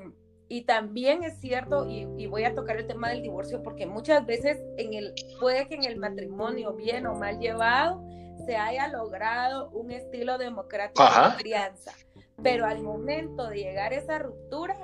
y 0.48 0.64
también 0.64 1.24
es 1.24 1.40
cierto, 1.40 1.88
y, 1.90 2.08
y, 2.18 2.28
voy 2.28 2.44
a 2.44 2.56
tocar 2.56 2.78
el 2.78 2.88
tema 2.88 3.10
del 3.10 3.22
divorcio, 3.22 3.62
porque 3.64 3.86
muchas 3.86 4.26
veces 4.26 4.62
en 4.78 4.94
el, 4.94 5.14
puede 5.40 5.68
que 5.68 5.76
en 5.76 5.84
el 5.84 5.98
matrimonio, 5.98 6.74
bien 6.74 7.06
o 7.08 7.16
mal 7.16 7.40
llevado, 7.40 8.02
se 8.46 8.58
haya 8.58 8.88
logrado 8.88 9.70
un 9.72 9.92
estilo 9.92 10.38
democrático 10.38 11.04
de 11.04 11.38
crianza. 11.38 11.94
Pero 12.42 12.66
al 12.66 12.82
momento 12.82 13.48
de 13.48 13.58
llegar 13.58 13.92
a 13.92 13.96
esa 13.96 14.20
ruptura, 14.20 14.76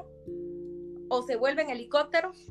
o 1.09 1.21
se 1.23 1.35
vuelven 1.35 1.69
helicópteros, 1.69 2.47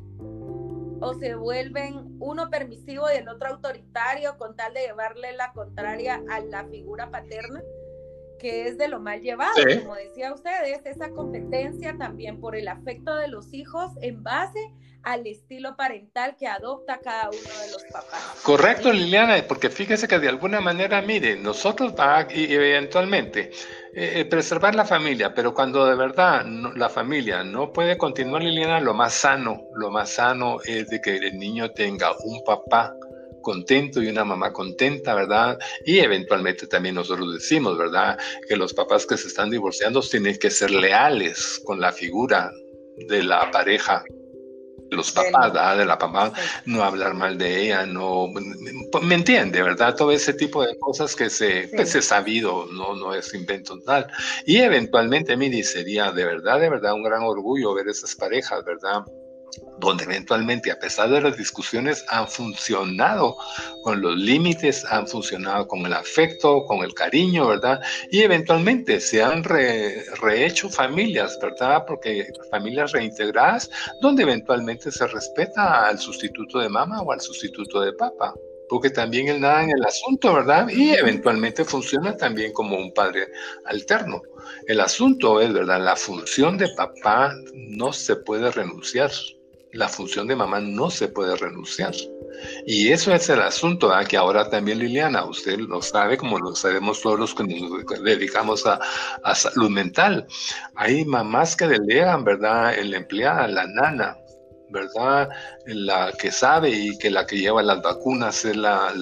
o 1.01 1.15
se 1.15 1.35
vuelven 1.35 2.17
uno 2.21 2.49
permisivo 2.51 3.07
y 3.13 3.19
el 3.19 3.29
otro 3.29 3.49
autoritario 3.49 4.37
con 4.39 4.57
tal 4.57 4.75
de 4.75 4.87
llevarle 4.87 5.33
la 5.35 5.53
contraria 5.53 6.23
a 6.31 6.41
la 6.41 6.65
figura 6.65 7.11
paterna, 7.11 7.63
que 8.39 8.67
es 8.69 8.79
de 8.79 8.89
lo 8.89 9.01
mal 9.01 9.21
llevado, 9.21 9.55
como 9.83 9.95
decía 9.95 10.33
ustedes, 10.33 10.85
esa 10.85 11.11
competencia 11.11 11.97
también 11.99 12.41
por 12.41 12.57
el 12.57 12.69
afecto 12.69 13.15
de 13.17 13.29
los 13.29 13.53
hijos 13.53 13.93
en 14.01 14.23
base 14.23 14.73
al 15.07 15.25
estilo 15.25 15.77
parental 15.77 16.37
que 16.37 16.49
adopta 16.49 16.99
cada 16.99 17.31
uno 17.31 17.39
de 17.39 17.71
los 17.71 17.85
papás. 17.93 18.41
Correcto, 18.43 18.93
Liliana, 18.93 19.37
porque 19.47 19.71
fíjese 19.71 20.09
que 20.09 20.19
de 20.19 20.29
alguna 20.29 20.61
manera, 20.61 21.01
mire, 21.01 21.37
nosotros 21.37 21.95
va 21.99 22.27
y 22.29 22.53
eventualmente 22.53 23.53
eh, 23.95 24.21
eh, 24.21 24.25
preservar 24.25 24.75
la 24.75 24.85
familia, 24.85 25.33
pero 25.33 25.55
cuando 25.55 25.87
de 25.87 25.95
verdad 25.95 26.45
la 26.45 26.89
familia 26.89 27.45
no 27.45 27.73
puede 27.73 27.97
continuar, 27.97 28.43
Liliana, 28.43 28.81
lo 28.81 28.95
más 28.95 29.15
sano, 29.15 29.63
lo 29.77 29.93
más 29.93 30.11
sano 30.11 30.57
es 30.65 30.89
de 30.89 31.01
que 31.01 31.17
el 31.17 31.39
niño 31.39 31.71
tenga 31.71 32.11
un 32.25 32.43
papá 32.45 32.93
contento 33.43 34.03
y 34.03 34.09
una 34.09 34.25
mamá 34.25 34.53
contenta, 34.53 35.15
¿verdad? 35.15 35.57
Y 35.85 36.01
eventualmente 36.01 36.67
también 36.67 36.97
nosotros 36.97 37.33
decimos, 37.33 37.79
¿verdad? 37.79 38.19
Que 38.49 38.57
los 38.57 38.75
papás 38.75 39.07
que 39.07 39.17
se 39.17 39.29
están 39.29 39.51
divorciando 39.51 40.01
tienen 40.01 40.37
que 40.37 40.51
ser 40.51 40.73
leales 40.73 41.63
con 41.65 41.81
la 41.81 41.93
figura 41.93 42.51
de 43.09 43.23
la 43.23 43.49
pareja 43.53 44.03
los 44.91 45.13
papás, 45.13 45.77
de 45.77 45.85
la 45.85 45.99
papá, 45.99 46.33
no 46.65 46.83
hablar 46.83 47.15
mal 47.15 47.39
de 47.39 47.63
ella, 47.63 47.87
no, 47.87 48.29
me 49.03 49.15
entiende, 49.15 49.63
¿verdad? 49.63 49.95
Todo 49.97 50.13
ese 50.13 50.33
tipo 50.35 50.63
de 50.65 50.79
cosas 50.79 51.15
que 51.17 51.31
se, 51.31 51.69
pues, 51.75 51.95
es 51.95 52.07
sabido, 52.07 52.67
no, 52.73 52.95
no 52.95 53.15
es 53.15 53.33
invento 53.35 53.81
tal. 53.81 54.07
Y 54.45 54.59
eventualmente, 54.59 55.33
a 55.33 55.37
mí 55.37 55.63
sería 55.63 56.13
de 56.13 56.25
verdad, 56.25 56.61
de 56.61 56.71
verdad 56.71 56.95
un 56.95 57.03
gran 57.03 57.23
orgullo 57.23 57.75
ver 57.75 57.89
esas 57.89 58.15
parejas, 58.15 58.65
¿verdad? 58.65 59.05
Donde 59.79 60.05
eventualmente, 60.05 60.71
a 60.71 60.79
pesar 60.79 61.11
de 61.11 61.21
las 61.21 61.37
discusiones, 61.37 62.05
han 62.09 62.27
funcionado 62.29 63.37
con 63.83 64.01
los 64.01 64.17
límites, 64.17 64.85
han 64.87 65.07
funcionado 65.07 65.67
con 65.69 65.85
el 65.87 65.93
afecto, 65.93 66.65
con 66.65 66.79
el 66.85 66.95
cariño, 66.95 67.49
¿verdad? 67.49 67.81
Y 68.11 68.23
eventualmente 68.23 69.01
se 69.01 69.23
han 69.23 69.45
rehecho 69.45 70.69
familias, 70.71 71.39
¿verdad? 71.41 71.85
Porque 71.87 72.27
familias 72.51 72.93
reintegradas, 72.93 73.71
donde 74.01 74.23
eventualmente 74.23 74.91
se 74.91 75.07
respeta 75.07 75.87
al 75.89 75.99
sustituto 75.99 76.59
de 76.59 76.69
mamá 76.69 77.03
o 77.03 77.13
al 77.13 77.21
sustituto 77.21 77.81
de 77.81 77.93
papá. 77.93 78.35
porque 78.69 78.91
también 78.91 79.29
él 79.29 79.41
nada 79.41 79.63
en 79.63 79.71
el 79.71 79.85
asunto, 79.85 80.35
¿verdad? 80.35 80.69
Y 80.69 80.91
eventualmente 80.91 81.65
funciona 81.65 82.17
también 82.17 82.53
como 82.53 82.77
un 82.77 82.93
padre 82.93 83.29
alterno. 83.65 84.23
El 84.67 84.81
asunto 84.81 85.41
es, 85.41 85.53
¿verdad? 85.53 85.81
La 85.85 85.97
función 85.97 86.59
de 86.59 86.69
papá 86.77 87.33
no 87.55 87.93
se 87.93 88.17
puede 88.17 88.51
renunciar. 88.51 89.11
La 89.77 89.89
función 89.89 90.27
de 90.27 90.37
mamá 90.37 90.61
no 90.61 90.91
se 90.91 91.09
puede 91.09 91.37
renunciar. 91.37 91.95
Y 92.67 92.93
eso 92.93 93.15
es 93.15 93.29
el 93.29 93.41
asunto, 93.41 93.89
¿verdad? 93.89 94.07
que 94.07 94.17
ahora 94.17 94.49
también 94.49 94.79
Liliana, 94.79 95.25
usted 95.25 95.59
lo 95.59 95.81
sabe, 95.83 96.17
como 96.17 96.39
lo 96.39 96.55
sabemos 96.55 97.01
todos 97.01 97.19
los 97.19 97.35
que 97.35 97.45
nos 97.45 98.03
dedicamos 98.03 98.67
a, 98.67 98.81
a 99.23 99.35
salud 99.35 99.71
mental. 99.71 100.27
Hay 100.75 101.05
mamás 101.05 101.57
que 101.57 101.67
delegan, 101.67 102.25
¿verdad? 102.25 102.75
El 102.75 102.95
empleada, 102.95 103.49
la 103.49 103.67
nana, 103.67 104.17
¿verdad? 104.71 105.29
La 105.67 106.13
que 106.13 106.31
sabe 106.31 106.71
y 106.71 106.99
que 106.99 107.11
la 107.11 107.27
que 107.27 107.39
lleva 107.39 107.63
las 107.63 107.83
vacunas 107.83 108.45
es 108.45 108.57
la, 108.57 108.93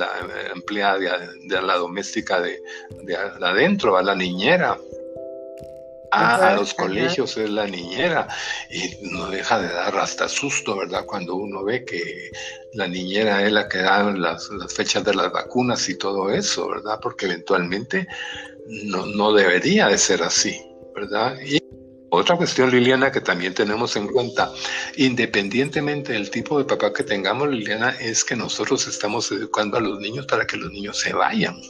empleada 0.54 0.98
de, 0.98 1.62
la 1.62 1.74
doméstica 1.76 2.40
de, 2.40 2.60
de, 3.04 3.16
adentro, 3.16 3.96
a 3.96 4.02
la 4.02 4.14
niñera. 4.14 4.76
A 6.14 6.54
los 6.54 6.74
colegios 6.74 7.36
es 7.36 7.50
la 7.50 7.66
niñera 7.66 8.28
y 8.70 9.06
no 9.06 9.30
deja 9.30 9.60
de 9.60 9.72
dar 9.72 9.96
hasta 9.98 10.28
susto, 10.28 10.76
¿verdad? 10.76 11.04
Cuando 11.06 11.34
uno 11.36 11.64
ve 11.64 11.84
que 11.84 12.30
la 12.72 12.86
niñera 12.86 13.44
es 13.44 13.52
la 13.52 13.68
que 13.68 13.78
da 13.78 14.12
las, 14.12 14.48
las 14.50 14.72
fechas 14.72 15.04
de 15.04 15.14
las 15.14 15.32
vacunas 15.32 15.88
y 15.88 15.96
todo 15.96 16.30
eso, 16.30 16.68
¿verdad? 16.68 16.98
Porque 17.02 17.26
eventualmente 17.26 18.06
no, 18.66 19.06
no 19.06 19.32
debería 19.32 19.88
de 19.88 19.98
ser 19.98 20.22
así, 20.22 20.60
¿verdad? 20.94 21.36
Y 21.44 21.58
otra 22.10 22.36
cuestión, 22.36 22.70
Liliana, 22.70 23.10
que 23.10 23.20
también 23.20 23.54
tenemos 23.54 23.96
en 23.96 24.06
cuenta, 24.06 24.52
independientemente 24.96 26.12
del 26.12 26.30
tipo 26.30 26.58
de 26.58 26.64
papá 26.64 26.92
que 26.92 27.02
tengamos, 27.02 27.48
Liliana, 27.48 27.90
es 28.00 28.22
que 28.22 28.36
nosotros 28.36 28.86
estamos 28.86 29.32
educando 29.32 29.78
a 29.78 29.80
los 29.80 29.98
niños 29.98 30.24
para 30.26 30.46
que 30.46 30.56
los 30.56 30.70
niños 30.70 31.00
se 31.00 31.12
vayan. 31.12 31.60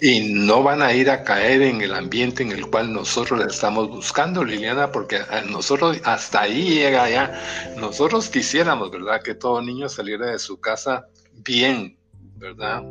Y 0.00 0.32
no 0.34 0.62
van 0.62 0.82
a 0.82 0.92
ir 0.92 1.10
a 1.10 1.22
caer 1.24 1.62
en 1.62 1.80
el 1.80 1.94
ambiente 1.94 2.42
en 2.42 2.52
el 2.52 2.66
cual 2.68 2.92
nosotros 2.92 3.38
le 3.38 3.46
estamos 3.46 3.88
buscando, 3.88 4.44
Liliana, 4.44 4.92
porque 4.92 5.16
a 5.16 5.42
nosotros 5.42 5.98
hasta 6.04 6.42
ahí 6.42 6.74
llega 6.74 7.08
ya. 7.08 7.74
Nosotros 7.76 8.28
quisiéramos, 8.28 8.90
¿verdad? 8.90 9.22
Que 9.22 9.34
todo 9.34 9.62
niño 9.62 9.88
saliera 9.88 10.26
de 10.26 10.38
su 10.38 10.60
casa 10.60 11.06
bien, 11.44 11.96
¿verdad? 12.36 12.82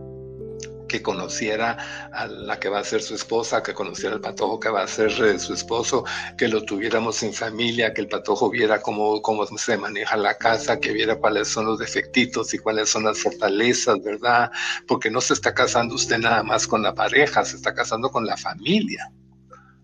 Que 0.90 1.02
conociera 1.02 2.10
a 2.12 2.28
la 2.28 2.60
que 2.60 2.68
va 2.68 2.80
a 2.80 2.84
ser 2.84 3.02
su 3.02 3.16
esposa, 3.16 3.64
que 3.64 3.74
conociera 3.74 4.16
al 4.16 4.20
patojo 4.20 4.60
que 4.60 4.70
va 4.70 4.84
a 4.84 4.88
ser 4.88 5.12
eh, 5.24 5.40
su 5.40 5.54
esposo, 5.54 6.04
que 6.38 6.50
lo 6.50 6.64
tuviéramos 6.64 7.24
en 7.24 7.34
familia, 7.34 7.94
que 7.94 8.02
el 8.02 8.10
patojo 8.10 8.50
viera 8.50 8.82
cómo, 8.82 9.22
cómo 9.22 9.46
se 9.46 9.78
maneja 9.78 10.18
la 10.18 10.38
casa, 10.38 10.80
que 10.82 10.92
viera 10.92 11.16
cuáles 11.16 11.48
son 11.48 11.66
los 11.66 11.80
defectitos 11.80 12.54
y 12.54 12.58
cuáles 12.58 12.90
son 12.90 13.06
las 13.06 13.20
fortalezas, 13.20 14.04
¿verdad? 14.04 14.52
Porque 14.88 15.10
no 15.10 15.22
se 15.22 15.34
está 15.34 15.54
casando 15.54 15.96
usted 15.96 16.18
nada 16.18 16.44
más 16.44 16.68
con 16.68 16.84
la 16.84 16.94
pareja, 16.94 17.46
se 17.46 17.56
está 17.56 17.74
casando 17.74 18.10
con 18.10 18.26
la 18.26 18.36
familia, 18.36 19.10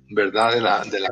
¿verdad? 0.09 0.53
De 0.53 0.61
la, 0.61 0.83
de 0.83 0.99
la 0.99 1.09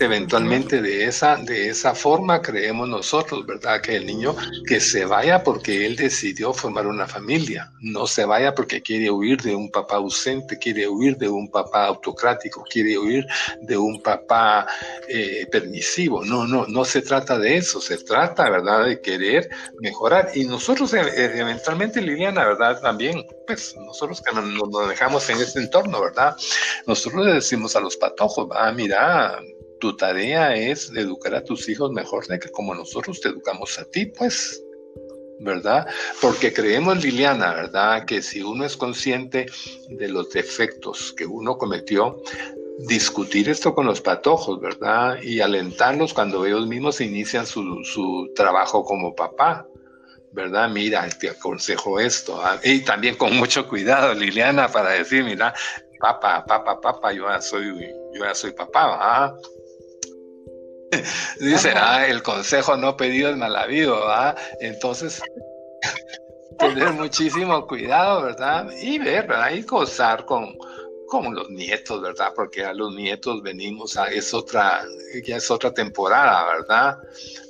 Eventualmente 0.00 0.80
de 0.80 1.04
esa, 1.04 1.36
de 1.36 1.68
esa 1.68 1.94
forma 1.94 2.40
creemos 2.40 2.88
nosotros, 2.88 3.44
¿verdad? 3.46 3.80
Que 3.82 3.96
el 3.96 4.06
niño 4.06 4.34
que 4.66 4.80
se 4.80 5.04
vaya 5.04 5.42
porque 5.42 5.84
él 5.84 5.96
decidió 5.96 6.52
formar 6.54 6.86
una 6.86 7.06
familia, 7.06 7.70
no 7.80 8.06
se 8.06 8.24
vaya 8.24 8.54
porque 8.54 8.80
quiere 8.80 9.10
huir 9.10 9.42
de 9.42 9.54
un 9.54 9.70
papá 9.70 9.96
ausente, 9.96 10.58
quiere 10.58 10.88
huir 10.88 11.16
de 11.18 11.28
un 11.28 11.50
papá 11.50 11.86
autocrático, 11.86 12.64
quiere 12.70 12.96
huir 12.98 13.26
de 13.60 13.76
un 13.76 14.00
papá 14.00 14.66
eh, 15.08 15.46
permisivo. 15.50 16.24
No, 16.24 16.46
no, 16.46 16.66
no 16.66 16.84
se 16.84 17.02
trata 17.02 17.38
de 17.38 17.56
eso, 17.56 17.80
se 17.80 17.98
trata, 17.98 18.48
¿verdad? 18.48 18.86
De 18.86 19.00
querer 19.00 19.50
mejorar. 19.80 20.30
Y 20.34 20.44
nosotros 20.44 20.94
eh, 20.94 21.38
eventualmente, 21.38 22.00
Liliana, 22.00 22.46
¿verdad? 22.46 22.80
También, 22.80 23.26
pues 23.54 23.76
nosotros 23.76 24.22
que 24.22 24.32
nos, 24.34 24.88
dejamos 24.88 25.28
en 25.30 25.38
este 25.38 25.60
entorno, 25.60 26.00
¿verdad? 26.00 26.36
Nosotros 26.86 27.26
le 27.26 27.34
decimos 27.34 27.76
a 27.76 27.80
los 27.80 27.96
patojos, 27.96 28.48
ah, 28.54 28.72
mira, 28.72 29.40
tu 29.80 29.96
tarea 29.96 30.54
es 30.54 30.90
educar 30.94 31.34
a 31.34 31.44
tus 31.44 31.68
hijos 31.68 31.92
mejor 31.92 32.26
de 32.26 32.38
que 32.38 32.50
como 32.50 32.74
nosotros 32.74 33.20
te 33.20 33.30
educamos 33.30 33.78
a 33.78 33.84
ti, 33.84 34.06
pues, 34.06 34.62
¿verdad? 35.40 35.86
Porque 36.20 36.52
creemos, 36.52 37.02
Liliana, 37.02 37.54
¿verdad? 37.54 38.04
Que 38.04 38.22
si 38.22 38.42
uno 38.42 38.64
es 38.64 38.76
consciente 38.76 39.46
de 39.88 40.08
los 40.08 40.30
defectos 40.30 41.12
que 41.16 41.26
uno 41.26 41.56
cometió, 41.56 42.22
discutir 42.86 43.48
esto 43.48 43.74
con 43.74 43.86
los 43.86 44.00
patojos, 44.00 44.60
¿verdad? 44.60 45.18
Y 45.22 45.40
alentarlos 45.40 46.14
cuando 46.14 46.46
ellos 46.46 46.66
mismos 46.66 47.00
inician 47.00 47.46
su, 47.46 47.82
su 47.84 48.30
trabajo 48.34 48.84
como 48.84 49.14
papá. 49.14 49.66
¿Verdad? 50.32 50.68
Mira, 50.68 51.08
te 51.08 51.30
aconsejo 51.30 51.98
esto. 52.00 52.40
¿ah? 52.42 52.58
Y 52.62 52.80
también 52.80 53.16
con 53.16 53.36
mucho 53.36 53.68
cuidado, 53.68 54.14
Liliana, 54.14 54.68
para 54.68 54.90
decir, 54.90 55.24
mira, 55.24 55.54
papá, 55.98 56.44
papá, 56.44 56.80
papá, 56.80 57.12
yo 57.12 57.28
ya 57.28 57.40
soy, 57.40 57.78
yo 58.14 58.24
ya 58.24 58.34
soy 58.34 58.52
papá, 58.52 58.98
¿ah? 59.00 59.34
Dice, 61.40 61.72
ah, 61.76 62.06
el 62.06 62.22
consejo 62.22 62.76
no 62.76 62.96
pedido 62.96 63.30
es 63.30 63.36
mal 63.36 63.54
habido, 63.56 64.00
¿verdad? 64.00 64.36
Entonces, 64.60 65.22
tener 66.58 66.92
muchísimo 66.92 67.66
cuidado, 67.66 68.22
¿verdad? 68.22 68.70
Y 68.80 68.98
ver, 68.98 69.26
¿verdad? 69.26 69.52
Y 69.52 69.62
gozar 69.62 70.24
con, 70.24 70.56
con 71.10 71.34
los 71.34 71.50
nietos, 71.50 72.00
¿verdad? 72.00 72.32
Porque 72.34 72.64
a 72.64 72.72
los 72.72 72.94
nietos 72.94 73.42
venimos 73.42 73.96
a, 73.96 74.06
es 74.06 74.32
otra, 74.32 74.84
ya 75.26 75.36
es 75.36 75.50
otra 75.50 75.74
temporada, 75.74 76.46
¿verdad? 76.46 76.98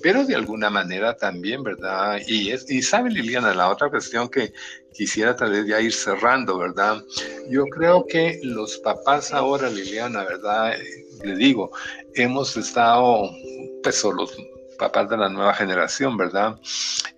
Pero 0.03 0.25
de 0.25 0.35
alguna 0.35 0.71
manera 0.71 1.15
también, 1.17 1.63
¿verdad? 1.63 2.21
Y, 2.27 2.51
es, 2.51 2.69
y 2.71 2.83
sabe 2.83 3.11
Liliana, 3.11 3.55
la 3.55 3.69
otra 3.69 3.91
cuestión 3.91 4.29
que 4.29 4.53
quisiera 4.95 5.37
tal 5.37 5.53
vez 5.53 5.67
ya 5.67 5.81
ir 5.81 5.93
cerrando, 5.93 6.59
¿verdad? 6.59 7.05
Yo 7.51 7.65
creo 7.67 8.07
que 8.07 8.41
los 8.43 8.79
papás 8.79 9.33
ahora, 9.33 9.69
Liliana, 9.69 10.25
¿verdad? 10.25 10.75
le 11.23 11.37
digo, 11.37 11.71
hemos 12.15 12.57
estado, 12.57 13.31
pues 13.83 14.03
los 14.03 14.37
papás 14.81 15.11
de 15.11 15.19
la 15.19 15.29
nueva 15.29 15.53
generación, 15.55 16.17
¿verdad? 16.17 16.59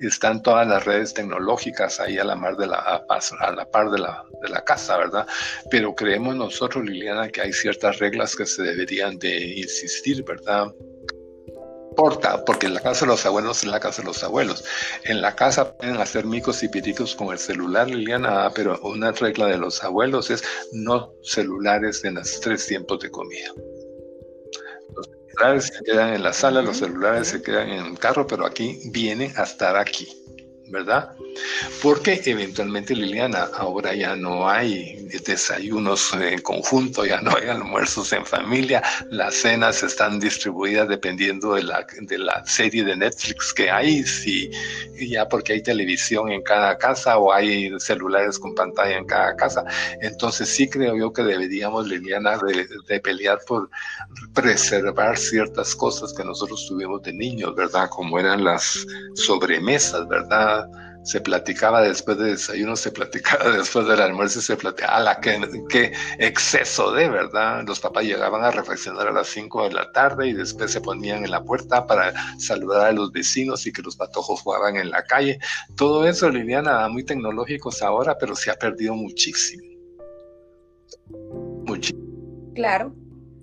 Están 0.01 0.43
todas 0.43 0.67
las 0.67 0.85
redes 0.85 1.15
tecnológicas 1.15 2.01
ahí 2.01 2.19
a 2.19 2.25
la, 2.25 2.35
mar 2.35 2.57
de 2.57 2.67
la, 2.67 3.05
a 3.09 3.51
la 3.53 3.65
par 3.71 3.91
de 3.91 4.01
la, 4.01 4.25
de 4.43 4.49
la 4.49 4.65
casa, 4.65 4.99
¿verdad? 4.99 5.27
Pero 5.71 5.95
creemos 5.95 6.35
nosotros, 6.35 6.85
Liliana, 6.85 7.29
que 7.29 7.41
hay 7.41 7.53
ciertas 7.53 8.01
reglas 8.01 8.35
que 8.35 8.47
se 8.47 8.63
deberían 8.63 9.19
de 9.19 9.59
insistir, 9.59 10.25
¿verdad? 10.25 10.67
importa, 11.93 12.43
porque 12.47 12.69
en 12.69 12.75
la 12.75 12.81
casa 12.81 13.05
de 13.05 13.11
los 13.13 13.27
abuelos 13.27 13.59
es 13.59 13.71
la 13.71 13.79
casa 13.79 14.01
de 14.01 14.09
los 14.09 14.25
abuelos. 14.25 14.65
En 15.05 15.21
la 15.21 15.37
casa 15.37 15.77
pueden 15.77 15.99
hacer 15.99 16.25
micos 16.25 16.63
y 16.63 16.69
piritos 16.69 17.15
con 17.15 17.29
el 17.33 17.39
celular, 17.39 17.87
Liliana, 17.87 18.51
pero 18.55 18.81
una 18.81 19.13
regla 19.13 19.47
de 19.47 19.59
los 19.59 19.85
abuelos 19.85 20.31
es 20.31 20.43
no 20.73 21.13
celulares 21.23 22.03
en 22.05 22.15
los 22.15 22.41
tres 22.41 22.67
tiempos 22.67 23.01
de 23.01 23.11
comida 23.11 23.53
celulares 25.37 25.67
se 25.67 25.85
quedan 25.85 26.15
en 26.15 26.23
la 26.23 26.33
sala, 26.33 26.63
los 26.63 26.79
celulares 26.79 27.29
se 27.29 27.43
quedan 27.43 27.69
en 27.71 27.87
el 27.87 27.99
carro, 27.99 28.27
pero 28.27 28.47
aquí 28.47 28.81
viene 28.91 29.33
a 29.37 29.43
estar 29.43 29.77
aquí. 29.77 30.09
¿verdad? 30.73 31.15
Porque 31.83 32.23
eventualmente, 32.27 32.95
Liliana, 32.95 33.49
ahora 33.57 33.93
ya 33.93 34.15
no 34.15 34.49
hay 34.49 35.09
desayunos 35.27 36.13
en 36.15 36.41
conjunto, 36.41 37.05
ya 37.05 37.21
no 37.21 37.37
hay 37.37 37.49
almuerzos 37.49 38.13
en 38.13 38.25
familia, 38.25 38.81
las 39.11 39.35
cenas 39.35 39.83
están 39.83 40.21
distribuidas 40.21 40.89
dependiendo 40.89 41.55
de 41.55 41.65
la, 41.65 41.85
de 42.03 42.19
la 42.19 42.47
serie 42.47 42.85
de 42.85 42.97
Netflix 42.97 43.53
que 43.53 43.69
hay, 43.69 44.05
si, 44.05 44.49
ya 44.97 45.29
porque 45.29 45.55
hay 45.55 45.63
televisión 45.63 46.31
en 46.31 46.43
cada 46.43 46.79
casa 46.79 47.19
o 47.19 47.33
hay 47.33 47.73
celulares 47.81 48.39
con 48.39 48.55
pantalla 48.55 48.99
en 48.99 49.07
cada 49.07 49.35
casa. 49.35 49.65
Entonces 50.03 50.49
sí 50.51 50.69
creo 50.69 50.97
yo 50.97 51.13
que 51.13 51.25
deberíamos, 51.25 51.89
Liliana, 51.89 52.39
de, 52.39 52.69
de 52.87 53.01
pelear 53.01 53.41
por 53.45 53.69
preservar 54.33 55.19
ciertas 55.19 55.75
cosas 55.75 56.13
que 56.13 56.23
nosotros 56.23 56.65
tuvimos 56.69 57.03
de 57.03 57.13
niños, 57.13 57.57
¿verdad? 57.57 57.89
Como 57.91 58.21
eran 58.21 58.45
las 58.45 58.87
sobremesas, 59.17 60.07
¿verdad? 60.07 60.69
Se 61.03 61.21
platicaba 61.21 61.83
después 61.83 62.17
del 62.19 62.33
desayuno, 62.33 62.77
se 62.77 62.93
platicaba 62.93 63.51
después 63.57 63.87
del 63.87 64.01
almuerzo 64.01 64.41
se 64.41 64.57
platicaba, 64.57 65.01
la 65.01 65.21
qué, 65.21 65.93
exceso 66.19 66.93
de 66.93 67.09
verdad! 67.09 67.65
Los 67.67 67.81
papás 67.81 68.05
llegaban 68.05 68.45
a 68.45 68.51
reflexionar 68.51 69.09
a 69.09 69.13
las 69.13 69.29
5 69.29 69.65
de 69.69 69.75
la 69.75 69.91
tarde 69.93 70.29
y 70.29 70.33
después 70.33 70.71
se 70.71 70.81
ponían 70.81 71.25
en 71.25 71.31
la 71.31 71.43
puerta 71.43 71.87
para 71.87 72.13
saludar 72.39 72.87
a 72.87 72.93
los 72.93 73.11
vecinos 73.13 73.67
y 73.67 73.73
que 73.73 73.83
los 73.83 73.97
patojos 73.97 74.41
jugaban 74.43 74.77
en 74.77 74.91
la 74.91 75.03
calle. 75.05 75.39
Todo 75.77 76.07
eso, 76.07 76.31
Liliana, 76.31 76.89
muy 76.89 77.05
tecnológicos 77.05 77.83
ahora, 77.83 78.17
pero 78.19 78.37
se 78.37 78.51
ha 78.51 78.55
perdido 78.55 78.95
muchísimo. 78.95 79.65
Muchísimo. 81.67 82.53
Claro. 82.55 82.95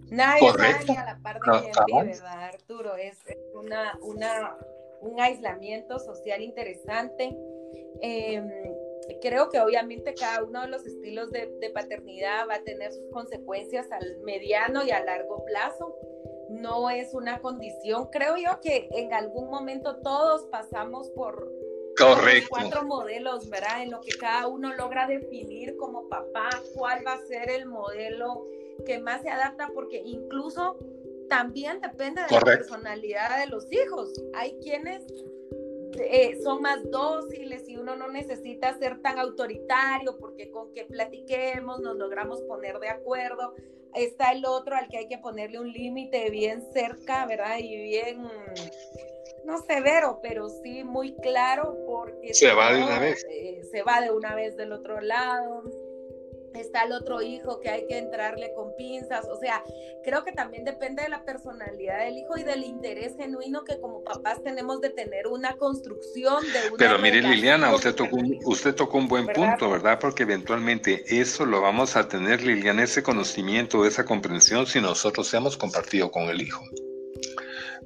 Nadie, 0.09 0.39
Correcto. 0.39 0.93
a 0.93 1.05
la 1.05 1.19
par 1.19 1.39
de 1.39 1.61
¿verdad, 1.61 2.43
Arturo? 2.43 2.95
Es 2.95 3.17
una, 3.53 3.95
una 4.01 4.55
un 5.01 5.19
aislamiento 5.19 5.99
social 5.99 6.41
interesante. 6.41 7.35
Em, 8.01 8.49
creo 9.21 9.49
que 9.49 9.59
obviamente 9.59 10.13
cada 10.13 10.43
uno 10.43 10.61
de 10.61 10.67
los 10.67 10.85
estilos 10.85 11.31
de, 11.31 11.71
paternidad 11.73 12.47
va 12.47 12.55
a 12.55 12.63
tener 12.63 12.91
sus 12.91 13.09
consecuencias 13.11 13.91
al 13.91 14.17
mediano 14.23 14.83
y 14.83 14.91
a 14.91 15.03
largo 15.03 15.43
plazo. 15.45 15.95
no 16.49 16.89
es 16.89 17.13
una 17.13 17.39
condición. 17.41 18.07
Creo 18.11 18.35
yo 18.35 18.59
que 18.59 18.89
en 18.91 19.13
algún 19.13 19.51
momento 19.51 19.97
todos 19.97 20.45
pasamos 20.45 21.09
por 21.11 21.47
cuatro 22.49 22.83
modelos, 22.85 23.49
¿verdad? 23.49 23.83
En 23.83 23.91
lo 23.91 24.01
que 24.01 24.17
cada 24.17 24.47
uno 24.47 24.73
logra 24.73 25.05
definir 25.07 25.75
como 25.77 26.07
papá 26.09 26.49
cuál 26.73 27.05
va 27.05 27.13
a 27.13 27.25
ser 27.27 27.49
el 27.51 27.65
modelo 27.65 28.45
que 28.85 28.99
más 28.99 29.21
se 29.21 29.29
adapta, 29.29 29.69
porque 29.73 30.01
incluso 30.03 30.77
también 31.29 31.79
depende 31.81 32.21
de 32.23 32.31
la 32.31 32.41
personalidad 32.41 33.39
de 33.39 33.47
los 33.47 33.71
hijos. 33.71 34.11
Hay 34.33 34.57
quienes 34.61 35.05
eh, 35.97 36.39
son 36.43 36.61
más 36.61 36.89
dóciles 36.89 37.67
y 37.67 37.77
uno 37.77 37.95
no 37.95 38.09
necesita 38.09 38.77
ser 38.77 39.01
tan 39.01 39.19
autoritario 39.19 40.17
porque 40.17 40.51
con 40.51 40.71
que 40.73 40.85
platiquemos 40.85 41.79
nos 41.81 41.97
logramos 41.97 42.41
poner 42.43 42.79
de 42.79 42.89
acuerdo. 42.89 43.53
Está 43.95 44.31
el 44.31 44.45
otro 44.45 44.75
al 44.75 44.87
que 44.87 44.97
hay 44.97 45.07
que 45.07 45.17
ponerle 45.17 45.59
un 45.59 45.71
límite 45.71 46.29
bien 46.29 46.61
cerca, 46.73 47.25
¿verdad? 47.25 47.57
Y 47.57 47.75
bien, 47.75 48.21
no 49.45 49.61
severo, 49.63 50.19
pero 50.21 50.47
sí 50.47 50.83
muy 50.83 51.15
claro 51.15 51.75
porque... 51.87 52.33
Se 52.33 52.53
va 52.53 52.71
de 52.71 52.83
una 52.83 52.99
vez. 52.99 53.25
Eh, 53.31 53.61
se 53.71 53.81
va 53.81 54.01
de 54.01 54.11
una 54.11 54.35
vez 54.35 54.55
del 54.57 54.73
otro 54.73 55.01
lado 55.01 55.63
está 56.59 56.83
el 56.83 56.91
otro 56.91 57.21
hijo 57.21 57.59
que 57.59 57.69
hay 57.69 57.85
que 57.87 57.97
entrarle 57.97 58.53
con 58.55 58.75
pinzas, 58.75 59.27
o 59.27 59.37
sea, 59.37 59.63
creo 60.03 60.23
que 60.23 60.31
también 60.31 60.63
depende 60.63 61.03
de 61.03 61.09
la 61.09 61.23
personalidad 61.23 61.99
del 61.99 62.17
hijo 62.17 62.37
y 62.37 62.43
del 62.43 62.63
interés 62.63 63.15
genuino 63.17 63.63
que 63.63 63.79
como 63.79 64.03
papás 64.03 64.43
tenemos 64.43 64.81
de 64.81 64.89
tener 64.89 65.27
una 65.27 65.55
construcción 65.57 66.43
de 66.43 66.69
una 66.69 66.77
Pero 66.77 66.99
mire 66.99 67.21
Liliana, 67.21 67.73
usted 67.73 67.95
tocó 67.95 68.15
un, 68.15 68.39
usted 68.45 68.75
tocó 68.75 68.97
un 68.97 69.07
buen 69.07 69.27
punto, 69.27 69.69
¿verdad? 69.69 69.99
Porque 69.99 70.23
eventualmente 70.23 71.03
eso 71.07 71.45
lo 71.45 71.61
vamos 71.61 71.95
a 71.95 72.07
tener 72.07 72.43
Liliana 72.43 72.83
ese 72.83 73.03
conocimiento, 73.03 73.85
esa 73.85 74.05
comprensión 74.05 74.65
si 74.65 74.79
nosotros 74.79 75.33
hemos 75.33 75.57
compartido 75.57 76.11
con 76.11 76.23
el 76.23 76.41
hijo. 76.41 76.63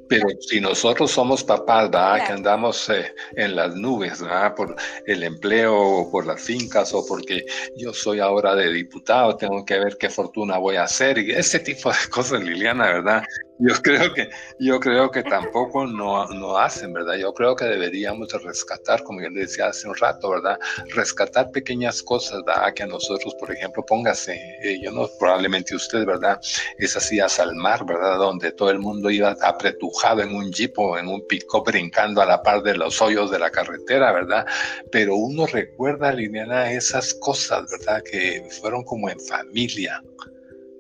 Pero 0.08 0.28
si 0.40 0.60
nosotros 0.60 1.12
somos 1.12 1.44
papás, 1.44 1.90
¿verdad? 1.90 2.28
Que 2.28 2.34
andamos 2.34 2.90
eh, 2.90 3.14
en 3.36 3.56
las 3.56 3.76
nubes, 3.76 4.22
¿verdad? 4.22 4.56
Por 4.56 4.76
el 5.06 5.24
empleo 5.24 5.76
o 5.76 6.12
por 6.12 6.26
las 6.26 6.42
fincas 6.42 6.94
o 6.94 7.06
porque 7.06 7.46
yo 7.78 7.94
soy 7.94 8.20
ahora 8.20 8.56
de 8.56 8.72
diputado, 8.72 9.36
tengo 9.38 9.64
que 9.66 9.80
ver 9.80 9.98
qué 9.98 10.10
fortuna 10.10 10.58
voy 10.58 10.76
a 10.76 10.84
hacer 10.84 11.18
y 11.18 11.32
ese 11.32 11.60
tipo 11.60 11.90
de 11.90 11.96
cosas, 12.10 12.44
Liliana, 12.44 12.86
¿verdad? 12.86 13.24
Yo 13.60 13.76
creo 13.82 14.14
que, 14.14 14.30
yo 14.60 14.80
creo 14.80 15.12
que 15.12 15.22
tampoco 15.24 15.86
no, 15.86 16.26
no 16.28 16.58
hacen, 16.58 16.92
¿verdad? 16.92 17.16
Yo 17.16 17.34
creo 17.34 17.56
que 17.56 17.66
deberíamos 17.66 18.30
de 18.30 18.40
rescatar, 18.40 19.04
como 19.04 19.22
yo 19.22 19.30
le 19.30 19.42
decía 19.42 19.68
hace 19.68 19.88
un 19.88 19.96
rato, 19.96 20.32
¿verdad? 20.32 20.60
Rescatar 20.90 21.52
pequeñas 21.52 22.02
cosas, 22.02 22.44
¿verdad? 22.46 22.74
Que 22.74 22.84
a 22.84 22.88
nosotros, 22.88 23.36
por 23.36 23.52
ejemplo, 23.52 23.86
póngase, 23.86 24.40
eh, 24.64 24.80
yo 24.82 24.92
no, 24.92 25.08
probablemente 25.20 25.76
usted, 25.76 26.06
¿verdad? 26.06 26.40
Esas 26.80 27.12
idas 27.12 27.40
al 27.40 27.56
mar, 27.56 27.86
¿verdad? 27.86 28.18
Donde 28.18 28.52
todo 28.52 28.72
el 28.72 28.80
mundo 28.80 29.12
iba 29.12 29.36
apretujado 29.42 30.24
en 30.24 30.36
un 30.36 30.52
jeep 30.52 30.78
o 30.80 30.98
en 30.98 31.08
un 31.08 31.26
pick 31.28 31.46
brincando 31.64 32.22
a 32.22 32.26
la 32.26 32.42
par 32.42 32.64
de 32.64 32.76
los 32.76 33.02
hoyos 33.02 33.30
de 33.30 33.38
la 33.38 33.52
carretera, 33.52 34.12
¿verdad? 34.12 34.48
Pero 34.92 35.16
uno 35.16 35.46
recuerda, 35.46 36.12
Liliana, 36.12 36.72
esas 36.72 37.14
cosas, 37.14 37.70
¿verdad? 37.70 38.02
Que 38.04 38.44
fueron 38.62 38.84
como 38.84 39.10
en 39.10 39.20
familia, 39.20 40.02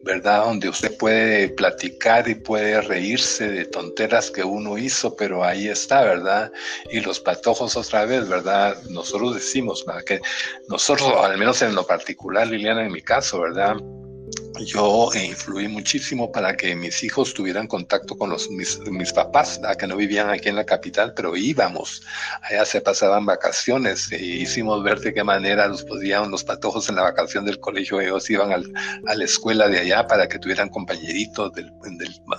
¿verdad? 0.03 0.45
Donde 0.45 0.69
usted 0.69 0.95
puede 0.97 1.49
platicar 1.49 2.27
y 2.27 2.35
puede 2.35 2.81
reírse 2.81 3.49
de 3.49 3.65
tonteras 3.65 4.29
que 4.29 4.43
uno 4.43 4.77
hizo, 4.77 5.15
pero 5.15 5.43
ahí 5.43 5.69
está, 5.69 6.03
¿verdad? 6.03 6.51
Y 6.91 6.99
los 6.99 7.19
patojos 7.19 7.77
otra 7.77 8.05
vez, 8.05 8.27
¿verdad? 8.27 8.77
Nosotros 8.89 9.35
decimos, 9.35 9.85
¿verdad? 9.85 10.03
Que 10.03 10.21
nosotros, 10.67 11.13
al 11.23 11.37
menos 11.37 11.61
en 11.61 11.73
lo 11.73 11.87
particular, 11.87 12.47
Liliana, 12.47 12.85
en 12.85 12.91
mi 12.91 13.01
caso, 13.01 13.41
¿verdad? 13.41 13.77
Yo 14.65 15.09
influí 15.13 15.67
muchísimo 15.67 16.31
para 16.31 16.55
que 16.55 16.75
mis 16.75 17.03
hijos 17.03 17.33
tuvieran 17.33 17.67
contacto 17.67 18.17
con 18.17 18.29
los, 18.29 18.49
mis, 18.49 19.13
papás, 19.13 19.59
que 19.77 19.87
no 19.87 19.95
vivían 19.95 20.29
aquí 20.29 20.49
en 20.49 20.55
la 20.55 20.65
capital, 20.65 21.13
pero 21.15 21.35
íbamos. 21.35 22.01
Allá 22.41 22.65
se 22.65 22.81
pasaban 22.81 23.25
vacaciones 23.25 24.11
e 24.11 24.23
hicimos 24.23 24.83
ver 24.83 24.99
de 24.99 25.13
qué 25.13 25.23
manera 25.23 25.67
los 25.67 25.83
podían 25.83 26.31
los 26.31 26.43
patojos 26.43 26.87
en 26.89 26.95
la 26.95 27.03
vacación 27.03 27.45
del 27.45 27.59
colegio. 27.59 27.99
Ellos 27.99 28.29
iban 28.29 28.51
al, 28.51 28.71
a 29.07 29.15
la 29.15 29.25
escuela 29.25 29.67
de 29.67 29.79
allá 29.79 30.07
para 30.07 30.27
que 30.27 30.39
tuvieran 30.39 30.69
compañeritos 30.69 31.53
del, 31.53 31.71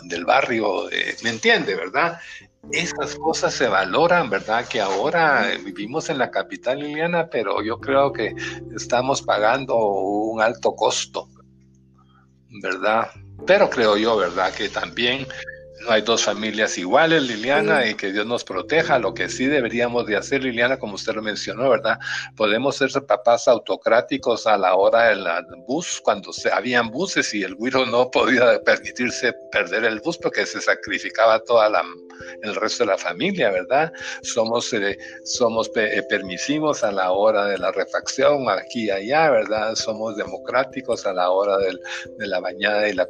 del, 0.05 0.25
barrio. 0.25 0.89
¿Me 1.23 1.31
entiende, 1.31 1.75
verdad? 1.75 2.19
Esas 2.73 3.17
cosas 3.17 3.53
se 3.53 3.69
valoran, 3.69 4.31
¿verdad? 4.31 4.67
Que 4.67 4.81
ahora 4.81 5.51
vivimos 5.63 6.09
en 6.09 6.19
la 6.19 6.31
capital, 6.31 6.79
Liliana, 6.79 7.29
pero 7.29 7.63
yo 7.63 7.79
creo 7.79 8.13
que 8.13 8.35
estamos 8.75 9.21
pagando 9.21 9.77
un 9.77 10.41
alto 10.41 10.75
costo 10.75 11.29
¿verdad? 12.61 13.11
Pero 13.47 13.69
creo 13.69 13.97
yo, 13.97 14.17
¿verdad? 14.17 14.53
Que 14.55 14.69
también 14.69 15.27
no 15.83 15.91
hay 15.91 16.03
dos 16.03 16.25
familias 16.25 16.79
iguales, 16.79 17.23
Liliana, 17.23 17.87
y 17.87 17.95
que 17.95 18.13
Dios 18.13 18.27
nos 18.27 18.45
proteja. 18.45 18.99
Lo 18.99 19.13
que 19.13 19.29
sí 19.29 19.47
deberíamos 19.47 20.07
de 20.07 20.17
hacer, 20.17 20.43
Liliana, 20.43 20.79
como 20.79 20.95
usted 20.95 21.15
lo 21.15 21.23
mencionó, 21.23 21.69
¿verdad? 21.69 21.99
Podemos 22.37 22.77
ser 22.77 22.91
papás 23.07 23.49
autocráticos 23.49 24.47
a 24.47 24.57
la 24.57 24.75
hora 24.77 25.09
del 25.09 25.27
bus, 25.67 26.01
cuando 26.03 26.33
se, 26.33 26.51
habían 26.51 26.91
buses 26.91 27.35
y 27.35 27.43
el 27.43 27.55
güiro 27.55 27.87
no 27.87 28.11
podía 28.11 28.63
permitirse 28.63 29.33
perder 29.51 29.85
el 29.85 30.01
bus 30.01 30.19
porque 30.19 30.47
se 30.47 30.61
sacrificaba 30.61 31.41
toda 31.41 31.69
la 31.69 31.83
el 32.43 32.55
resto 32.55 32.85
de 32.85 32.91
la 32.91 32.99
familia, 32.99 33.51
¿verdad? 33.51 33.93
Somos, 34.23 34.73
eh, 34.73 34.99
somos 35.25 35.71
eh, 35.77 36.03
permisivos 36.09 36.85
a 36.85 36.93
la 36.93 37.13
hora 37.13 37.47
de 37.47 37.59
la 37.59 37.73
refacción 37.73 38.49
aquí 38.49 38.85
y 38.85 38.91
allá, 38.91 39.31
¿verdad? 39.31 39.75
Somos 39.75 40.17
democráticos 40.17 41.07
a 41.07 41.13
la 41.13 41.31
hora 41.31 41.59
del, 41.59 41.81
de 42.19 42.27
la 42.27 42.41
bañada 42.41 42.89
y 42.89 42.95
la, 42.95 43.09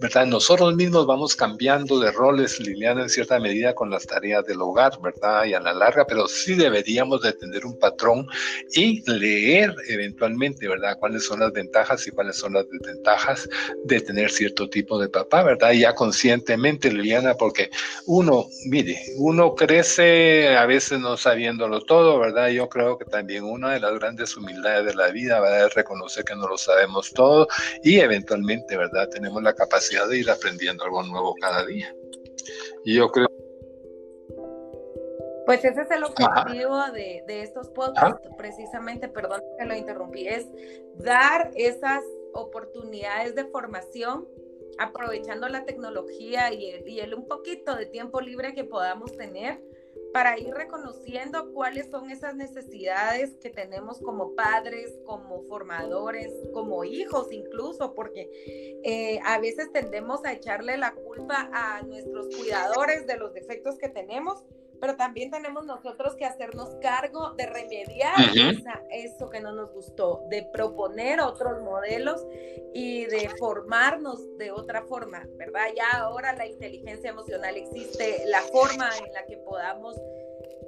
¿verdad? 0.00 0.26
Nosotros 0.26 0.74
mismos 0.74 1.06
vamos 1.06 1.34
cambiando 1.34 1.98
de 1.98 2.03
roles, 2.12 2.60
Liliana, 2.60 3.02
en 3.02 3.08
cierta 3.08 3.38
medida 3.38 3.74
con 3.74 3.90
las 3.90 4.06
tareas 4.06 4.44
del 4.44 4.60
hogar, 4.60 4.92
¿verdad? 5.02 5.44
Y 5.44 5.54
a 5.54 5.60
la 5.60 5.72
larga, 5.72 6.06
pero 6.06 6.26
sí 6.28 6.54
deberíamos 6.54 7.22
de 7.22 7.32
tener 7.32 7.64
un 7.64 7.78
patrón 7.78 8.26
y 8.72 9.02
leer 9.10 9.74
eventualmente, 9.88 10.68
¿verdad? 10.68 10.96
Cuáles 10.98 11.24
son 11.26 11.40
las 11.40 11.52
ventajas 11.52 12.06
y 12.06 12.10
cuáles 12.10 12.36
son 12.36 12.54
las 12.54 12.68
desventajas 12.68 13.48
de 13.84 14.00
tener 14.00 14.30
cierto 14.30 14.68
tipo 14.68 14.98
de 14.98 15.08
papá, 15.08 15.42
¿verdad? 15.42 15.72
Ya 15.72 15.94
conscientemente, 15.94 16.92
Liliana, 16.92 17.34
porque 17.34 17.70
uno 18.06 18.46
mire, 18.66 19.00
uno 19.18 19.54
crece 19.54 20.56
a 20.56 20.66
veces 20.66 21.00
no 21.00 21.16
sabiéndolo 21.16 21.80
todo, 21.80 22.18
¿verdad? 22.18 22.48
Yo 22.48 22.68
creo 22.68 22.98
que 22.98 23.04
también 23.04 23.44
una 23.44 23.72
de 23.72 23.80
las 23.80 23.94
grandes 23.94 24.36
humildades 24.36 24.86
de 24.86 24.94
la 24.94 25.08
vida 25.10 25.40
¿verdad? 25.40 25.66
es 25.66 25.74
reconocer 25.74 26.24
que 26.24 26.34
no 26.34 26.48
lo 26.48 26.58
sabemos 26.58 27.12
todo 27.12 27.48
y 27.82 27.98
eventualmente, 28.00 28.76
¿verdad? 28.76 29.08
Tenemos 29.08 29.42
la 29.42 29.54
capacidad 29.54 30.08
de 30.08 30.18
ir 30.18 30.30
aprendiendo 30.30 30.84
algo 30.84 31.02
nuevo 31.02 31.34
cada 31.40 31.64
día. 31.64 31.93
Y 32.84 32.96
yo 32.96 33.10
creo 33.10 33.28
pues 35.46 35.62
ese 35.64 35.82
es 35.82 35.90
el 35.90 36.04
objetivo 36.04 36.90
de, 36.92 37.22
de, 37.26 37.42
estos 37.42 37.68
podcasts, 37.68 38.26
precisamente, 38.38 39.08
perdón 39.08 39.42
que 39.58 39.66
lo 39.66 39.74
interrumpí, 39.74 40.26
es 40.26 40.46
dar 40.94 41.50
esas 41.54 42.02
oportunidades 42.32 43.34
de 43.34 43.44
formación 43.44 44.26
aprovechando 44.78 45.48
la 45.48 45.64
tecnología 45.64 46.52
y 46.52 46.98
el, 46.98 47.14
un 47.14 47.28
poquito 47.28 47.76
de 47.76 47.86
tiempo 47.86 48.20
libre 48.20 48.54
que 48.54 48.64
podamos 48.64 49.12
tener 49.12 49.60
para 50.14 50.38
ir 50.38 50.54
reconociendo 50.54 51.52
cuáles 51.52 51.90
son 51.90 52.08
esas 52.08 52.36
necesidades 52.36 53.36
que 53.42 53.50
tenemos 53.50 53.98
como 53.98 54.36
padres, 54.36 54.96
como 55.04 55.42
formadores, 55.48 56.32
como 56.52 56.84
hijos 56.84 57.32
incluso, 57.32 57.94
porque 57.96 58.30
eh, 58.84 59.18
a 59.24 59.40
veces 59.40 59.72
tendemos 59.72 60.24
a 60.24 60.32
echarle 60.32 60.76
la 60.76 60.94
culpa 60.94 61.50
a 61.52 61.82
nuestros 61.82 62.28
cuidadores 62.28 63.08
de 63.08 63.16
los 63.16 63.34
defectos 63.34 63.76
que 63.76 63.88
tenemos 63.88 64.44
pero 64.80 64.96
también 64.96 65.30
tenemos 65.30 65.64
nosotros 65.64 66.14
que 66.16 66.24
hacernos 66.24 66.76
cargo 66.80 67.32
de 67.34 67.46
remediar 67.46 68.14
eso 68.90 69.30
que 69.30 69.40
no 69.40 69.52
nos 69.52 69.72
gustó, 69.72 70.22
de 70.28 70.48
proponer 70.52 71.20
otros 71.20 71.62
modelos 71.62 72.26
y 72.74 73.06
de 73.06 73.30
formarnos 73.38 74.36
de 74.38 74.50
otra 74.50 74.82
forma, 74.82 75.26
¿verdad? 75.36 75.66
Ya 75.76 75.98
ahora 75.98 76.34
la 76.34 76.46
inteligencia 76.46 77.10
emocional 77.10 77.56
existe, 77.56 78.24
la 78.26 78.40
forma 78.40 78.90
en 79.04 79.12
la 79.12 79.24
que 79.26 79.36
podamos 79.38 79.96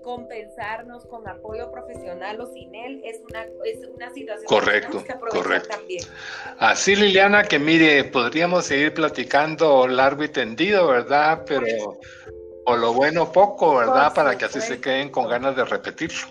compensarnos 0.07 1.05
con 1.07 1.27
apoyo 1.29 1.69
profesional 1.73 2.41
o 2.41 2.47
sin 2.47 2.73
él 2.77 3.03
es 3.05 3.21
una, 3.29 3.43
es 3.65 3.81
una 3.93 4.13
situación 4.15 4.47
correcto, 4.47 5.03
que 5.05 5.15
correcto. 5.15 5.69
también. 5.69 6.05
Así 6.59 6.95
Liliana, 6.95 7.43
que 7.43 7.59
mire, 7.59 8.05
podríamos 8.05 8.67
seguir 8.67 8.95
platicando 8.95 9.89
largo 9.89 10.23
y 10.23 10.29
tendido, 10.29 10.87
¿verdad? 10.87 11.43
Pero 11.45 11.99
o 12.67 12.77
lo 12.77 12.93
bueno 12.93 13.31
poco, 13.33 13.77
¿verdad? 13.77 14.13
Para 14.15 14.37
que 14.37 14.45
así 14.45 14.61
se 14.61 14.81
queden 14.81 15.11
con 15.11 15.29
ganas 15.29 15.57
de 15.57 15.65
repetirlo. 15.65 16.27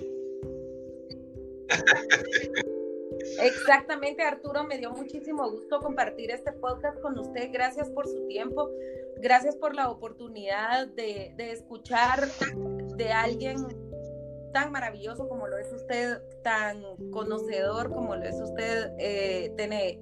Exactamente, 3.42 4.22
Arturo, 4.22 4.64
me 4.66 4.78
dio 4.78 4.92
muchísimo 4.92 5.50
gusto 5.50 5.80
compartir 5.80 6.32
este 6.32 6.52
podcast 6.52 7.00
con 7.02 7.18
usted. 7.18 7.50
Gracias 7.52 7.90
por 7.90 8.08
su 8.08 8.28
tiempo, 8.28 8.70
gracias 9.18 9.56
por 9.56 9.76
la 9.76 9.90
oportunidad 9.90 10.88
de, 10.88 11.34
escuchar 11.38 12.28
de 12.96 13.12
alguien 13.12 13.56
tan 14.52 14.72
maravilloso 14.72 15.28
como 15.28 15.48
lo 15.48 15.58
es 15.58 15.72
usted, 15.72 16.22
tan 16.44 16.82
conocedor 17.12 17.92
como 17.92 18.16
lo 18.16 18.24
es 18.24 18.40
usted, 18.42 18.92
eh, 19.00 19.54
tiene 19.58 20.00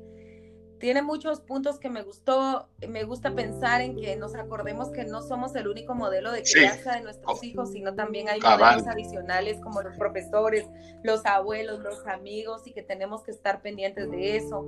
tiene 0.84 1.01
muchos 1.01 1.39
puntos 1.39 1.79
que 1.79 1.89
me 1.89 2.01
gustó. 2.01 2.67
Me 2.89 3.05
gusta 3.05 3.34
pensar 3.34 3.79
en 3.79 3.95
que 3.95 4.17
nos 4.17 4.36
acordemos 4.36 4.89
que 4.89 5.05
no 5.05 5.21
somos 5.21 5.55
el 5.55 5.69
único 5.69 5.95
modelo 5.95 6.29
de 6.29 6.43
crianza 6.43 6.95
de 6.95 7.03
nuestros 7.03 7.39
oh. 7.39 7.45
hijos, 7.45 7.71
sino 7.71 7.95
también 7.95 8.27
hay 8.27 8.41
modelos 8.41 8.86
adicionales 8.86 9.61
como 9.61 9.81
los 9.81 9.97
profesores, 9.97 10.67
los 11.01 11.25
abuelos, 11.25 11.79
los 11.79 12.05
amigos, 12.05 12.67
y 12.67 12.73
que 12.73 12.81
tenemos 12.81 13.23
que 13.23 13.31
estar 13.31 13.61
pendientes 13.61 14.11
de 14.11 14.36
eso. 14.36 14.67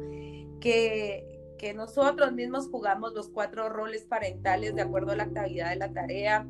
Que, 0.62 1.54
que 1.58 1.74
nosotros 1.74 2.32
mismos 2.32 2.70
jugamos 2.70 3.14
los 3.14 3.28
cuatro 3.28 3.68
roles 3.68 4.06
parentales 4.06 4.74
de 4.74 4.84
acuerdo 4.84 5.12
a 5.12 5.18
la 5.18 5.24
actividad 5.24 5.72
de 5.72 5.76
la 5.76 5.92
tarea, 5.92 6.48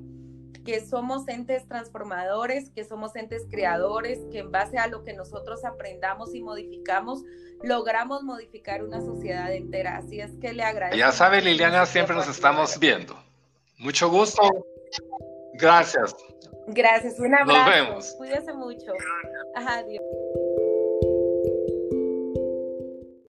que 0.66 0.86
somos 0.86 1.28
entes 1.28 1.68
transformadores, 1.68 2.70
que 2.72 2.84
somos 2.84 3.16
entes 3.16 3.46
creadores, 3.50 4.20
que 4.32 4.40
en 4.40 4.52
base 4.52 4.78
a 4.78 4.88
lo 4.88 5.04
que 5.04 5.14
nosotros 5.14 5.64
aprendamos 5.64 6.36
y 6.36 6.42
modificamos, 6.42 7.24
logramos 7.64 8.24
modificar 8.24 8.84
una 8.84 9.00
sociedad 9.00 9.54
entera. 9.54 9.98
Así 9.98 10.20
es 10.20 10.32
que 10.42 10.52
le 10.54 10.64
agradezco. 10.64 10.98
Ya 10.98 11.12
sabe, 11.12 11.42
Liliana, 11.42 11.86
siempre 11.86 12.16
nos 12.16 12.28
estamos 12.28 12.78
viendo. 12.80 13.16
Mucho 13.78 14.10
gusto. 14.10 14.42
Gracias. 15.54 16.16
Gracias, 16.68 17.20
un 17.20 17.34
abrazo. 17.36 17.60
Nos 17.60 17.70
vemos. 17.70 18.16
Cuídese 18.18 18.54
mucho. 18.54 18.92
Adiós. 19.56 20.02